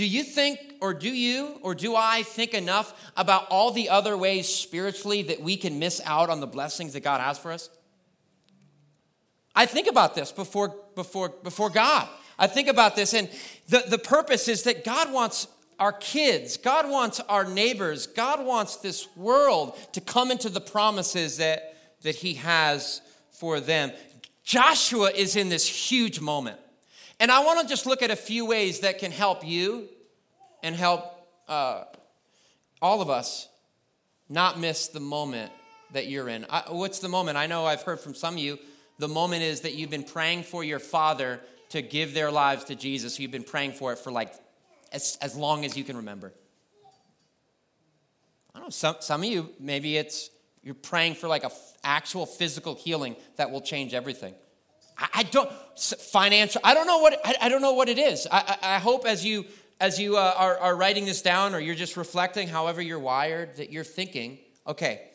Do 0.00 0.06
you 0.06 0.24
think, 0.24 0.76
or 0.80 0.94
do 0.94 1.10
you, 1.10 1.58
or 1.60 1.74
do 1.74 1.94
I 1.94 2.22
think 2.22 2.54
enough 2.54 3.12
about 3.18 3.46
all 3.50 3.70
the 3.70 3.90
other 3.90 4.16
ways 4.16 4.48
spiritually 4.48 5.20
that 5.24 5.42
we 5.42 5.58
can 5.58 5.78
miss 5.78 6.00
out 6.06 6.30
on 6.30 6.40
the 6.40 6.46
blessings 6.46 6.94
that 6.94 7.00
God 7.00 7.20
has 7.20 7.36
for 7.36 7.52
us? 7.52 7.68
I 9.54 9.66
think 9.66 9.88
about 9.88 10.14
this 10.14 10.32
before, 10.32 10.74
before, 10.94 11.34
before 11.42 11.68
God. 11.68 12.08
I 12.38 12.46
think 12.46 12.68
about 12.68 12.96
this, 12.96 13.12
and 13.12 13.28
the, 13.68 13.84
the 13.90 13.98
purpose 13.98 14.48
is 14.48 14.62
that 14.62 14.84
God 14.84 15.12
wants 15.12 15.48
our 15.78 15.92
kids, 15.92 16.56
God 16.56 16.88
wants 16.88 17.20
our 17.20 17.44
neighbors, 17.44 18.06
God 18.06 18.46
wants 18.46 18.76
this 18.76 19.06
world 19.16 19.76
to 19.92 20.00
come 20.00 20.30
into 20.30 20.48
the 20.48 20.62
promises 20.62 21.36
that, 21.36 21.76
that 22.00 22.14
He 22.14 22.32
has 22.36 23.02
for 23.32 23.60
them. 23.60 23.92
Joshua 24.44 25.10
is 25.10 25.36
in 25.36 25.50
this 25.50 25.66
huge 25.66 26.20
moment. 26.20 26.58
And 27.20 27.30
I 27.30 27.44
want 27.44 27.60
to 27.60 27.66
just 27.68 27.84
look 27.84 28.02
at 28.02 28.10
a 28.10 28.16
few 28.16 28.46
ways 28.46 28.80
that 28.80 28.98
can 28.98 29.12
help 29.12 29.46
you 29.46 29.88
and 30.62 30.74
help 30.74 31.04
uh, 31.48 31.84
all 32.80 33.02
of 33.02 33.10
us 33.10 33.46
not 34.30 34.58
miss 34.58 34.88
the 34.88 35.00
moment 35.00 35.52
that 35.92 36.06
you're 36.06 36.30
in. 36.30 36.46
I, 36.48 36.62
what's 36.68 37.00
the 37.00 37.08
moment? 37.08 37.36
I 37.36 37.46
know 37.46 37.66
I've 37.66 37.82
heard 37.82 38.00
from 38.00 38.14
some 38.14 38.34
of 38.34 38.40
you. 38.40 38.58
The 38.98 39.08
moment 39.08 39.42
is 39.42 39.60
that 39.62 39.74
you've 39.74 39.90
been 39.90 40.02
praying 40.02 40.44
for 40.44 40.64
your 40.64 40.78
father 40.78 41.40
to 41.70 41.82
give 41.82 42.14
their 42.14 42.30
lives 42.30 42.64
to 42.64 42.74
Jesus. 42.74 43.20
You've 43.20 43.30
been 43.30 43.44
praying 43.44 43.72
for 43.72 43.92
it 43.92 43.98
for 43.98 44.10
like 44.10 44.32
as, 44.90 45.18
as 45.20 45.36
long 45.36 45.66
as 45.66 45.76
you 45.76 45.84
can 45.84 45.98
remember. 45.98 46.32
I 48.54 48.58
don't 48.58 48.66
know, 48.66 48.70
some, 48.70 48.96
some 49.00 49.20
of 49.20 49.28
you, 49.28 49.50
maybe 49.60 49.96
it's 49.96 50.30
you're 50.62 50.74
praying 50.74 51.14
for 51.14 51.28
like 51.28 51.42
a 51.42 51.46
f- 51.46 51.76
actual 51.84 52.26
physical 52.26 52.74
healing 52.74 53.16
that 53.36 53.50
will 53.50 53.60
change 53.60 53.94
everything. 53.94 54.34
I, 55.00 55.22
don't 55.22 55.50
financial. 55.78 56.60
I 56.62 56.74
don't 56.74 56.86
know 56.86 56.98
what 56.98 57.20
I, 57.24 57.34
I 57.42 57.48
don't 57.48 57.62
know 57.62 57.72
what 57.72 57.88
it 57.88 57.98
is. 57.98 58.26
I, 58.30 58.56
I, 58.62 58.76
I 58.76 58.78
hope 58.78 59.06
as 59.06 59.24
you 59.24 59.46
as 59.80 59.98
you 59.98 60.18
uh, 60.18 60.34
are, 60.36 60.58
are 60.58 60.76
writing 60.76 61.06
this 61.06 61.22
down, 61.22 61.54
or 61.54 61.58
you're 61.58 61.74
just 61.74 61.96
reflecting, 61.96 62.48
however 62.48 62.82
you're 62.82 62.98
wired, 62.98 63.56
that 63.56 63.72
you're 63.72 63.82
thinking, 63.82 64.38
okay, 64.66 65.08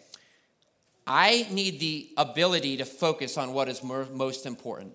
I 1.06 1.46
need 1.52 1.80
the 1.80 2.10
ability 2.18 2.78
to 2.78 2.86
focus 2.86 3.38
on 3.38 3.54
what 3.54 3.70
is 3.70 3.84
more, 3.84 4.08
most 4.12 4.48
important. 4.48 4.94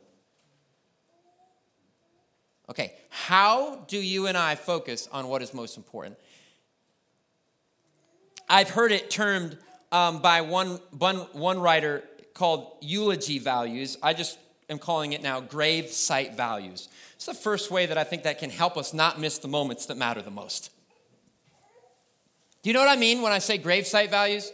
Okay, 2.69 2.95
how 3.11 3.85
do 3.87 3.97
you 3.97 4.27
and 4.27 4.37
I 4.37 4.57
focus 4.57 5.09
on 5.13 5.29
what 5.29 5.41
is 5.41 5.55
most 5.55 5.77
important? 5.77 6.17
I've 8.49 8.71
heard 8.71 8.91
it 8.91 9.09
termed 9.09 9.57
um, 9.93 10.21
by 10.21 10.41
one, 10.41 10.81
one, 10.99 11.19
one 11.33 11.61
writer 11.61 12.03
called 12.35 12.77
eulogy 12.81 13.39
values. 13.39 13.97
I 14.03 14.15
just 14.15 14.39
am 14.71 14.79
calling 14.79 15.13
it 15.13 15.23
now 15.23 15.41
grave 15.41 15.89
site 15.91 16.37
values. 16.37 16.89
It's 17.17 17.27
the 17.27 17.35
first 17.35 17.71
way 17.71 17.87
that 17.87 17.99
I 17.99 18.05
think 18.05 18.23
that 18.23 18.39
can 18.39 18.51
help 18.51 18.77
us 18.77 18.95
not 18.95 19.21
miss 19.21 19.39
the 19.39 19.49
moments 19.49 19.87
that 19.87 19.97
matter 19.97 20.23
the 20.23 20.31
most. 20.31 20.71
Do 22.63 22.71
you 22.71 22.75
know 22.75 22.81
what 22.81 22.89
I 22.89 22.97
mean 22.97 23.21
when 23.21 23.33
I 23.33 23.39
say 23.39 23.59
grave 23.59 23.87
site 23.87 24.11
values? 24.11 24.53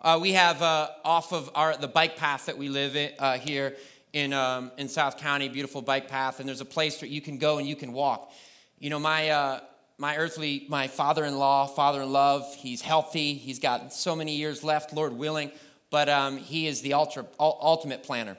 Uh, 0.00 0.18
we 0.20 0.32
have 0.32 0.62
uh, 0.62 0.88
off 1.04 1.32
of 1.32 1.50
our 1.54 1.76
the 1.76 1.88
bike 1.88 2.16
path 2.16 2.46
that 2.46 2.56
we 2.56 2.68
live 2.68 2.96
in 2.96 3.10
uh, 3.18 3.38
here 3.38 3.76
in 4.12 4.32
um, 4.32 4.70
in 4.78 4.88
South 4.88 5.18
County, 5.18 5.48
beautiful 5.48 5.82
bike 5.82 6.08
path, 6.08 6.38
and 6.38 6.48
there's 6.48 6.60
a 6.60 6.66
place 6.66 7.00
where 7.02 7.10
you 7.10 7.20
can 7.20 7.38
go 7.38 7.58
and 7.58 7.66
you 7.66 7.76
can 7.76 7.92
walk. 7.92 8.32
You 8.78 8.88
know, 8.90 9.00
my 9.00 9.30
uh, 9.30 9.60
my 9.98 10.16
earthly 10.16 10.64
my 10.68 10.86
father-in-law, 10.86 11.68
father 11.68 12.02
in 12.02 12.12
love, 12.12 12.54
he's 12.54 12.82
healthy. 12.82 13.34
He's 13.34 13.58
got 13.58 13.92
so 13.92 14.14
many 14.14 14.36
years 14.36 14.62
left, 14.62 14.92
Lord 14.92 15.12
willing 15.12 15.50
but 15.96 16.10
um, 16.10 16.36
he 16.36 16.66
is 16.66 16.82
the 16.82 16.92
ultra, 16.92 17.24
ultimate 17.40 18.02
planner. 18.02 18.36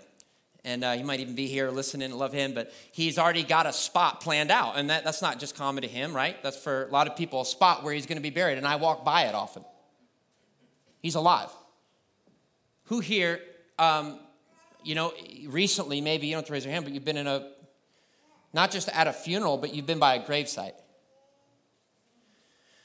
And 0.63 0.83
uh, 0.83 0.93
he 0.93 1.01
might 1.01 1.21
even 1.21 1.33
be 1.33 1.47
here 1.47 1.71
listening 1.71 2.11
and 2.11 2.19
love 2.19 2.31
him, 2.31 2.53
but 2.53 2.71
he's 2.91 3.17
already 3.17 3.41
got 3.41 3.65
a 3.65 3.73
spot 3.73 4.21
planned 4.21 4.51
out. 4.51 4.77
And 4.77 4.91
that, 4.91 5.03
that's 5.03 5.23
not 5.23 5.39
just 5.39 5.55
common 5.55 5.81
to 5.81 5.87
him, 5.87 6.15
right? 6.15 6.35
That's 6.43 6.55
for 6.55 6.85
a 6.85 6.91
lot 6.91 7.07
of 7.07 7.15
people, 7.15 7.41
a 7.41 7.45
spot 7.47 7.83
where 7.83 7.95
he's 7.95 8.05
going 8.05 8.17
to 8.17 8.21
be 8.21 8.29
buried. 8.29 8.59
And 8.59 8.67
I 8.67 8.75
walk 8.75 9.03
by 9.03 9.23
it 9.23 9.33
often. 9.33 9.65
He's 11.01 11.15
alive. 11.15 11.49
Who 12.89 12.99
here 12.99 13.39
um, 13.79 14.19
you 14.83 14.93
know, 14.93 15.11
recently, 15.47 15.99
maybe 15.99 16.27
you 16.27 16.33
don't 16.33 16.43
have 16.43 16.45
to 16.49 16.53
raise 16.53 16.63
your 16.63 16.73
hand, 16.75 16.85
but 16.85 16.93
you've 16.93 17.05
been 17.05 17.17
in 17.17 17.25
a, 17.25 17.49
not 18.53 18.69
just 18.69 18.87
at 18.89 19.07
a 19.07 19.13
funeral, 19.13 19.57
but 19.57 19.73
you've 19.73 19.87
been 19.87 19.97
by 19.97 20.13
a 20.13 20.23
gravesite. 20.23 20.75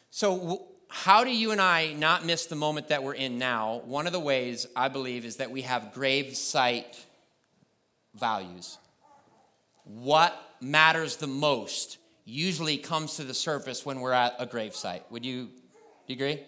So, 0.09 0.72
how 0.95 1.25
do 1.25 1.35
you 1.35 1.53
and 1.53 1.61
I 1.61 1.95
not 1.95 2.27
miss 2.27 2.47
the 2.47 2.55
moment 2.55 2.89
that 2.89 3.03
we're 3.03 3.15
in 3.15 3.39
now? 3.39 3.81
One 3.87 4.07
of 4.07 4.13
the 4.13 4.21
ways 4.21 4.67
I 4.77 4.89
believe 4.89 5.25
is 5.25 5.37
that 5.37 5.51
we 5.51 5.63
have 5.63 5.95
grave 5.95 6.27
gravesite 6.27 7.05
values. 8.15 8.77
What 9.85 10.39
matters 10.61 11.17
the 11.17 11.27
most 11.27 11.97
usually 12.27 12.77
comes 12.77 13.17
to 13.17 13.25
the 13.25 13.33
surface 13.33 13.87
when 13.87 14.01
we're 14.01 14.13
at 14.13 14.35
a 14.39 14.47
gravesite. 14.47 15.01
Would 15.11 15.25
you, 15.25 15.49
you 16.07 16.15
agree? 16.15 16.41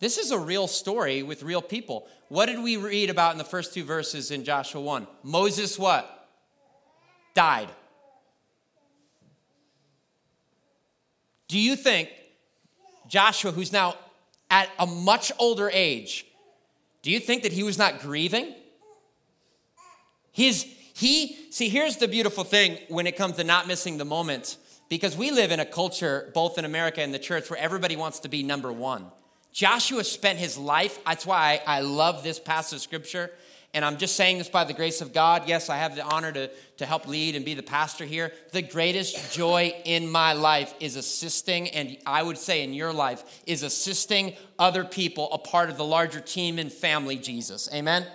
This 0.00 0.18
is 0.18 0.30
a 0.30 0.38
real 0.38 0.68
story 0.68 1.22
with 1.22 1.42
real 1.42 1.62
people. 1.62 2.06
What 2.28 2.46
did 2.46 2.62
we 2.62 2.76
read 2.76 3.08
about 3.08 3.32
in 3.32 3.38
the 3.38 3.44
first 3.44 3.72
two 3.72 3.84
verses 3.84 4.30
in 4.30 4.44
Joshua 4.44 4.82
1? 4.82 5.06
Moses 5.24 5.78
what? 5.78 6.28
Died. 7.34 7.70
Do 11.48 11.58
you 11.58 11.76
think 11.76 12.10
Joshua, 13.08 13.52
who's 13.52 13.72
now 13.72 13.96
at 14.50 14.68
a 14.78 14.86
much 14.86 15.32
older 15.38 15.70
age, 15.72 16.26
do 17.02 17.10
you 17.10 17.20
think 17.20 17.42
that 17.42 17.52
he 17.52 17.62
was 17.62 17.78
not 17.78 18.00
grieving? 18.00 18.54
He's, 20.30 20.62
he, 20.62 21.36
see, 21.50 21.68
here's 21.68 21.96
the 21.96 22.08
beautiful 22.08 22.44
thing 22.44 22.78
when 22.88 23.06
it 23.06 23.16
comes 23.16 23.36
to 23.36 23.44
not 23.44 23.66
missing 23.66 23.98
the 23.98 24.04
moment, 24.04 24.56
because 24.88 25.16
we 25.16 25.30
live 25.30 25.50
in 25.50 25.60
a 25.60 25.64
culture, 25.64 26.30
both 26.34 26.58
in 26.58 26.64
America 26.64 27.00
and 27.00 27.12
the 27.12 27.18
church, 27.18 27.50
where 27.50 27.58
everybody 27.58 27.96
wants 27.96 28.20
to 28.20 28.28
be 28.28 28.42
number 28.42 28.72
one. 28.72 29.06
Joshua 29.52 30.04
spent 30.04 30.38
his 30.38 30.58
life, 30.58 31.02
that's 31.04 31.26
why 31.26 31.62
I, 31.66 31.80
love 31.80 32.22
this 32.22 32.38
passage 32.38 32.76
of 32.76 32.82
scripture. 32.82 33.30
And 33.74 33.84
I'm 33.84 33.98
just 33.98 34.16
saying 34.16 34.38
this 34.38 34.48
by 34.48 34.64
the 34.64 34.72
grace 34.72 35.02
of 35.02 35.12
God. 35.12 35.42
Yes, 35.46 35.68
I 35.68 35.76
have 35.76 35.94
the 35.94 36.02
honor 36.02 36.32
to, 36.32 36.50
to 36.78 36.86
help 36.86 37.06
lead 37.06 37.36
and 37.36 37.44
be 37.44 37.54
the 37.54 37.62
pastor 37.62 38.06
here. 38.06 38.32
The 38.52 38.62
greatest 38.62 39.32
joy 39.32 39.74
in 39.84 40.10
my 40.10 40.32
life 40.32 40.74
is 40.80 40.96
assisting, 40.96 41.68
and 41.68 41.98
I 42.06 42.22
would 42.22 42.38
say 42.38 42.64
in 42.64 42.72
your 42.72 42.94
life, 42.94 43.42
is 43.46 43.62
assisting 43.62 44.34
other 44.58 44.84
people, 44.84 45.30
a 45.32 45.38
part 45.38 45.68
of 45.68 45.76
the 45.76 45.84
larger 45.84 46.20
team 46.20 46.58
and 46.58 46.72
family, 46.72 47.18
Jesus. 47.18 47.68
Amen? 47.72 48.06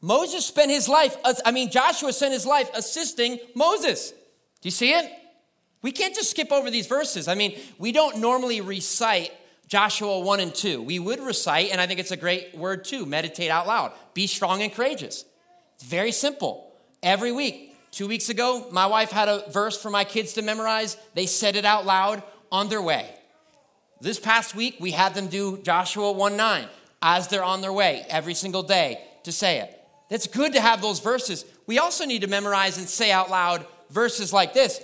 Moses 0.00 0.46
spent 0.46 0.70
his 0.70 0.88
life, 0.88 1.16
I 1.44 1.50
mean, 1.50 1.70
Joshua 1.70 2.12
spent 2.12 2.32
his 2.32 2.46
life 2.46 2.70
assisting 2.74 3.38
Moses. 3.54 4.10
Do 4.10 4.16
you 4.62 4.70
see 4.70 4.92
it? 4.92 5.10
We 5.82 5.92
can't 5.92 6.14
just 6.14 6.30
skip 6.30 6.52
over 6.52 6.70
these 6.70 6.86
verses. 6.86 7.28
I 7.28 7.34
mean, 7.34 7.58
we 7.78 7.92
don't 7.92 8.18
normally 8.18 8.60
recite 8.60 9.32
Joshua 9.70 10.18
1 10.18 10.40
and 10.40 10.52
2. 10.52 10.82
We 10.82 10.98
would 10.98 11.20
recite, 11.20 11.70
and 11.70 11.80
I 11.80 11.86
think 11.86 12.00
it's 12.00 12.10
a 12.10 12.16
great 12.16 12.56
word 12.56 12.84
too 12.84 13.06
meditate 13.06 13.52
out 13.52 13.68
loud. 13.68 13.92
Be 14.14 14.26
strong 14.26 14.62
and 14.62 14.72
courageous. 14.72 15.24
It's 15.76 15.84
very 15.84 16.10
simple. 16.10 16.72
Every 17.04 17.30
week, 17.30 17.76
two 17.92 18.08
weeks 18.08 18.30
ago, 18.30 18.66
my 18.72 18.86
wife 18.86 19.12
had 19.12 19.28
a 19.28 19.44
verse 19.50 19.80
for 19.80 19.88
my 19.88 20.02
kids 20.02 20.32
to 20.32 20.42
memorize. 20.42 20.96
They 21.14 21.26
said 21.26 21.54
it 21.54 21.64
out 21.64 21.86
loud 21.86 22.24
on 22.50 22.68
their 22.68 22.82
way. 22.82 23.14
This 24.00 24.18
past 24.18 24.56
week, 24.56 24.76
we 24.80 24.90
had 24.90 25.14
them 25.14 25.28
do 25.28 25.58
Joshua 25.58 26.10
1 26.10 26.36
9 26.36 26.66
as 27.00 27.28
they're 27.28 27.44
on 27.44 27.60
their 27.60 27.72
way 27.72 28.04
every 28.08 28.34
single 28.34 28.64
day 28.64 29.00
to 29.22 29.30
say 29.30 29.60
it. 29.60 29.80
It's 30.10 30.26
good 30.26 30.52
to 30.54 30.60
have 30.60 30.82
those 30.82 30.98
verses. 30.98 31.44
We 31.68 31.78
also 31.78 32.06
need 32.06 32.22
to 32.22 32.26
memorize 32.26 32.76
and 32.76 32.88
say 32.88 33.12
out 33.12 33.30
loud 33.30 33.64
verses 33.88 34.32
like 34.32 34.52
this 34.52 34.80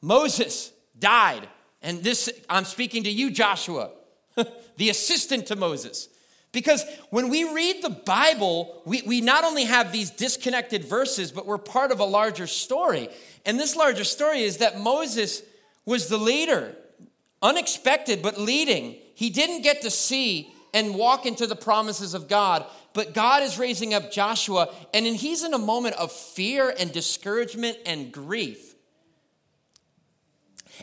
Moses 0.00 0.72
died 0.96 1.48
and 1.84 2.02
this, 2.02 2.30
I'm 2.48 2.64
speaking 2.64 3.04
to 3.04 3.10
you, 3.10 3.30
Joshua, 3.30 3.90
the 4.76 4.88
assistant 4.88 5.46
to 5.46 5.56
Moses. 5.56 6.08
Because 6.50 6.84
when 7.10 7.28
we 7.28 7.52
read 7.52 7.82
the 7.82 7.90
Bible, 7.90 8.80
we, 8.84 9.02
we 9.02 9.20
not 9.20 9.44
only 9.44 9.64
have 9.64 9.92
these 9.92 10.10
disconnected 10.10 10.84
verses, 10.84 11.30
but 11.30 11.46
we're 11.46 11.58
part 11.58 11.90
of 11.90 12.00
a 12.00 12.04
larger 12.04 12.46
story. 12.46 13.08
And 13.44 13.58
this 13.58 13.76
larger 13.76 14.04
story 14.04 14.42
is 14.42 14.58
that 14.58 14.80
Moses 14.80 15.42
was 15.84 16.08
the 16.08 16.16
leader, 16.16 16.74
unexpected, 17.42 18.22
but 18.22 18.38
leading. 18.38 18.96
He 19.14 19.30
didn't 19.30 19.62
get 19.62 19.82
to 19.82 19.90
see 19.90 20.54
and 20.72 20.94
walk 20.94 21.26
into 21.26 21.46
the 21.46 21.56
promises 21.56 22.14
of 22.14 22.28
God, 22.28 22.64
but 22.94 23.14
God 23.14 23.42
is 23.42 23.58
raising 23.58 23.92
up 23.92 24.10
Joshua, 24.10 24.72
and 24.94 25.04
he's 25.06 25.44
in 25.44 25.54
a 25.54 25.58
moment 25.58 25.96
of 25.96 26.12
fear 26.12 26.72
and 26.78 26.92
discouragement 26.92 27.76
and 27.84 28.12
grief. 28.12 28.73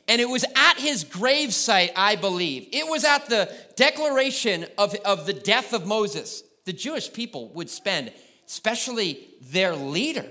And 0.08 0.22
it 0.22 0.30
was 0.30 0.46
at 0.56 0.78
his 0.78 1.04
gravesite, 1.04 1.92
I 1.96 2.16
believe. 2.16 2.68
It 2.72 2.88
was 2.88 3.04
at 3.04 3.28
the 3.28 3.52
declaration 3.76 4.66
of, 4.78 4.96
of 5.06 5.26
the 5.26 5.34
death 5.34 5.74
of 5.74 5.86
Moses. 5.86 6.44
The 6.66 6.74
Jewish 6.74 7.12
people 7.12 7.50
would 7.50 7.70
spend, 7.70 8.12
especially 8.48 9.28
their 9.42 9.76
leader. 9.76 10.26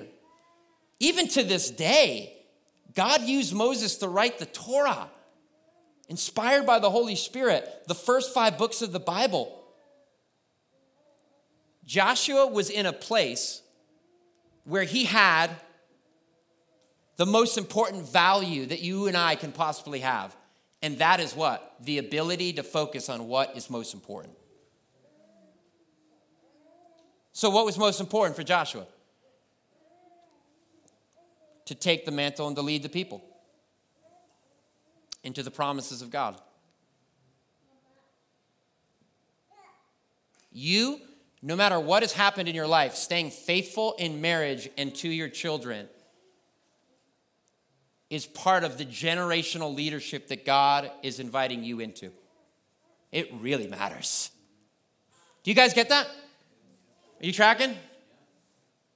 Even 0.99 1.29
to 1.29 1.43
this 1.43 1.71
day, 1.71 2.37
God 2.95 3.23
used 3.23 3.55
Moses 3.55 3.97
to 3.97 4.09
write 4.09 4.39
the 4.39 4.47
Torah, 4.47 5.09
inspired 6.09 6.67
by 6.67 6.79
the 6.79 6.91
Holy 6.91 7.17
Spirit, 7.17 7.85
the 7.87 7.95
first 7.95 8.35
five 8.35 8.59
books 8.59 8.83
of 8.83 8.93
the 8.93 9.01
Bible. 9.01 9.57
Joshua 11.85 12.47
was 12.47 12.71
in 12.71 12.87
a 12.87 12.93
place 12.93 13.63
where 14.65 14.85
he 14.85 15.05
had 15.05 15.51
the 17.21 17.27
most 17.27 17.59
important 17.59 18.09
value 18.09 18.65
that 18.65 18.81
you 18.81 19.07
and 19.07 19.15
I 19.15 19.35
can 19.35 19.53
possibly 19.53 20.01
have. 20.01 20.35
And 20.81 20.97
that 21.01 21.21
is 21.21 21.37
what? 21.37 21.75
The 21.81 21.99
ability 21.99 22.55
to 22.55 22.63
focus 22.63 23.11
on 23.11 23.29
what 23.29 23.55
is 23.55 23.69
most 23.69 23.93
important. 23.93 24.33
So, 27.35 27.51
what 27.51 27.67
was 27.67 27.77
most 27.77 28.01
important 28.01 28.37
for 28.37 28.43
Joshua? 28.43 28.87
To 31.67 31.75
take 31.75 32.07
the 32.07 32.11
mantle 32.11 32.47
and 32.47 32.57
to 32.57 32.63
lead 32.63 32.83
the 32.83 32.89
people 32.89 33.23
into 35.23 35.43
the 35.43 35.51
promises 35.51 36.01
of 36.01 36.09
God. 36.09 36.41
You, 40.51 41.03
no 41.43 41.55
matter 41.55 41.79
what 41.79 42.03
has 42.03 42.15
happened 42.15 42.49
in 42.49 42.55
your 42.55 42.67
life, 42.67 42.95
staying 42.95 43.31
faithful 43.33 43.95
in 43.99 44.23
marriage 44.23 44.71
and 44.79 44.95
to 44.95 45.09
your 45.11 45.29
children 45.29 45.87
is 48.11 48.27
part 48.27 48.65
of 48.65 48.77
the 48.77 48.85
generational 48.85 49.75
leadership 49.75 50.29
that 50.29 50.45
God 50.45 50.91
is 51.03 51.21
inviting 51.21 51.63
you 51.63 51.79
into. 51.79 52.11
It 53.13 53.33
really 53.41 53.69
matters. 53.69 54.31
Do 55.45 55.51
you 55.51 55.55
guys 55.55 55.73
get 55.73 55.89
that? 55.89 56.07
Are 56.07 57.27
you 57.27 57.33
tracking? 57.33 57.77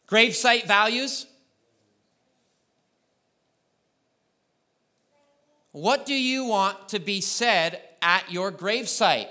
Gravesite 0.09 0.67
values. 0.67 1.27
What 5.71 6.07
do 6.07 6.15
you 6.15 6.45
want 6.45 6.91
to 6.91 6.99
be 6.99 7.21
said 7.21 7.81
at 8.03 8.31
your 8.31 8.53
gravesite? 8.53 9.29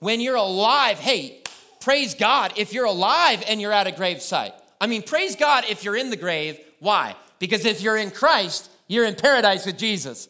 When 0.00 0.20
you're 0.20 0.36
alive, 0.36 0.98
hey, 0.98 1.42
praise 1.80 2.14
God 2.14 2.52
if 2.56 2.72
you're 2.72 2.84
alive 2.84 3.42
and 3.48 3.60
you're 3.60 3.72
at 3.72 3.86
a 3.86 3.90
gravesite. 3.90 4.52
I 4.80 4.86
mean, 4.86 5.02
praise 5.02 5.36
God 5.36 5.64
if 5.68 5.84
you're 5.84 5.96
in 5.96 6.10
the 6.10 6.16
grave. 6.16 6.58
Why? 6.78 7.16
Because 7.38 7.64
if 7.64 7.80
you're 7.80 7.96
in 7.96 8.10
Christ, 8.10 8.70
you're 8.86 9.04
in 9.04 9.14
paradise 9.14 9.66
with 9.66 9.76
Jesus. 9.76 10.28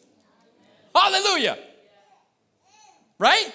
Hallelujah. 0.93 1.57
Right? 3.17 3.51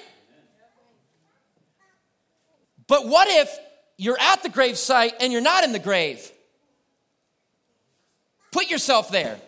But 2.86 3.08
what 3.08 3.28
if 3.28 3.50
you're 3.96 4.20
at 4.20 4.42
the 4.42 4.48
grave 4.48 4.76
site 4.78 5.14
and 5.20 5.32
you're 5.32 5.42
not 5.42 5.64
in 5.64 5.72
the 5.72 5.78
grave? 5.78 6.30
Put 8.52 8.70
yourself 8.70 9.10
there. 9.10 9.38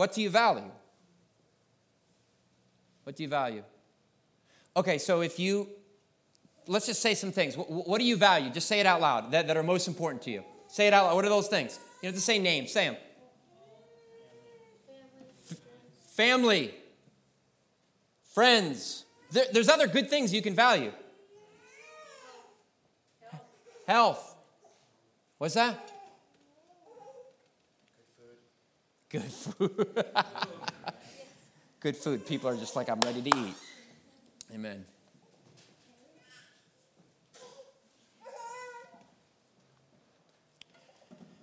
What 0.00 0.14
do 0.14 0.22
you 0.22 0.30
value? 0.30 0.70
What 3.02 3.16
do 3.16 3.22
you 3.22 3.28
value? 3.28 3.62
Okay, 4.74 4.96
so 4.96 5.20
if 5.20 5.38
you, 5.38 5.68
let's 6.66 6.86
just 6.86 7.02
say 7.02 7.12
some 7.12 7.32
things. 7.32 7.54
What, 7.54 7.70
what 7.70 7.98
do 7.98 8.06
you 8.06 8.16
value? 8.16 8.48
Just 8.48 8.66
say 8.66 8.80
it 8.80 8.86
out 8.86 9.02
loud 9.02 9.30
that, 9.32 9.46
that 9.46 9.58
are 9.58 9.62
most 9.62 9.88
important 9.88 10.22
to 10.22 10.30
you. 10.30 10.42
Say 10.68 10.86
it 10.86 10.94
out 10.94 11.04
loud. 11.04 11.16
What 11.16 11.26
are 11.26 11.28
those 11.28 11.48
things? 11.48 11.78
You 12.00 12.06
have 12.06 12.14
to 12.14 12.20
say 12.22 12.38
names. 12.38 12.72
Say 12.72 12.86
them. 12.86 12.96
Family, 16.16 16.74
friends. 18.32 19.04
There, 19.30 19.44
there's 19.52 19.68
other 19.68 19.86
good 19.86 20.08
things 20.08 20.32
you 20.32 20.40
can 20.40 20.54
value. 20.54 20.92
Health. 23.86 24.34
What's 25.36 25.52
that? 25.56 25.89
Good 29.10 29.24
food. 29.24 30.04
good 31.80 31.96
food. 31.96 32.24
People 32.26 32.48
are 32.48 32.56
just 32.56 32.76
like, 32.76 32.88
I'm 32.88 33.00
ready 33.00 33.20
to 33.20 33.28
eat. 33.28 33.54
Amen. 34.54 34.84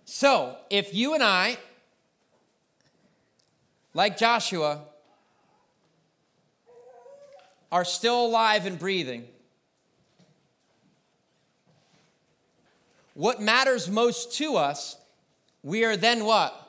So, 0.06 0.56
if 0.70 0.96
you 0.96 1.14
and 1.14 1.22
I, 1.22 1.58
like 3.94 4.18
Joshua, 4.18 4.84
are 7.70 7.84
still 7.84 8.26
alive 8.26 8.66
and 8.66 8.80
breathing, 8.80 9.26
what 13.14 13.42
matters 13.42 13.90
most 13.90 14.34
to 14.38 14.56
us, 14.56 14.96
we 15.64 15.84
are 15.84 15.98
then 15.98 16.24
what? 16.24 16.67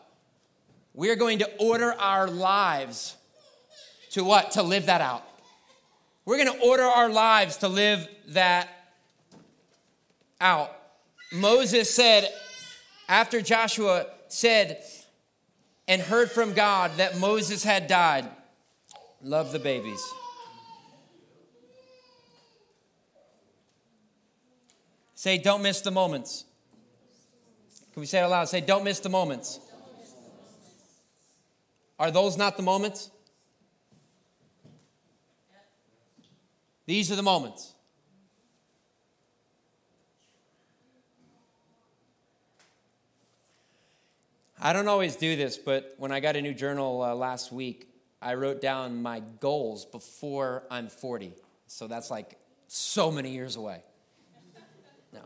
We 0.99 1.11
are 1.11 1.15
going 1.15 1.39
to 1.39 1.51
order 1.59 1.93
our 1.93 2.27
lives 2.27 3.17
to 4.11 4.25
what? 4.25 4.51
To 4.53 4.65
live 4.65 4.87
that 4.87 5.01
out. 5.01 5.23
We're 6.25 6.45
going 6.45 6.59
to 6.59 6.67
order 6.67 6.83
our 6.83 7.09
lives 7.09 7.59
to 7.59 7.69
live 7.69 8.09
that 8.31 8.69
out. 10.41 10.77
Moses 11.33 11.89
said, 11.89 12.29
after 13.09 13.41
Joshua 13.41 14.07
said 14.27 14.83
and 15.87 16.03
heard 16.03 16.33
from 16.33 16.53
God 16.53 16.91
that 16.97 17.17
Moses 17.17 17.63
had 17.63 17.87
died, 17.87 18.29
love 19.23 19.53
the 19.53 19.61
babies. 19.61 20.03
Say, 25.15 25.39
don't 25.39 25.63
miss 25.63 25.81
the 25.81 25.93
moments. 25.93 26.45
Can 27.93 28.01
we 28.01 28.07
say 28.07 28.19
it 28.19 28.23
aloud? 28.23 28.49
Say, 28.49 28.61
don't 28.61 28.83
miss 28.83 28.99
the 28.99 29.11
moments. 29.11 29.61
Are 31.99 32.11
those 32.11 32.37
not 32.37 32.57
the 32.57 32.63
moments? 32.63 33.11
These 36.87 37.13
are 37.13 37.17
the 37.17 37.23
moments. 37.23 37.75
I 44.61 44.73
don't 44.73 44.89
always 44.89 45.15
do 45.15 45.37
this, 45.37 45.57
but 45.57 45.95
when 45.99 46.11
I 46.11 46.21
got 46.21 46.35
a 46.35 46.43
new 46.43 46.55
journal 46.55 47.03
uh, 47.03 47.15
last 47.15 47.53
week, 47.53 47.89
I 48.21 48.35
wrote 48.35 48.61
down 48.61 49.03
my 49.03 49.21
goals 49.41 49.85
before 49.85 50.65
I'm 50.71 50.89
40. 50.89 51.33
So 51.69 51.87
that's 51.87 52.11
like 52.11 52.37
so 52.67 53.13
many 53.13 53.31
years 53.31 53.57
away. 53.57 53.83
No. 55.13 55.21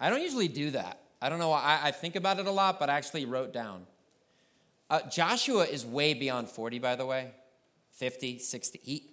I 0.00 0.10
don't 0.10 0.20
usually 0.20 0.48
do 0.48 0.72
that. 0.72 1.00
I 1.22 1.28
don't 1.28 1.38
know. 1.38 1.52
I, 1.52 1.78
I 1.84 1.90
think 1.92 2.16
about 2.16 2.38
it 2.40 2.46
a 2.46 2.50
lot, 2.50 2.80
but 2.80 2.90
I 2.90 2.94
actually 2.94 3.24
wrote 3.24 3.52
down. 3.52 3.86
Uh, 4.88 5.00
Joshua 5.10 5.64
is 5.64 5.84
way 5.84 6.14
beyond 6.14 6.48
40, 6.48 6.78
by 6.78 6.96
the 6.96 7.06
way 7.06 7.32
50, 7.92 8.38
60. 8.38 8.80
He, 8.82 9.10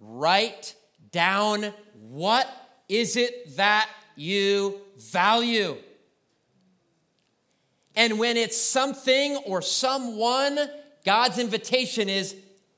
write 0.00 0.74
down 1.10 1.72
what 2.10 2.48
is 2.88 3.16
it 3.16 3.56
that 3.56 3.88
you 4.16 4.80
value. 4.96 5.76
And 7.96 8.18
when 8.18 8.36
it's 8.36 8.60
something 8.60 9.36
or 9.46 9.62
someone, 9.62 10.58
God's 11.04 11.38
invitation 11.38 12.08
is 12.08 12.36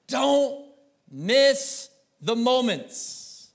don't 0.08 0.66
miss 1.10 1.88
the 2.20 2.36
moments. 2.36 3.50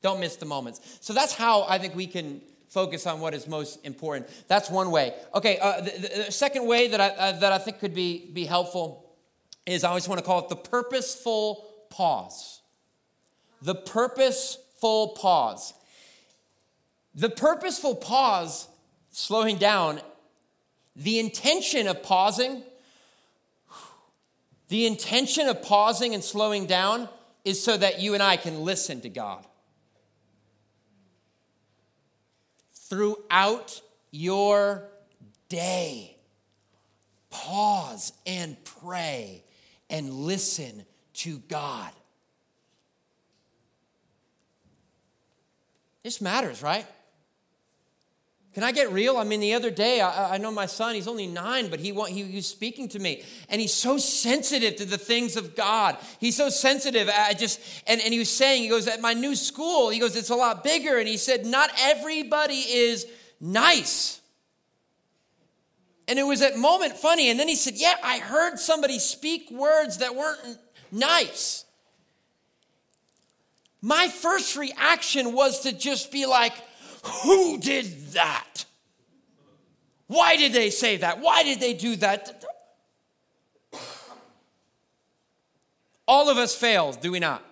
Don't 0.00 0.20
miss 0.20 0.36
the 0.36 0.46
moments. 0.46 0.98
So 1.00 1.12
that's 1.12 1.34
how 1.34 1.64
I 1.68 1.78
think 1.78 1.94
we 1.94 2.06
can 2.06 2.40
focus 2.72 3.06
on 3.06 3.20
what 3.20 3.34
is 3.34 3.46
most 3.46 3.84
important. 3.84 4.30
That's 4.48 4.70
one 4.70 4.90
way. 4.90 5.12
Okay, 5.34 5.58
uh, 5.58 5.82
the, 5.82 6.24
the, 6.26 6.32
second 6.32 6.66
way 6.66 6.88
that 6.88 7.00
I, 7.00 7.08
uh, 7.08 7.32
that 7.40 7.52
I 7.52 7.58
think 7.58 7.78
could 7.78 7.94
be, 7.94 8.30
be 8.32 8.46
helpful 8.46 9.12
is 9.66 9.84
I 9.84 9.90
always 9.90 10.08
want 10.08 10.20
to 10.20 10.24
call 10.24 10.40
it 10.40 10.48
the 10.48 10.56
purposeful 10.56 11.66
pause. 11.90 12.62
The 13.60 13.74
purposeful 13.74 15.08
pause. 15.08 15.74
The 17.14 17.28
purposeful 17.28 17.94
pause, 17.94 18.68
slowing 19.10 19.58
down, 19.58 20.00
the 20.96 21.18
intention 21.18 21.86
of 21.86 22.02
pausing, 22.02 22.62
the 24.68 24.86
intention 24.86 25.46
of 25.46 25.60
pausing 25.62 26.14
and 26.14 26.24
slowing 26.24 26.64
down 26.64 27.10
is 27.44 27.62
so 27.62 27.76
that 27.76 28.00
you 28.00 28.14
and 28.14 28.22
I 28.22 28.38
can 28.38 28.62
listen 28.62 29.02
to 29.02 29.10
God. 29.10 29.46
Throughout 32.92 33.80
your 34.10 34.84
day, 35.48 36.14
pause 37.30 38.12
and 38.26 38.62
pray 38.64 39.42
and 39.88 40.12
listen 40.12 40.84
to 41.14 41.38
God. 41.48 41.90
This 46.02 46.20
matters, 46.20 46.62
right? 46.62 46.84
Can 48.54 48.64
I 48.64 48.72
get 48.72 48.92
real? 48.92 49.16
I 49.16 49.24
mean, 49.24 49.40
the 49.40 49.54
other 49.54 49.70
day, 49.70 50.02
I, 50.02 50.34
I 50.34 50.38
know 50.38 50.50
my 50.50 50.66
son, 50.66 50.94
he's 50.94 51.08
only 51.08 51.26
nine, 51.26 51.68
but 51.68 51.80
he, 51.80 51.92
he, 51.92 52.22
he 52.24 52.36
was 52.36 52.46
speaking 52.46 52.86
to 52.90 52.98
me, 52.98 53.22
and 53.48 53.60
he's 53.62 53.72
so 53.72 53.96
sensitive 53.96 54.76
to 54.76 54.84
the 54.84 54.98
things 54.98 55.36
of 55.38 55.56
God. 55.56 55.96
He's 56.20 56.36
so 56.36 56.50
sensitive. 56.50 57.08
I 57.08 57.32
just, 57.32 57.60
and, 57.86 57.98
and 58.02 58.12
he 58.12 58.18
was 58.18 58.30
saying, 58.30 58.62
he 58.62 58.68
goes, 58.68 58.86
at 58.88 59.00
my 59.00 59.14
new 59.14 59.34
school, 59.34 59.88
he 59.88 59.98
goes, 59.98 60.16
it's 60.16 60.28
a 60.28 60.36
lot 60.36 60.62
bigger. 60.62 60.98
And 60.98 61.08
he 61.08 61.16
said, 61.16 61.46
not 61.46 61.70
everybody 61.80 62.56
is 62.56 63.06
nice. 63.40 64.20
And 66.06 66.18
it 66.18 66.24
was 66.24 66.40
that 66.40 66.58
moment 66.58 66.94
funny. 66.98 67.30
And 67.30 67.40
then 67.40 67.48
he 67.48 67.54
said, 67.54 67.74
yeah, 67.76 67.94
I 68.04 68.18
heard 68.18 68.58
somebody 68.58 68.98
speak 68.98 69.50
words 69.50 69.98
that 69.98 70.14
weren't 70.14 70.58
nice. 70.90 71.64
My 73.80 74.08
first 74.08 74.56
reaction 74.56 75.32
was 75.32 75.60
to 75.60 75.72
just 75.72 76.12
be 76.12 76.26
like, 76.26 76.52
who 77.04 77.58
did 77.58 78.12
that? 78.12 78.64
Why 80.06 80.36
did 80.36 80.52
they 80.52 80.70
say 80.70 80.98
that? 80.98 81.20
Why 81.20 81.42
did 81.42 81.60
they 81.60 81.74
do 81.74 81.96
that? 81.96 82.44
All 86.06 86.28
of 86.28 86.36
us 86.36 86.54
fail, 86.54 86.92
do 86.92 87.12
we 87.12 87.20
not? 87.20 87.42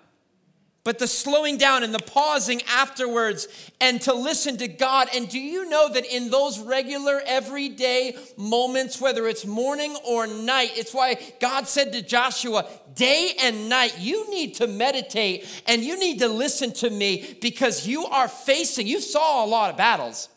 But 0.83 0.99
the 0.99 1.07
slowing 1.07 1.59
down 1.59 1.83
and 1.83 1.95
the 1.95 1.99
pausing 1.99 2.63
afterwards 2.63 3.49
and 3.83 4.01
to 4.03 4.15
listen 4.15 4.57
to 4.59 4.69
God. 4.69 5.09
And 5.15 5.29
do 5.29 5.39
you 5.39 5.69
know 5.69 5.93
that 5.93 6.07
in 6.07 6.31
those 6.31 6.59
regular, 6.59 7.21
everyday 7.27 8.17
moments, 8.39 8.99
whether 8.99 9.29
it's 9.29 9.45
morning 9.45 9.95
or 10.07 10.27
night, 10.27 10.71
it's 10.77 10.95
why 10.95 11.19
God 11.39 11.69
said 11.69 11.93
to 11.93 12.01
Joshua, 12.01 12.67
day 12.95 13.35
and 13.43 13.69
night, 13.69 13.97
you 13.99 14.31
need 14.31 14.55
to 14.55 14.67
meditate 14.67 15.47
and 15.67 15.83
you 15.83 15.99
need 15.99 16.19
to 16.21 16.29
listen 16.29 16.73
to 16.75 16.89
me 16.89 17.37
because 17.43 17.87
you 17.87 18.07
are 18.07 18.29
facing, 18.29 18.87
you 18.87 19.01
saw 19.01 19.45
a 19.45 19.47
lot 19.47 19.71
of 19.71 19.77
battles. 19.77 20.31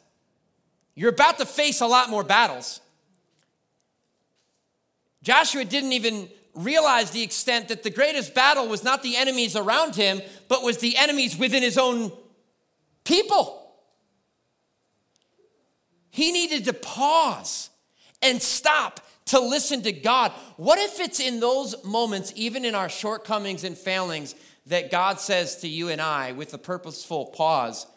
You're 0.93 1.11
about 1.11 1.37
to 1.39 1.45
face 1.45 1.79
a 1.79 1.87
lot 1.87 2.09
more 2.09 2.23
battles. 2.23 2.81
Joshua 5.23 5.63
didn't 5.63 5.93
even 5.93 6.27
realize 6.55 7.11
the 7.11 7.23
extent 7.23 7.69
that 7.69 7.83
the 7.83 7.89
greatest 7.89 8.33
battle 8.33 8.67
was 8.67 8.83
not 8.83 9.03
the 9.03 9.15
enemies 9.15 9.55
around 9.55 9.95
him, 9.95 10.21
but 10.47 10.63
was 10.63 10.77
the 10.77 10.97
enemies 10.97 11.37
within 11.37 11.63
his 11.63 11.77
own 11.77 12.11
people. 13.03 13.59
He 16.09 16.31
needed 16.31 16.65
to 16.65 16.73
pause 16.73 17.69
and 18.21 18.41
stop 18.41 18.99
to 19.25 19.39
listen 19.39 19.81
to 19.83 19.91
God. 19.91 20.31
What 20.57 20.77
if 20.77 20.99
it's 20.99 21.19
in 21.19 21.39
those 21.39 21.83
moments, 21.83 22.31
even 22.35 22.65
in 22.65 22.75
our 22.75 22.89
shortcomings 22.89 23.63
and 23.63 23.77
failings, 23.77 24.35
that 24.67 24.91
God 24.91 25.19
says 25.19 25.57
to 25.57 25.67
you 25.67 25.89
and 25.89 25.99
I 25.99 26.31
with 26.31 26.53
a 26.53 26.57
purposeful 26.57 27.27
pause, 27.27 27.87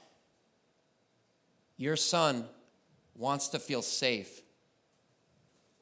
Your 1.77 1.97
son 1.97 2.47
wants 3.15 3.49
to 3.49 3.59
feel 3.59 3.83
safe 3.83 4.43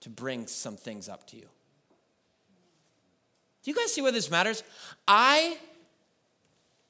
to 0.00 0.10
bring 0.10 0.46
some 0.46 0.76
things 0.76 1.08
up 1.08 1.26
to 1.28 1.36
you. 1.36 1.48
Do 3.64 3.70
you 3.70 3.76
guys 3.76 3.92
see 3.92 4.02
why 4.02 4.10
this 4.10 4.30
matters? 4.30 4.62
I 5.08 5.56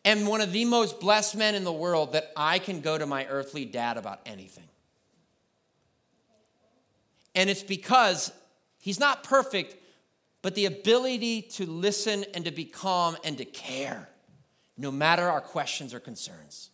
am 0.05 0.27
one 0.27 0.41
of 0.41 0.53
the 0.53 0.65
most 0.65 0.99
blessed 0.99 1.37
men 1.37 1.55
in 1.55 1.63
the 1.63 1.73
world 1.73 2.13
that 2.13 2.33
I 2.37 2.59
can 2.59 2.81
go 2.81 2.99
to 2.99 3.07
my 3.07 3.27
earthly 3.27 3.65
dad 3.65 3.97
about 3.97 4.21
anything. 4.27 4.65
And 7.37 7.49
it's 7.49 7.63
because 7.63 8.33
he's 8.81 8.99
not 8.99 9.23
perfect, 9.23 9.77
but 10.43 10.57
the 10.57 10.67
ability 10.67 11.43
to 11.43 11.65
listen 11.65 12.25
and 12.35 12.45
to 12.45 12.51
be 12.51 12.65
calm 12.65 13.17
and 13.25 13.39
to 13.39 13.45
care, 13.45 14.09
no 14.77 14.91
matter 14.91 15.29
our 15.29 15.41
questions 15.41 15.95
or 15.95 16.01
concerns. 16.01 16.71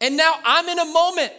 And 0.00 0.16
now 0.16 0.34
I'm 0.44 0.66
in 0.68 0.78
a 0.78 0.86
moment, 0.86 1.32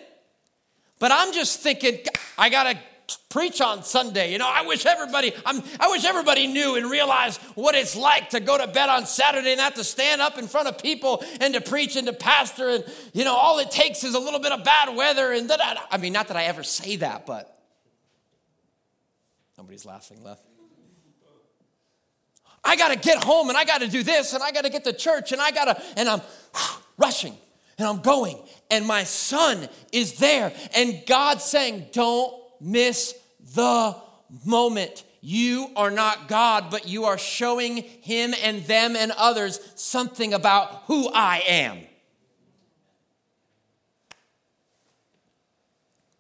but 1.00 1.12
I'm 1.12 1.34
just 1.34 1.62
thinking, 1.62 2.00
I 2.38 2.50
gotta 2.50 2.78
preach 3.18 3.62
on 3.62 3.84
Sunday. 3.84 4.32
You 4.32 4.38
know, 4.38 4.50
I 4.50 4.66
wish 4.66 4.86
everybody, 4.86 5.34
I'm, 5.46 5.62
I 5.80 5.90
wish 5.90 6.06
everybody 6.06 6.48
knew 6.48 6.76
and 6.76 6.90
realized 6.90 7.42
what 7.56 7.76
it's 7.76 7.96
like 7.96 8.30
to 8.30 8.40
go 8.40 8.58
to 8.58 8.68
bed 8.68 8.90
on 8.90 9.06
Saturday 9.06 9.52
and 9.52 9.62
have 9.62 9.76
to 9.76 9.84
stand 9.84 10.22
up 10.22 10.38
in 10.38 10.48
front 10.48 10.68
of 10.68 10.78
people 10.78 11.24
and 11.42 11.54
to 11.54 11.62
preach 11.62 11.96
and 11.96 12.08
to 12.08 12.14
pastor. 12.14 12.70
And, 12.70 12.86
you 13.14 13.26
know, 13.26 13.36
all 13.36 13.60
it 13.60 13.72
takes 13.72 14.04
is 14.04 14.16
a 14.16 14.20
little 14.20 14.40
bit 14.40 14.52
of 14.52 14.64
bad 14.64 14.96
weather. 14.96 15.32
And 15.32 15.48
da-da-da. 15.48 15.82
I 15.92 15.98
mean, 15.98 16.14
not 16.14 16.28
that 16.28 16.38
I 16.38 16.44
ever 16.44 16.64
say 16.64 16.98
that, 16.98 17.26
but 17.26 17.58
nobody's 19.58 19.86
laughing 19.86 20.24
left. 20.24 20.44
I 22.64 22.76
got 22.76 22.90
to 22.90 22.96
get 22.98 23.24
home 23.24 23.50
and 23.50 23.58
I 23.58 23.66
got 23.66 23.82
to 23.82 23.88
do 23.88 24.04
this 24.04 24.34
and 24.34 24.42
I 24.42 24.52
got 24.52 24.64
to 24.64 24.70
get 24.70 24.84
to 24.86 24.94
church 24.94 25.32
and 25.32 25.42
I 25.42 25.52
got 25.52 25.66
to, 25.66 25.84
and 25.98 26.08
I'm 26.08 26.22
rushing 26.98 27.36
and 27.78 27.88
I'm 27.88 28.02
going 28.02 28.40
and 28.70 28.86
my 28.86 29.04
son 29.04 29.68
is 29.92 30.18
there 30.20 30.54
and 30.76 31.04
God's 31.06 31.44
saying, 31.44 31.88
don't 31.92 32.43
miss 32.64 33.14
the 33.54 33.96
moment. 34.46 35.04
You 35.22 35.70
are 35.76 35.92
not 35.92 36.28
God, 36.28 36.70
but 36.70 36.88
you 36.88 37.06
are 37.06 37.18
showing 37.18 37.78
him 37.78 38.34
and 38.44 38.64
them 38.66 38.96
and 38.96 39.12
others 39.12 39.60
something 39.76 40.34
about 40.34 40.84
who 40.88 41.10
I 41.14 41.44
am. 41.48 41.80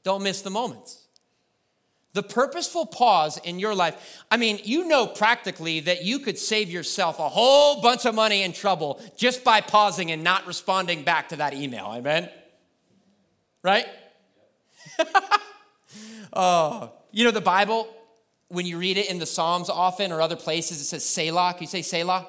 Don't 0.04 0.24
miss 0.24 0.42
the 0.42 0.50
moments. 0.50 1.00
The 2.14 2.24
purposeful 2.24 2.86
pause 2.86 3.40
in 3.40 3.58
your 3.58 3.74
life. 3.74 4.24
I 4.30 4.38
mean, 4.38 4.60
you 4.64 4.88
know 4.88 5.08
practically 5.08 5.80
that 5.82 6.04
you 6.04 6.20
could 6.20 6.38
save 6.38 6.70
yourself 6.70 7.20
a 7.20 7.28
whole 7.28 7.82
bunch 7.82 8.06
of 8.06 8.14
money 8.14 8.44
and 8.44 8.54
trouble 8.54 9.02
just 9.18 9.44
by 9.44 9.62
pausing 9.62 10.12
and 10.12 10.24
not 10.24 10.46
responding 10.46 11.04
back 11.04 11.30
to 11.30 11.38
that 11.38 11.56
email. 11.56 11.92
Amen? 11.92 12.30
Right? 13.64 13.88
oh, 16.34 16.92
you 17.12 17.24
know, 17.24 17.32
the 17.32 17.42
Bible, 17.42 17.88
when 18.50 18.66
you 18.66 18.78
read 18.78 18.98
it 18.98 19.10
in 19.10 19.20
the 19.20 19.26
Psalms 19.26 19.70
often 19.70 20.12
or 20.12 20.22
other 20.22 20.36
places, 20.36 20.82
it 20.82 20.86
says 20.86 21.06
Selah. 21.06 21.54
Can 21.54 21.62
you 21.64 21.68
say 21.68 21.82
Selah? 21.82 22.28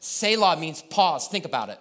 Selah 0.00 0.56
means 0.56 0.82
pause. 0.82 1.28
Think 1.28 1.44
about 1.44 1.68
it. 1.68 1.78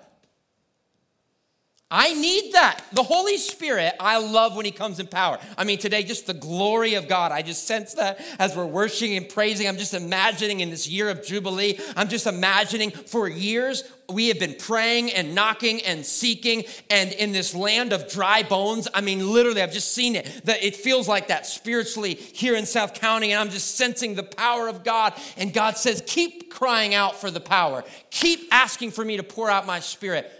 I 1.93 2.13
need 2.13 2.53
that. 2.53 2.85
The 2.93 3.03
Holy 3.03 3.37
Spirit, 3.37 3.93
I 3.99 4.17
love 4.17 4.55
when 4.55 4.63
He 4.63 4.71
comes 4.71 5.01
in 5.01 5.07
power. 5.07 5.39
I 5.57 5.65
mean, 5.65 5.77
today, 5.77 6.03
just 6.03 6.25
the 6.25 6.33
glory 6.33 6.93
of 6.93 7.09
God. 7.09 7.33
I 7.33 7.41
just 7.41 7.67
sense 7.67 7.95
that 7.95 8.21
as 8.39 8.55
we're 8.55 8.65
worshiping 8.65 9.17
and 9.17 9.27
praising. 9.27 9.67
I'm 9.67 9.77
just 9.77 9.93
imagining 9.93 10.61
in 10.61 10.69
this 10.69 10.87
year 10.87 11.09
of 11.09 11.25
Jubilee, 11.25 11.77
I'm 11.97 12.07
just 12.07 12.27
imagining 12.27 12.91
for 12.91 13.27
years 13.27 13.83
we 14.11 14.27
have 14.27 14.39
been 14.39 14.55
praying 14.55 15.11
and 15.11 15.33
knocking 15.33 15.81
and 15.81 16.05
seeking. 16.05 16.65
And 16.89 17.11
in 17.13 17.31
this 17.31 17.55
land 17.55 17.93
of 17.93 18.09
dry 18.09 18.43
bones, 18.43 18.87
I 18.93 19.01
mean, 19.01 19.31
literally, 19.31 19.61
I've 19.61 19.73
just 19.73 19.93
seen 19.93 20.15
it. 20.15 20.41
That 20.45 20.63
it 20.63 20.75
feels 20.75 21.07
like 21.07 21.29
that 21.29 21.45
spiritually 21.45 22.13
here 22.15 22.55
in 22.55 22.65
South 22.65 22.93
County. 22.93 23.31
And 23.31 23.39
I'm 23.39 23.49
just 23.49 23.75
sensing 23.75 24.15
the 24.15 24.23
power 24.23 24.67
of 24.67 24.83
God. 24.83 25.13
And 25.37 25.53
God 25.53 25.77
says, 25.77 26.03
keep 26.05 26.51
crying 26.51 26.93
out 26.93 27.15
for 27.15 27.31
the 27.31 27.39
power, 27.39 27.83
keep 28.09 28.47
asking 28.51 28.91
for 28.91 29.03
me 29.03 29.17
to 29.17 29.23
pour 29.23 29.49
out 29.49 29.65
my 29.65 29.79
spirit 29.79 30.31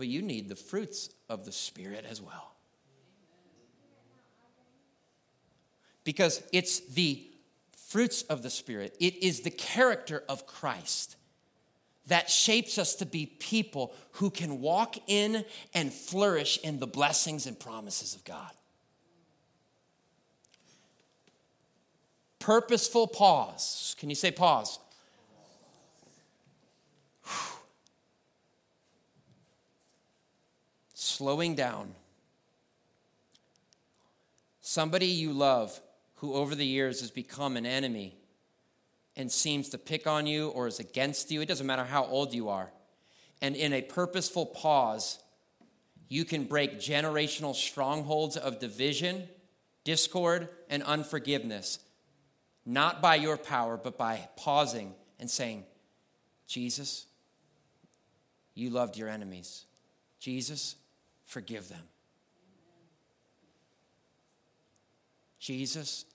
but 0.00 0.08
you 0.08 0.22
need 0.22 0.48
the 0.48 0.56
fruits 0.56 1.10
of 1.28 1.44
the 1.44 1.52
Spirit 1.52 2.06
as 2.08 2.22
well. 2.22 2.54
Because 6.04 6.42
it's 6.54 6.80
the 6.80 7.28
fruits 7.76 8.22
of 8.22 8.42
the 8.42 8.48
Spirit, 8.48 8.96
it 8.98 9.22
is 9.22 9.42
the 9.42 9.50
character 9.50 10.24
of 10.26 10.46
Christ 10.46 11.16
that 12.10 12.28
shapes 12.28 12.76
us 12.76 12.96
to 12.96 13.06
be 13.06 13.26
people 13.26 13.94
who 14.12 14.30
can 14.30 14.60
walk 14.60 14.96
in 15.06 15.44
and 15.72 15.92
flourish 15.92 16.58
in 16.58 16.80
the 16.80 16.86
blessings 16.86 17.46
and 17.46 17.58
promises 17.58 18.14
of 18.14 18.24
God. 18.24 18.50
Purposeful 22.40 23.06
pause. 23.06 23.94
Can 23.98 24.08
you 24.10 24.16
say 24.16 24.30
pause? 24.30 24.78
slowing 30.94 31.54
down. 31.54 31.94
Somebody 34.62 35.06
you 35.06 35.32
love 35.32 35.80
who 36.16 36.34
over 36.34 36.54
the 36.54 36.66
years 36.66 37.00
has 37.00 37.10
become 37.10 37.56
an 37.56 37.66
enemy 37.66 38.19
and 39.20 39.30
seems 39.30 39.68
to 39.68 39.76
pick 39.76 40.06
on 40.06 40.26
you 40.26 40.48
or 40.48 40.66
is 40.66 40.80
against 40.80 41.30
you, 41.30 41.42
it 41.42 41.46
doesn't 41.46 41.66
matter 41.66 41.84
how 41.84 42.06
old 42.06 42.32
you 42.32 42.48
are. 42.48 42.70
And 43.42 43.54
in 43.54 43.74
a 43.74 43.82
purposeful 43.82 44.46
pause, 44.46 45.18
you 46.08 46.24
can 46.24 46.44
break 46.44 46.78
generational 46.78 47.54
strongholds 47.54 48.38
of 48.38 48.58
division, 48.58 49.28
discord, 49.84 50.48
and 50.70 50.82
unforgiveness, 50.84 51.80
not 52.64 53.02
by 53.02 53.16
your 53.16 53.36
power, 53.36 53.76
but 53.76 53.98
by 53.98 54.26
pausing 54.36 54.94
and 55.18 55.28
saying, 55.28 55.64
Jesus, 56.46 57.04
you 58.54 58.70
loved 58.70 58.96
your 58.96 59.10
enemies. 59.10 59.66
Jesus, 60.18 60.76
forgive 61.26 61.68
them. 61.68 61.84
Jesus, 65.38 66.06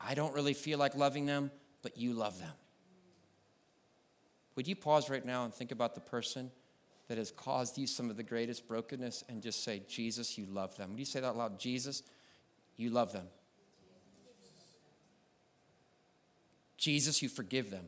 I 0.00 0.14
don't 0.14 0.34
really 0.34 0.54
feel 0.54 0.80
like 0.80 0.96
loving 0.96 1.26
them, 1.26 1.52
but 1.86 1.96
you 1.96 2.12
love 2.12 2.40
them. 2.40 2.50
Would 4.56 4.66
you 4.66 4.74
pause 4.74 5.08
right 5.08 5.24
now 5.24 5.44
and 5.44 5.54
think 5.54 5.70
about 5.70 5.94
the 5.94 6.00
person 6.00 6.50
that 7.06 7.16
has 7.16 7.30
caused 7.30 7.78
you 7.78 7.86
some 7.86 8.10
of 8.10 8.16
the 8.16 8.24
greatest 8.24 8.66
brokenness 8.66 9.22
and 9.28 9.40
just 9.40 9.62
say, 9.62 9.84
Jesus, 9.88 10.36
you 10.36 10.46
love 10.46 10.76
them? 10.76 10.90
Would 10.90 10.98
you 10.98 11.04
say 11.04 11.20
that 11.20 11.36
loud? 11.36 11.60
Jesus, 11.60 12.02
you 12.76 12.90
love 12.90 13.12
them. 13.12 13.28
Jesus, 16.76 17.22
you 17.22 17.28
forgive 17.28 17.70
them. 17.70 17.84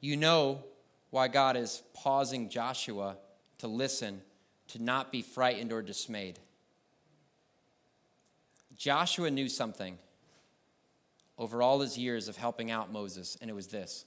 You 0.00 0.16
know 0.16 0.64
why 1.10 1.28
God 1.28 1.58
is 1.58 1.82
pausing 1.92 2.48
Joshua 2.48 3.18
to 3.58 3.68
listen, 3.68 4.20
to 4.68 4.82
not 4.82 5.12
be 5.12 5.22
frightened 5.22 5.72
or 5.72 5.82
dismayed. 5.82 6.38
Joshua 8.76 9.30
knew 9.30 9.48
something 9.48 9.98
over 11.38 11.62
all 11.62 11.80
his 11.80 11.96
years 11.96 12.28
of 12.28 12.36
helping 12.36 12.70
out 12.70 12.92
Moses, 12.92 13.36
and 13.40 13.50
it 13.50 13.54
was 13.54 13.68
this. 13.68 14.04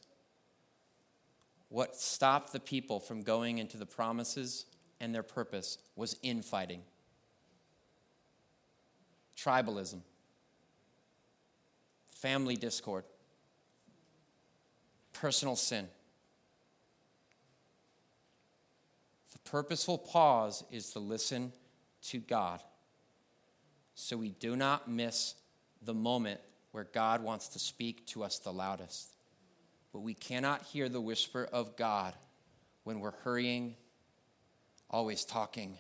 What 1.70 1.96
stopped 1.96 2.52
the 2.52 2.60
people 2.60 3.00
from 3.00 3.22
going 3.22 3.60
into 3.60 3.78
the 3.78 3.86
promises 3.86 4.66
and 5.00 5.14
their 5.14 5.24
purpose 5.24 5.78
was 5.96 6.18
infighting, 6.24 6.82
tribalism, 9.38 10.02
family 12.08 12.56
discord 12.56 13.06
personal 15.20 15.56
sin. 15.56 15.88
Purposeful 19.50 19.98
pause 19.98 20.64
is 20.72 20.92
to 20.92 21.00
listen 21.00 21.52
to 22.04 22.20
God 22.20 22.62
so 23.96 24.16
we 24.16 24.30
do 24.30 24.56
not 24.56 24.90
miss 24.90 25.36
the 25.82 25.94
moment 25.94 26.40
where 26.72 26.86
God 26.86 27.24
wants 27.24 27.50
to 27.50 27.60
speak 27.60 28.06
to 28.08 28.24
us 28.24 28.40
the 28.40 28.54
loudest. 28.54 29.10
But 29.92 30.00
we 30.00 30.14
cannot 30.14 30.64
hear 30.64 30.88
the 30.88 31.02
whisper 31.02 31.50
of 31.52 31.76
God 31.76 32.14
when 32.84 33.00
we're 33.00 33.16
hurrying, 33.24 33.76
always 34.90 35.26
talking, 35.26 35.78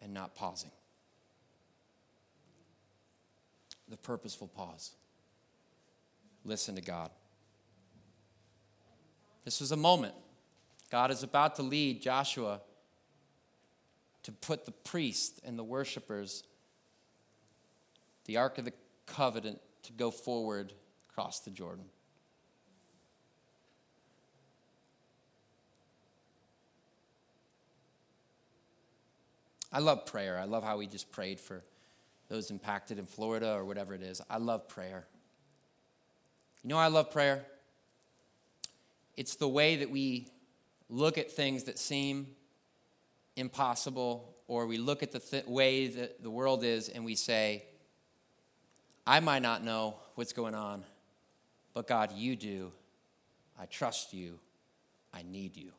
and 0.00 0.14
not 0.14 0.34
pausing. 0.34 0.70
The 3.88 3.98
purposeful 3.98 4.48
pause. 4.48 4.92
Listen 6.44 6.74
to 6.76 6.82
God. 6.82 7.10
This 9.44 9.60
was 9.60 9.70
a 9.70 9.76
moment. 9.76 10.14
God 10.92 11.10
is 11.10 11.22
about 11.22 11.54
to 11.54 11.62
lead 11.62 12.02
Joshua 12.02 12.60
to 14.24 14.30
put 14.30 14.66
the 14.66 14.72
priests 14.72 15.40
and 15.42 15.58
the 15.58 15.64
worshipers, 15.64 16.44
the 18.26 18.36
Ark 18.36 18.58
of 18.58 18.66
the 18.66 18.74
Covenant, 19.06 19.58
to 19.84 19.92
go 19.94 20.10
forward 20.10 20.74
across 21.08 21.40
the 21.40 21.50
Jordan. 21.50 21.86
I 29.72 29.78
love 29.78 30.04
prayer. 30.04 30.38
I 30.38 30.44
love 30.44 30.62
how 30.62 30.76
we 30.76 30.86
just 30.86 31.10
prayed 31.10 31.40
for 31.40 31.64
those 32.28 32.50
impacted 32.50 32.98
in 32.98 33.06
Florida 33.06 33.54
or 33.54 33.64
whatever 33.64 33.94
it 33.94 34.02
is. 34.02 34.20
I 34.28 34.36
love 34.36 34.68
prayer. 34.68 35.06
You 36.62 36.68
know 36.68 36.76
I 36.76 36.88
love 36.88 37.10
prayer? 37.10 37.46
It's 39.16 39.36
the 39.36 39.48
way 39.48 39.76
that 39.76 39.90
we 39.90 40.26
look 40.92 41.16
at 41.16 41.30
things 41.30 41.64
that 41.64 41.78
seem 41.78 42.26
impossible, 43.36 44.36
or 44.46 44.66
we 44.66 44.76
look 44.76 45.02
at 45.02 45.10
the 45.10 45.18
th- 45.18 45.46
way 45.46 45.88
that 45.88 46.22
the 46.22 46.30
world 46.30 46.62
is 46.62 46.88
and 46.90 47.04
we 47.04 47.14
say, 47.14 47.64
I 49.06 49.20
might 49.20 49.42
not 49.42 49.64
know 49.64 49.96
what's 50.14 50.34
going 50.34 50.54
on, 50.54 50.84
but 51.72 51.88
God, 51.88 52.12
you 52.12 52.36
do. 52.36 52.72
I 53.58 53.64
trust 53.64 54.12
you. 54.12 54.38
I 55.14 55.22
need 55.22 55.56
you. 55.56 55.72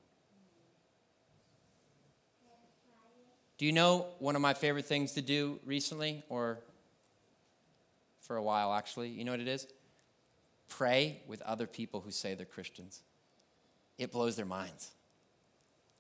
Do 3.60 3.68
you 3.68 3.72
know 3.72 4.08
one 4.18 4.36
of 4.36 4.42
my 4.42 4.56
favorite 4.56 4.86
things 4.86 5.14
to 5.14 5.22
do 5.22 5.60
recently, 5.64 6.24
or 6.28 6.60
for 8.22 8.36
a 8.36 8.44
while 8.44 8.74
actually? 8.74 9.10
You 9.10 9.24
know 9.24 9.32
what 9.32 9.40
it 9.40 9.48
is? 9.48 9.68
Pray 10.70 11.22
with 11.28 11.42
other 11.44 11.68
people 11.68 12.02
who 12.02 12.10
say 12.10 12.34
they're 12.34 12.46
Christians 12.48 13.04
it 13.98 14.12
blows 14.12 14.36
their 14.36 14.46
minds. 14.46 14.92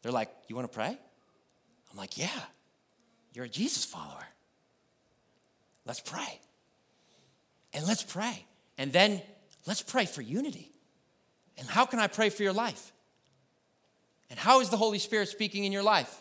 They're 0.03 0.11
like, 0.11 0.29
You 0.47 0.55
want 0.55 0.71
to 0.71 0.75
pray? 0.75 0.95
I'm 1.91 1.97
like, 1.97 2.17
Yeah, 2.17 2.29
you're 3.33 3.45
a 3.45 3.49
Jesus 3.49 3.83
follower. 3.83 4.27
Let's 5.85 5.99
pray. 5.99 6.39
And 7.73 7.87
let's 7.87 8.03
pray. 8.03 8.45
And 8.77 8.93
then 8.93 9.21
let's 9.65 9.81
pray 9.81 10.05
for 10.05 10.21
unity. 10.21 10.69
And 11.57 11.67
how 11.67 11.85
can 11.85 11.99
I 11.99 12.07
pray 12.07 12.29
for 12.29 12.43
your 12.43 12.53
life? 12.53 12.91
And 14.29 14.39
how 14.39 14.61
is 14.61 14.69
the 14.69 14.77
Holy 14.77 14.99
Spirit 14.99 15.29
speaking 15.29 15.63
in 15.63 15.71
your 15.71 15.83
life? 15.83 16.15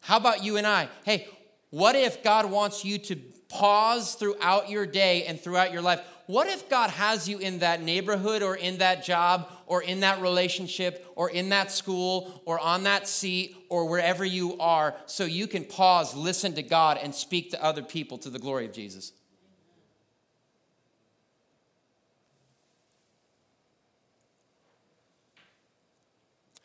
How 0.00 0.16
about 0.16 0.44
you 0.44 0.56
and 0.56 0.66
I? 0.66 0.88
Hey, 1.04 1.26
what 1.70 1.96
if 1.96 2.22
God 2.22 2.50
wants 2.50 2.84
you 2.84 2.98
to 2.98 3.16
pause 3.48 4.14
throughout 4.14 4.68
your 4.68 4.86
day 4.86 5.24
and 5.24 5.40
throughout 5.40 5.72
your 5.72 5.82
life? 5.82 6.00
What 6.26 6.46
if 6.48 6.70
God 6.70 6.88
has 6.90 7.28
you 7.28 7.38
in 7.38 7.58
that 7.58 7.82
neighborhood 7.82 8.42
or 8.42 8.56
in 8.56 8.78
that 8.78 9.04
job 9.04 9.50
or 9.66 9.82
in 9.82 10.00
that 10.00 10.22
relationship 10.22 11.06
or 11.16 11.28
in 11.28 11.50
that 11.50 11.70
school 11.70 12.42
or 12.46 12.58
on 12.58 12.84
that 12.84 13.06
seat 13.06 13.54
or 13.68 13.86
wherever 13.86 14.24
you 14.24 14.58
are 14.58 14.94
so 15.04 15.24
you 15.24 15.46
can 15.46 15.64
pause, 15.64 16.14
listen 16.14 16.54
to 16.54 16.62
God, 16.62 16.98
and 17.02 17.14
speak 17.14 17.50
to 17.50 17.62
other 17.62 17.82
people 17.82 18.16
to 18.18 18.30
the 18.30 18.38
glory 18.38 18.64
of 18.64 18.72
Jesus? 18.72 19.12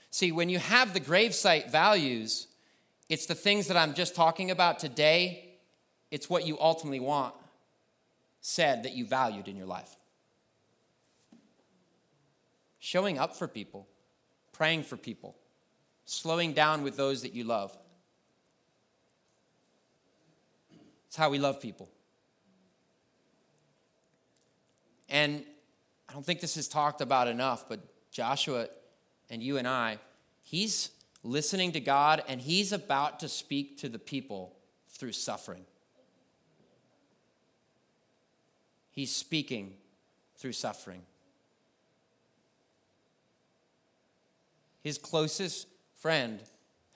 See, 0.10 0.32
when 0.32 0.47
you 0.47 0.60
have 0.60 0.93
the 0.93 1.01
gravesite 1.01 1.70
values, 1.70 2.47
it's 3.10 3.26
the 3.26 3.36
things 3.36 3.68
that 3.68 3.76
I'm 3.76 3.93
just 3.93 4.16
talking 4.16 4.51
about 4.51 4.80
today, 4.80 5.49
it's 6.12 6.30
what 6.30 6.47
you 6.47 6.57
ultimately 6.60 6.99
want 7.01 7.34
said 8.42 8.84
that 8.84 8.94
you 8.94 9.06
valued 9.06 9.48
in 9.48 9.56
your 9.56 9.66
life. 9.66 9.96
Showing 12.80 13.20
up 13.20 13.36
for 13.36 13.48
people, 13.48 13.88
praying 14.54 14.84
for 14.84 14.98
people, 14.98 15.36
slowing 16.06 16.54
down 16.54 16.84
with 16.84 16.98
those 16.98 17.22
that 17.22 17.34
you 17.34 17.44
love. 17.44 17.78
It's 21.08 21.16
how 21.16 21.30
we 21.30 21.40
love 21.40 21.62
people. 21.62 21.90
And 25.10 25.44
I 26.08 26.14
don't 26.14 26.26
think 26.26 26.40
this 26.40 26.56
is 26.56 26.68
talked 26.68 27.02
about 27.02 27.28
enough, 27.28 27.68
but 27.68 27.80
Joshua 28.12 28.68
and 29.30 29.42
you 29.42 29.58
and 29.58 29.68
I, 29.68 30.00
he's 30.42 30.92
listening 31.24 31.72
to 31.74 31.80
God 31.80 32.24
and 32.28 32.40
he's 32.40 32.72
about 32.72 33.20
to 33.20 33.28
speak 33.28 33.80
to 33.80 33.90
the 33.90 34.00
people 34.00 34.56
through 34.88 35.12
suffering. 35.12 35.66
He's 39.00 39.16
speaking 39.16 39.76
through 40.36 40.52
suffering. 40.52 41.04
His 44.84 44.97
closest 44.97 45.68
friend 46.02 46.41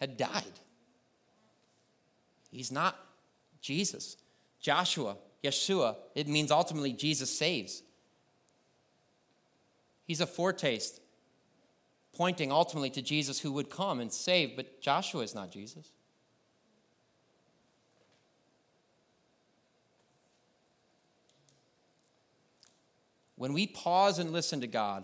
had 0.02 0.18
died. 0.18 0.60
He's 2.52 2.74
not 2.74 3.00
Jesus. 3.62 4.18
Joshua, 4.60 5.16
Yeshua, 5.46 5.96
it 6.14 6.28
means 6.28 6.52
ultimately 6.52 6.92
Jesus 6.92 7.30
saves. 7.30 7.84
He's 10.04 10.20
a 10.20 10.28
foretaste 10.28 11.00
pointing 12.12 12.52
ultimately 12.52 12.90
to 12.90 13.02
Jesus 13.02 13.40
who 13.40 13.54
would 13.54 13.70
come 13.70 14.02
and 14.02 14.12
save, 14.12 14.58
but 14.58 14.82
Joshua 14.82 15.22
is 15.22 15.34
not 15.34 15.52
Jesus. 15.52 15.94
When 23.44 23.52
we 23.52 23.68
pause 23.68 24.20
and 24.20 24.32
listen 24.32 24.62
to 24.62 24.68
God, 24.68 25.04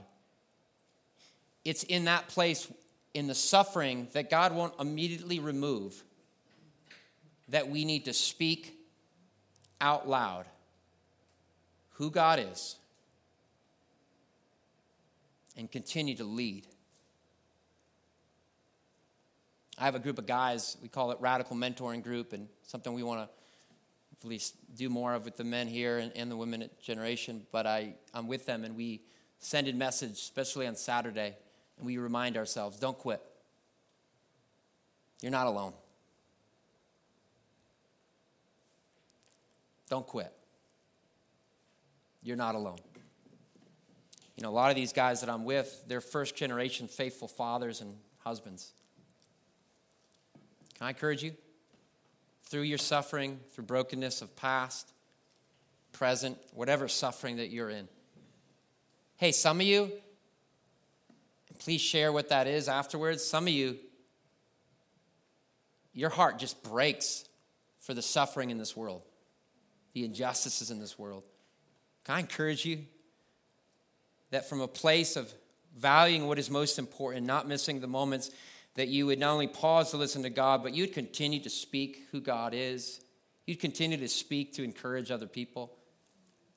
it's 1.66 1.84
in 1.84 2.06
that 2.06 2.30
place, 2.30 2.72
in 3.14 3.28
the 3.28 3.36
suffering 3.36 4.08
that 4.14 4.30
God 4.30 4.56
won't 4.56 4.74
immediately 4.80 5.42
remove, 5.42 6.02
that 7.50 7.68
we 7.68 7.84
need 7.84 8.06
to 8.06 8.14
speak 8.14 8.80
out 9.82 10.08
loud 10.08 10.46
who 11.96 12.10
God 12.10 12.40
is 12.40 12.78
and 15.58 15.70
continue 15.70 16.16
to 16.16 16.24
lead. 16.24 16.66
I 19.78 19.84
have 19.84 19.96
a 19.96 20.00
group 20.00 20.18
of 20.18 20.26
guys, 20.26 20.78
we 20.82 20.88
call 20.88 21.12
it 21.12 21.18
Radical 21.20 21.58
Mentoring 21.58 22.02
Group, 22.02 22.32
and 22.32 22.48
something 22.64 22.94
we 22.94 23.04
want 23.04 23.30
to 23.30 23.39
least 24.28 24.55
do 24.76 24.89
more 24.89 25.13
of 25.13 25.26
with 25.26 25.38
the 25.38 25.43
men 25.43 25.67
here 25.67 25.97
and, 25.97 26.11
and 26.15 26.30
the 26.30 26.36
women 26.36 26.61
at 26.61 26.82
Generation. 26.82 27.43
But 27.51 27.65
I, 27.65 27.95
I'm 28.13 28.28
with 28.28 28.45
them, 28.45 28.63
and 28.63 28.76
we 28.76 29.01
send 29.39 29.67
a 29.67 29.74
message, 29.74 30.11
especially 30.11 30.67
on 30.67 30.76
Saturday, 30.76 31.38
and 31.78 31.86
we 31.86 31.97
remind 31.97 32.38
ourselves 32.38 32.78
don't 32.78 32.97
quit. 32.97 33.22
You're 35.22 35.32
not 35.32 35.47
alone. 35.47 35.74
Don't 39.89 40.05
quit. 40.05 40.32
You're 42.22 42.38
not 42.38 42.55
alone. 42.55 42.78
You 44.36 44.43
know, 44.43 44.49
a 44.49 44.51
lot 44.51 44.70
of 44.70 44.76
these 44.76 44.93
guys 44.93 45.22
that 45.22 45.30
I'm 45.30 45.43
with, 45.43 45.84
they're 45.88 45.99
first 45.99 46.36
generation 46.36 46.88
faithful 46.88 47.28
fathers 47.28 47.82
and 47.82 47.95
husbands. 48.20 48.72
Can 50.78 50.88
I 50.88 50.89
encourage 50.89 51.24
you? 51.24 51.34
Through 52.50 52.64
your 52.64 52.78
suffering, 52.78 53.39
through 53.52 53.66
brokenness 53.66 54.22
of 54.22 54.36
past, 54.36 54.91
present, 55.91 56.38
whatever 56.54 56.88
suffering 56.88 57.38
that 57.38 57.50
you're 57.50 57.70
in. 57.70 57.88
Hey, 59.18 59.32
some 59.32 59.60
of 59.60 59.66
you, 59.68 59.91
please 61.60 61.82
share 61.82 62.12
what 62.12 62.30
that 62.30 62.47
is 62.47 62.68
afterwards. 62.68 63.24
Some 63.24 63.45
of 63.45 63.54
you, 63.54 63.78
your 65.93 66.10
heart 66.10 66.39
just 66.39 66.64
breaks 66.64 67.26
for 67.80 67.93
the 67.93 68.02
suffering 68.02 68.50
in 68.50 68.58
this 68.58 68.76
world, 68.76 69.02
the 69.93 70.06
injustices 70.06 70.72
in 70.72 70.80
this 70.80 70.97
world. 70.97 71.24
Can 72.04 72.16
I 72.16 72.20
encourage 72.20 72.66
you 72.66 72.80
that 74.32 74.47
from 74.50 74.62
a 74.62 74.68
place 74.68 75.16
of 75.16 75.32
valuing 75.78 76.28
what 76.28 76.39
is 76.39 76.50
most 76.50 76.80
important, 76.80 77.26
not 77.26 77.47
missing 77.47 77.80
the 77.80 77.88
moments, 77.88 78.32
that 78.76 78.88
you 78.88 79.05
would 79.05 79.20
not 79.20 79.34
only 79.34 79.47
pause 79.47 79.91
to 79.91 79.97
listen 79.97 80.24
to 80.24 80.30
God, 80.30 80.63
but 80.63 80.74
you'd 80.74 80.93
continue 80.93 81.41
to 81.41 81.49
speak 81.49 82.07
who 82.11 82.22
God 82.22 82.53
is. 82.53 83.01
You'd 83.45 83.59
continue 83.59 83.97
to 83.97 84.07
speak 84.07 84.53
to 84.55 84.63
encourage 84.63 85.11
other 85.11 85.28
people. 85.28 85.76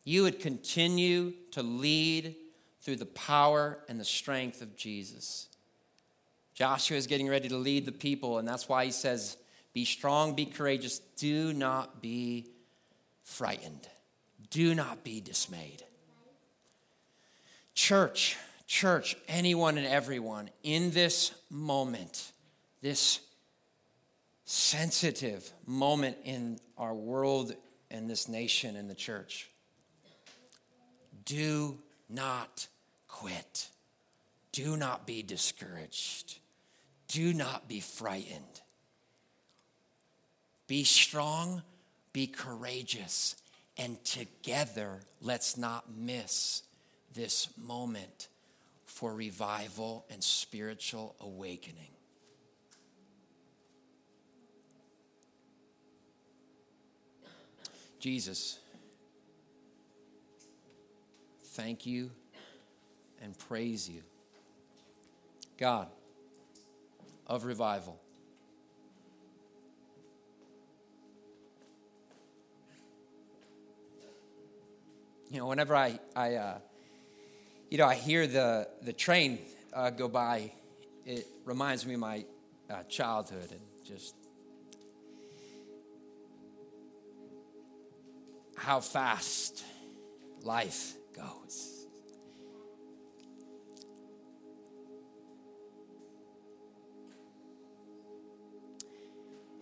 You 0.04 0.22
would 0.24 0.40
continue 0.40 1.32
to 1.52 1.62
lead 1.62 2.36
through 2.80 2.96
the 2.96 3.06
power 3.06 3.78
and 3.88 3.98
the 3.98 4.04
strength 4.04 4.60
of 4.60 4.76
Jesus. 4.76 5.48
Joshua 6.54 6.96
is 6.96 7.06
getting 7.06 7.28
ready 7.28 7.48
to 7.48 7.56
lead 7.56 7.86
the 7.86 7.92
people, 7.92 8.38
and 8.38 8.46
that's 8.46 8.68
why 8.68 8.84
he 8.84 8.90
says, 8.90 9.36
Be 9.72 9.84
strong, 9.84 10.34
be 10.34 10.46
courageous, 10.46 10.98
do 11.16 11.52
not 11.52 12.02
be 12.02 12.48
frightened, 13.22 13.88
do 14.50 14.74
not 14.74 15.02
be 15.02 15.20
dismayed. 15.20 15.82
Church, 17.74 18.36
church, 18.72 19.18
anyone 19.28 19.76
and 19.76 19.86
everyone, 19.86 20.48
in 20.62 20.90
this 20.92 21.34
moment, 21.50 22.32
this 22.80 23.20
sensitive 24.46 25.52
moment 25.66 26.16
in 26.24 26.58
our 26.78 26.94
world 26.94 27.54
and 27.90 28.08
this 28.08 28.30
nation 28.30 28.74
and 28.74 28.88
the 28.88 28.94
church, 28.94 29.50
do 31.26 31.76
not 32.08 32.66
quit. 33.08 33.68
Do 34.52 34.74
not 34.78 35.06
be 35.06 35.22
discouraged. 35.22 36.38
Do 37.08 37.34
not 37.34 37.68
be 37.68 37.80
frightened. 37.80 38.62
Be 40.66 40.84
strong, 40.84 41.60
be 42.14 42.26
courageous, 42.26 43.36
and 43.76 44.02
together 44.02 45.00
let's 45.20 45.58
not 45.58 45.94
miss 45.94 46.62
this 47.12 47.50
moment 47.58 48.28
for 49.02 49.12
revival 49.12 50.06
and 50.10 50.22
spiritual 50.22 51.16
awakening. 51.18 51.90
Jesus, 57.98 58.60
thank 61.46 61.84
you 61.84 62.12
and 63.20 63.36
praise 63.36 63.88
you. 63.88 64.02
God 65.58 65.88
of 67.26 67.44
revival. 67.44 68.00
You 75.28 75.38
know, 75.38 75.46
whenever 75.48 75.74
I, 75.74 75.98
I 76.14 76.34
uh, 76.36 76.58
you 77.72 77.78
know, 77.78 77.86
I 77.86 77.94
hear 77.94 78.26
the, 78.26 78.68
the 78.82 78.92
train 78.92 79.38
uh, 79.72 79.88
go 79.88 80.06
by, 80.06 80.52
it 81.06 81.26
reminds 81.46 81.86
me 81.86 81.94
of 81.94 82.00
my 82.00 82.26
uh, 82.68 82.82
childhood 82.82 83.48
and 83.50 83.60
just 83.82 84.14
how 88.58 88.80
fast 88.80 89.64
life 90.42 90.92
goes. 91.16 91.86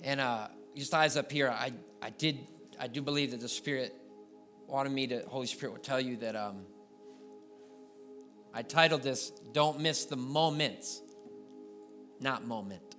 And 0.02 0.20
uh, 0.20 0.48
just 0.74 0.92
eyes 0.92 1.16
up 1.16 1.30
here, 1.30 1.48
I, 1.48 1.72
I 2.02 2.10
did 2.10 2.40
I 2.76 2.88
do 2.88 3.02
believe 3.02 3.30
that 3.30 3.40
the 3.40 3.48
Spirit 3.48 3.94
wanted 4.66 4.90
me 4.90 5.06
to, 5.06 5.22
Holy 5.28 5.46
Spirit 5.46 5.74
would 5.74 5.84
tell 5.84 6.00
you 6.00 6.16
that 6.16 6.34
um, 6.34 6.64
I 8.52 8.62
titled 8.62 9.02
this, 9.02 9.30
Don't 9.52 9.80
Miss 9.80 10.06
the 10.06 10.16
Moments, 10.16 11.02
not 12.20 12.44
Moment. 12.44 12.96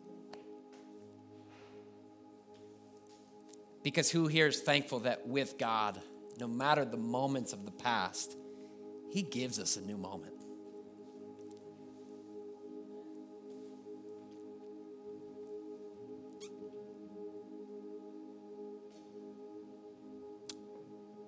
Because 3.84 4.10
who 4.12 4.28
here 4.28 4.48
is 4.48 4.62
thankful 4.62 5.00
that 5.02 5.28
with 5.28 5.58
God, 5.58 6.00
no 6.40 6.48
matter 6.48 6.86
the 6.86 6.98
moments 6.98 7.52
of 7.52 7.66
the 7.66 7.72
past, 7.72 8.38
He 9.12 9.24
gives 9.24 9.60
us 9.60 9.76
a 9.76 9.82
new 9.82 9.98
moment? 9.98 10.36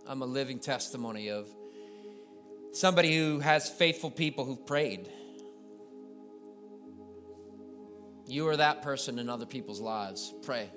I'm 0.06 0.22
a 0.22 0.26
living 0.26 0.60
testimony 0.60 1.30
of 1.30 1.48
somebody 2.74 3.16
who 3.16 3.40
has 3.40 3.70
faithful 3.70 4.10
people 4.12 4.46
who've 4.46 4.66
prayed. 4.66 5.10
You 8.26 8.48
are 8.48 8.58
that 8.58 8.82
person 8.82 9.20
in 9.20 9.30
other 9.30 9.46
people's 9.46 9.80
lives. 9.80 10.34
Pray. 10.44 10.70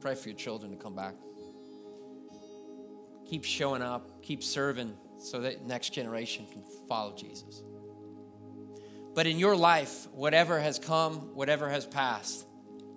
Pray 0.00 0.14
for 0.14 0.28
your 0.28 0.36
children 0.36 0.70
to 0.70 0.76
come 0.76 0.94
back. 0.94 1.14
Keep 3.26 3.44
showing 3.44 3.80
up, 3.80 4.22
keep 4.22 4.42
serving 4.42 4.96
so 5.18 5.40
that 5.40 5.64
next 5.64 5.90
generation 5.90 6.46
can 6.50 6.62
follow 6.88 7.14
Jesus. 7.16 7.62
But 9.14 9.26
in 9.26 9.38
your 9.38 9.56
life, 9.56 10.08
whatever 10.12 10.60
has 10.60 10.78
come, 10.78 11.34
whatever 11.34 11.68
has 11.68 11.86
passed, 11.86 12.46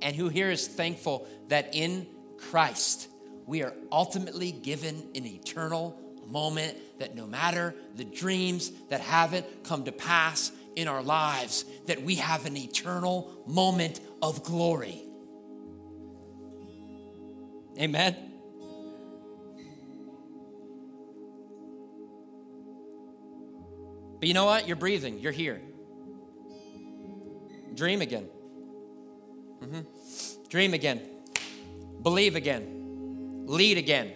and 0.01 0.15
who 0.15 0.29
here 0.29 0.51
is 0.51 0.67
thankful 0.67 1.27
that 1.47 1.73
in 1.73 2.07
Christ 2.37 3.09
we 3.45 3.63
are 3.63 3.73
ultimately 3.91 4.51
given 4.51 5.07
an 5.15 5.25
eternal 5.25 5.99
moment 6.27 6.77
that 6.99 7.15
no 7.15 7.27
matter 7.27 7.75
the 7.95 8.03
dreams 8.03 8.71
that 8.89 9.01
haven't 9.01 9.63
come 9.63 9.85
to 9.85 9.91
pass 9.91 10.51
in 10.75 10.87
our 10.87 11.03
lives, 11.03 11.65
that 11.87 12.01
we 12.01 12.15
have 12.15 12.45
an 12.45 12.57
eternal 12.57 13.31
moment 13.47 13.99
of 14.21 14.43
glory. 14.43 15.03
Amen. 17.79 18.15
But 24.19 24.27
you 24.27 24.33
know 24.33 24.45
what? 24.45 24.67
You're 24.67 24.77
breathing, 24.77 25.19
you're 25.19 25.31
here. 25.31 25.61
Dream 27.73 28.01
again. 28.01 28.27
Mm-hmm. 29.61 30.47
Dream 30.49 30.73
again. 30.73 31.01
Believe 32.01 32.35
again 32.35 32.83
lead 33.45 33.77
again. 33.77 34.13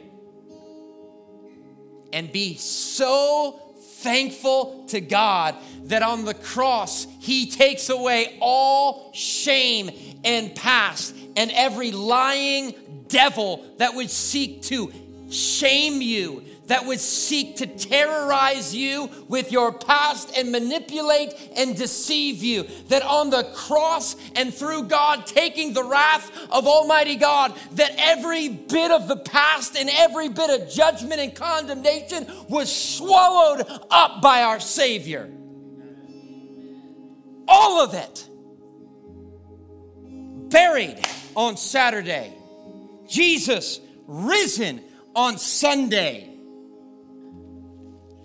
And 2.14 2.32
be 2.32 2.56
so 2.56 3.60
thankful 3.80 4.86
to 4.88 5.02
God 5.02 5.56
that 5.86 6.04
on 6.04 6.26
the 6.26 6.34
cross, 6.34 7.08
He 7.20 7.50
takes 7.50 7.90
away 7.90 8.38
all 8.40 9.12
shame 9.14 9.90
and 10.24 10.54
past 10.56 11.16
and 11.36 11.52
every 11.52 11.92
lying 11.92 12.74
devil 13.08 13.66
that 13.78 13.94
would 13.94 14.10
seek 14.10 14.64
to 14.64 14.92
shame 15.30 16.02
you 16.02 16.44
that 16.68 16.86
would 16.86 17.00
seek 17.00 17.58
to 17.58 17.68
terrorize 17.68 18.76
you 18.76 19.10
with 19.28 19.52
your 19.52 19.74
past 19.74 20.38
and 20.38 20.52
manipulate 20.52 21.34
and 21.56 21.76
deceive 21.76 22.44
you. 22.44 22.64
That 22.90 23.04
on 23.04 23.30
the 23.30 23.44
cross 23.56 24.16
and 24.36 24.54
through 24.54 24.84
God 24.84 25.26
taking 25.26 25.74
the 25.74 25.84
wrath 25.84 26.32
of 26.52 26.68
Almighty 26.68 27.16
God, 27.16 27.58
that 27.74 27.94
every 27.98 28.50
bit 28.50 28.92
of 28.92 29.08
the 29.08 29.18
past 29.18 29.76
and 29.76 29.90
every 29.90 30.30
bit 30.30 30.50
of 30.50 30.70
judgment 30.70 31.20
and 31.20 31.34
condemnation 31.34 32.28
was 32.50 32.74
swallowed 32.74 33.66
up 33.90 34.22
by 34.22 34.44
our 34.44 34.60
Savior. 34.60 35.30
All 37.48 37.82
of 37.82 37.94
it. 37.94 38.30
Buried 40.50 41.00
on 41.36 41.58
Saturday. 41.58 42.34
Jesus 43.08 43.80
risen 44.06 44.82
on 45.16 45.38
Sunday. 45.38 46.37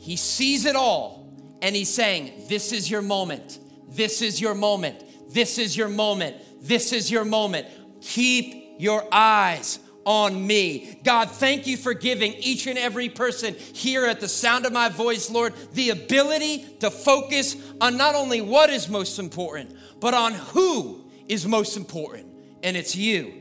He 0.02 0.16
sees 0.16 0.64
it 0.64 0.74
all 0.74 1.32
and 1.62 1.76
he's 1.76 1.94
saying, 1.94 2.48
This 2.48 2.72
is 2.72 2.90
your 2.90 3.02
moment. 3.02 3.60
This 3.88 4.20
is 4.20 4.40
your 4.40 4.52
moment. 4.52 5.00
This 5.32 5.58
is 5.58 5.76
your 5.76 5.88
moment. 5.88 6.36
This 6.60 6.92
is 6.92 7.08
your 7.08 7.24
moment. 7.24 7.68
Keep 8.00 8.80
your 8.80 9.06
eyes 9.12 9.78
on 10.04 10.44
me. 10.44 10.98
God, 11.04 11.30
thank 11.30 11.68
you 11.68 11.76
for 11.76 11.94
giving 11.94 12.32
each 12.32 12.66
and 12.66 12.76
every 12.76 13.10
person 13.10 13.54
here 13.54 14.04
at 14.04 14.18
the 14.18 14.26
sound 14.26 14.66
of 14.66 14.72
my 14.72 14.88
voice, 14.88 15.30
Lord, 15.30 15.54
the 15.74 15.90
ability 15.90 16.66
to 16.80 16.90
focus 16.90 17.54
on 17.80 17.96
not 17.96 18.16
only 18.16 18.40
what 18.40 18.70
is 18.70 18.88
most 18.88 19.20
important, 19.20 19.76
but 20.00 20.14
on 20.14 20.34
who 20.34 21.08
is 21.28 21.46
most 21.46 21.76
important. 21.76 22.26
And 22.64 22.76
it's 22.76 22.96
you 22.96 23.34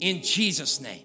in 0.00 0.20
Jesus' 0.24 0.80
name. 0.80 1.04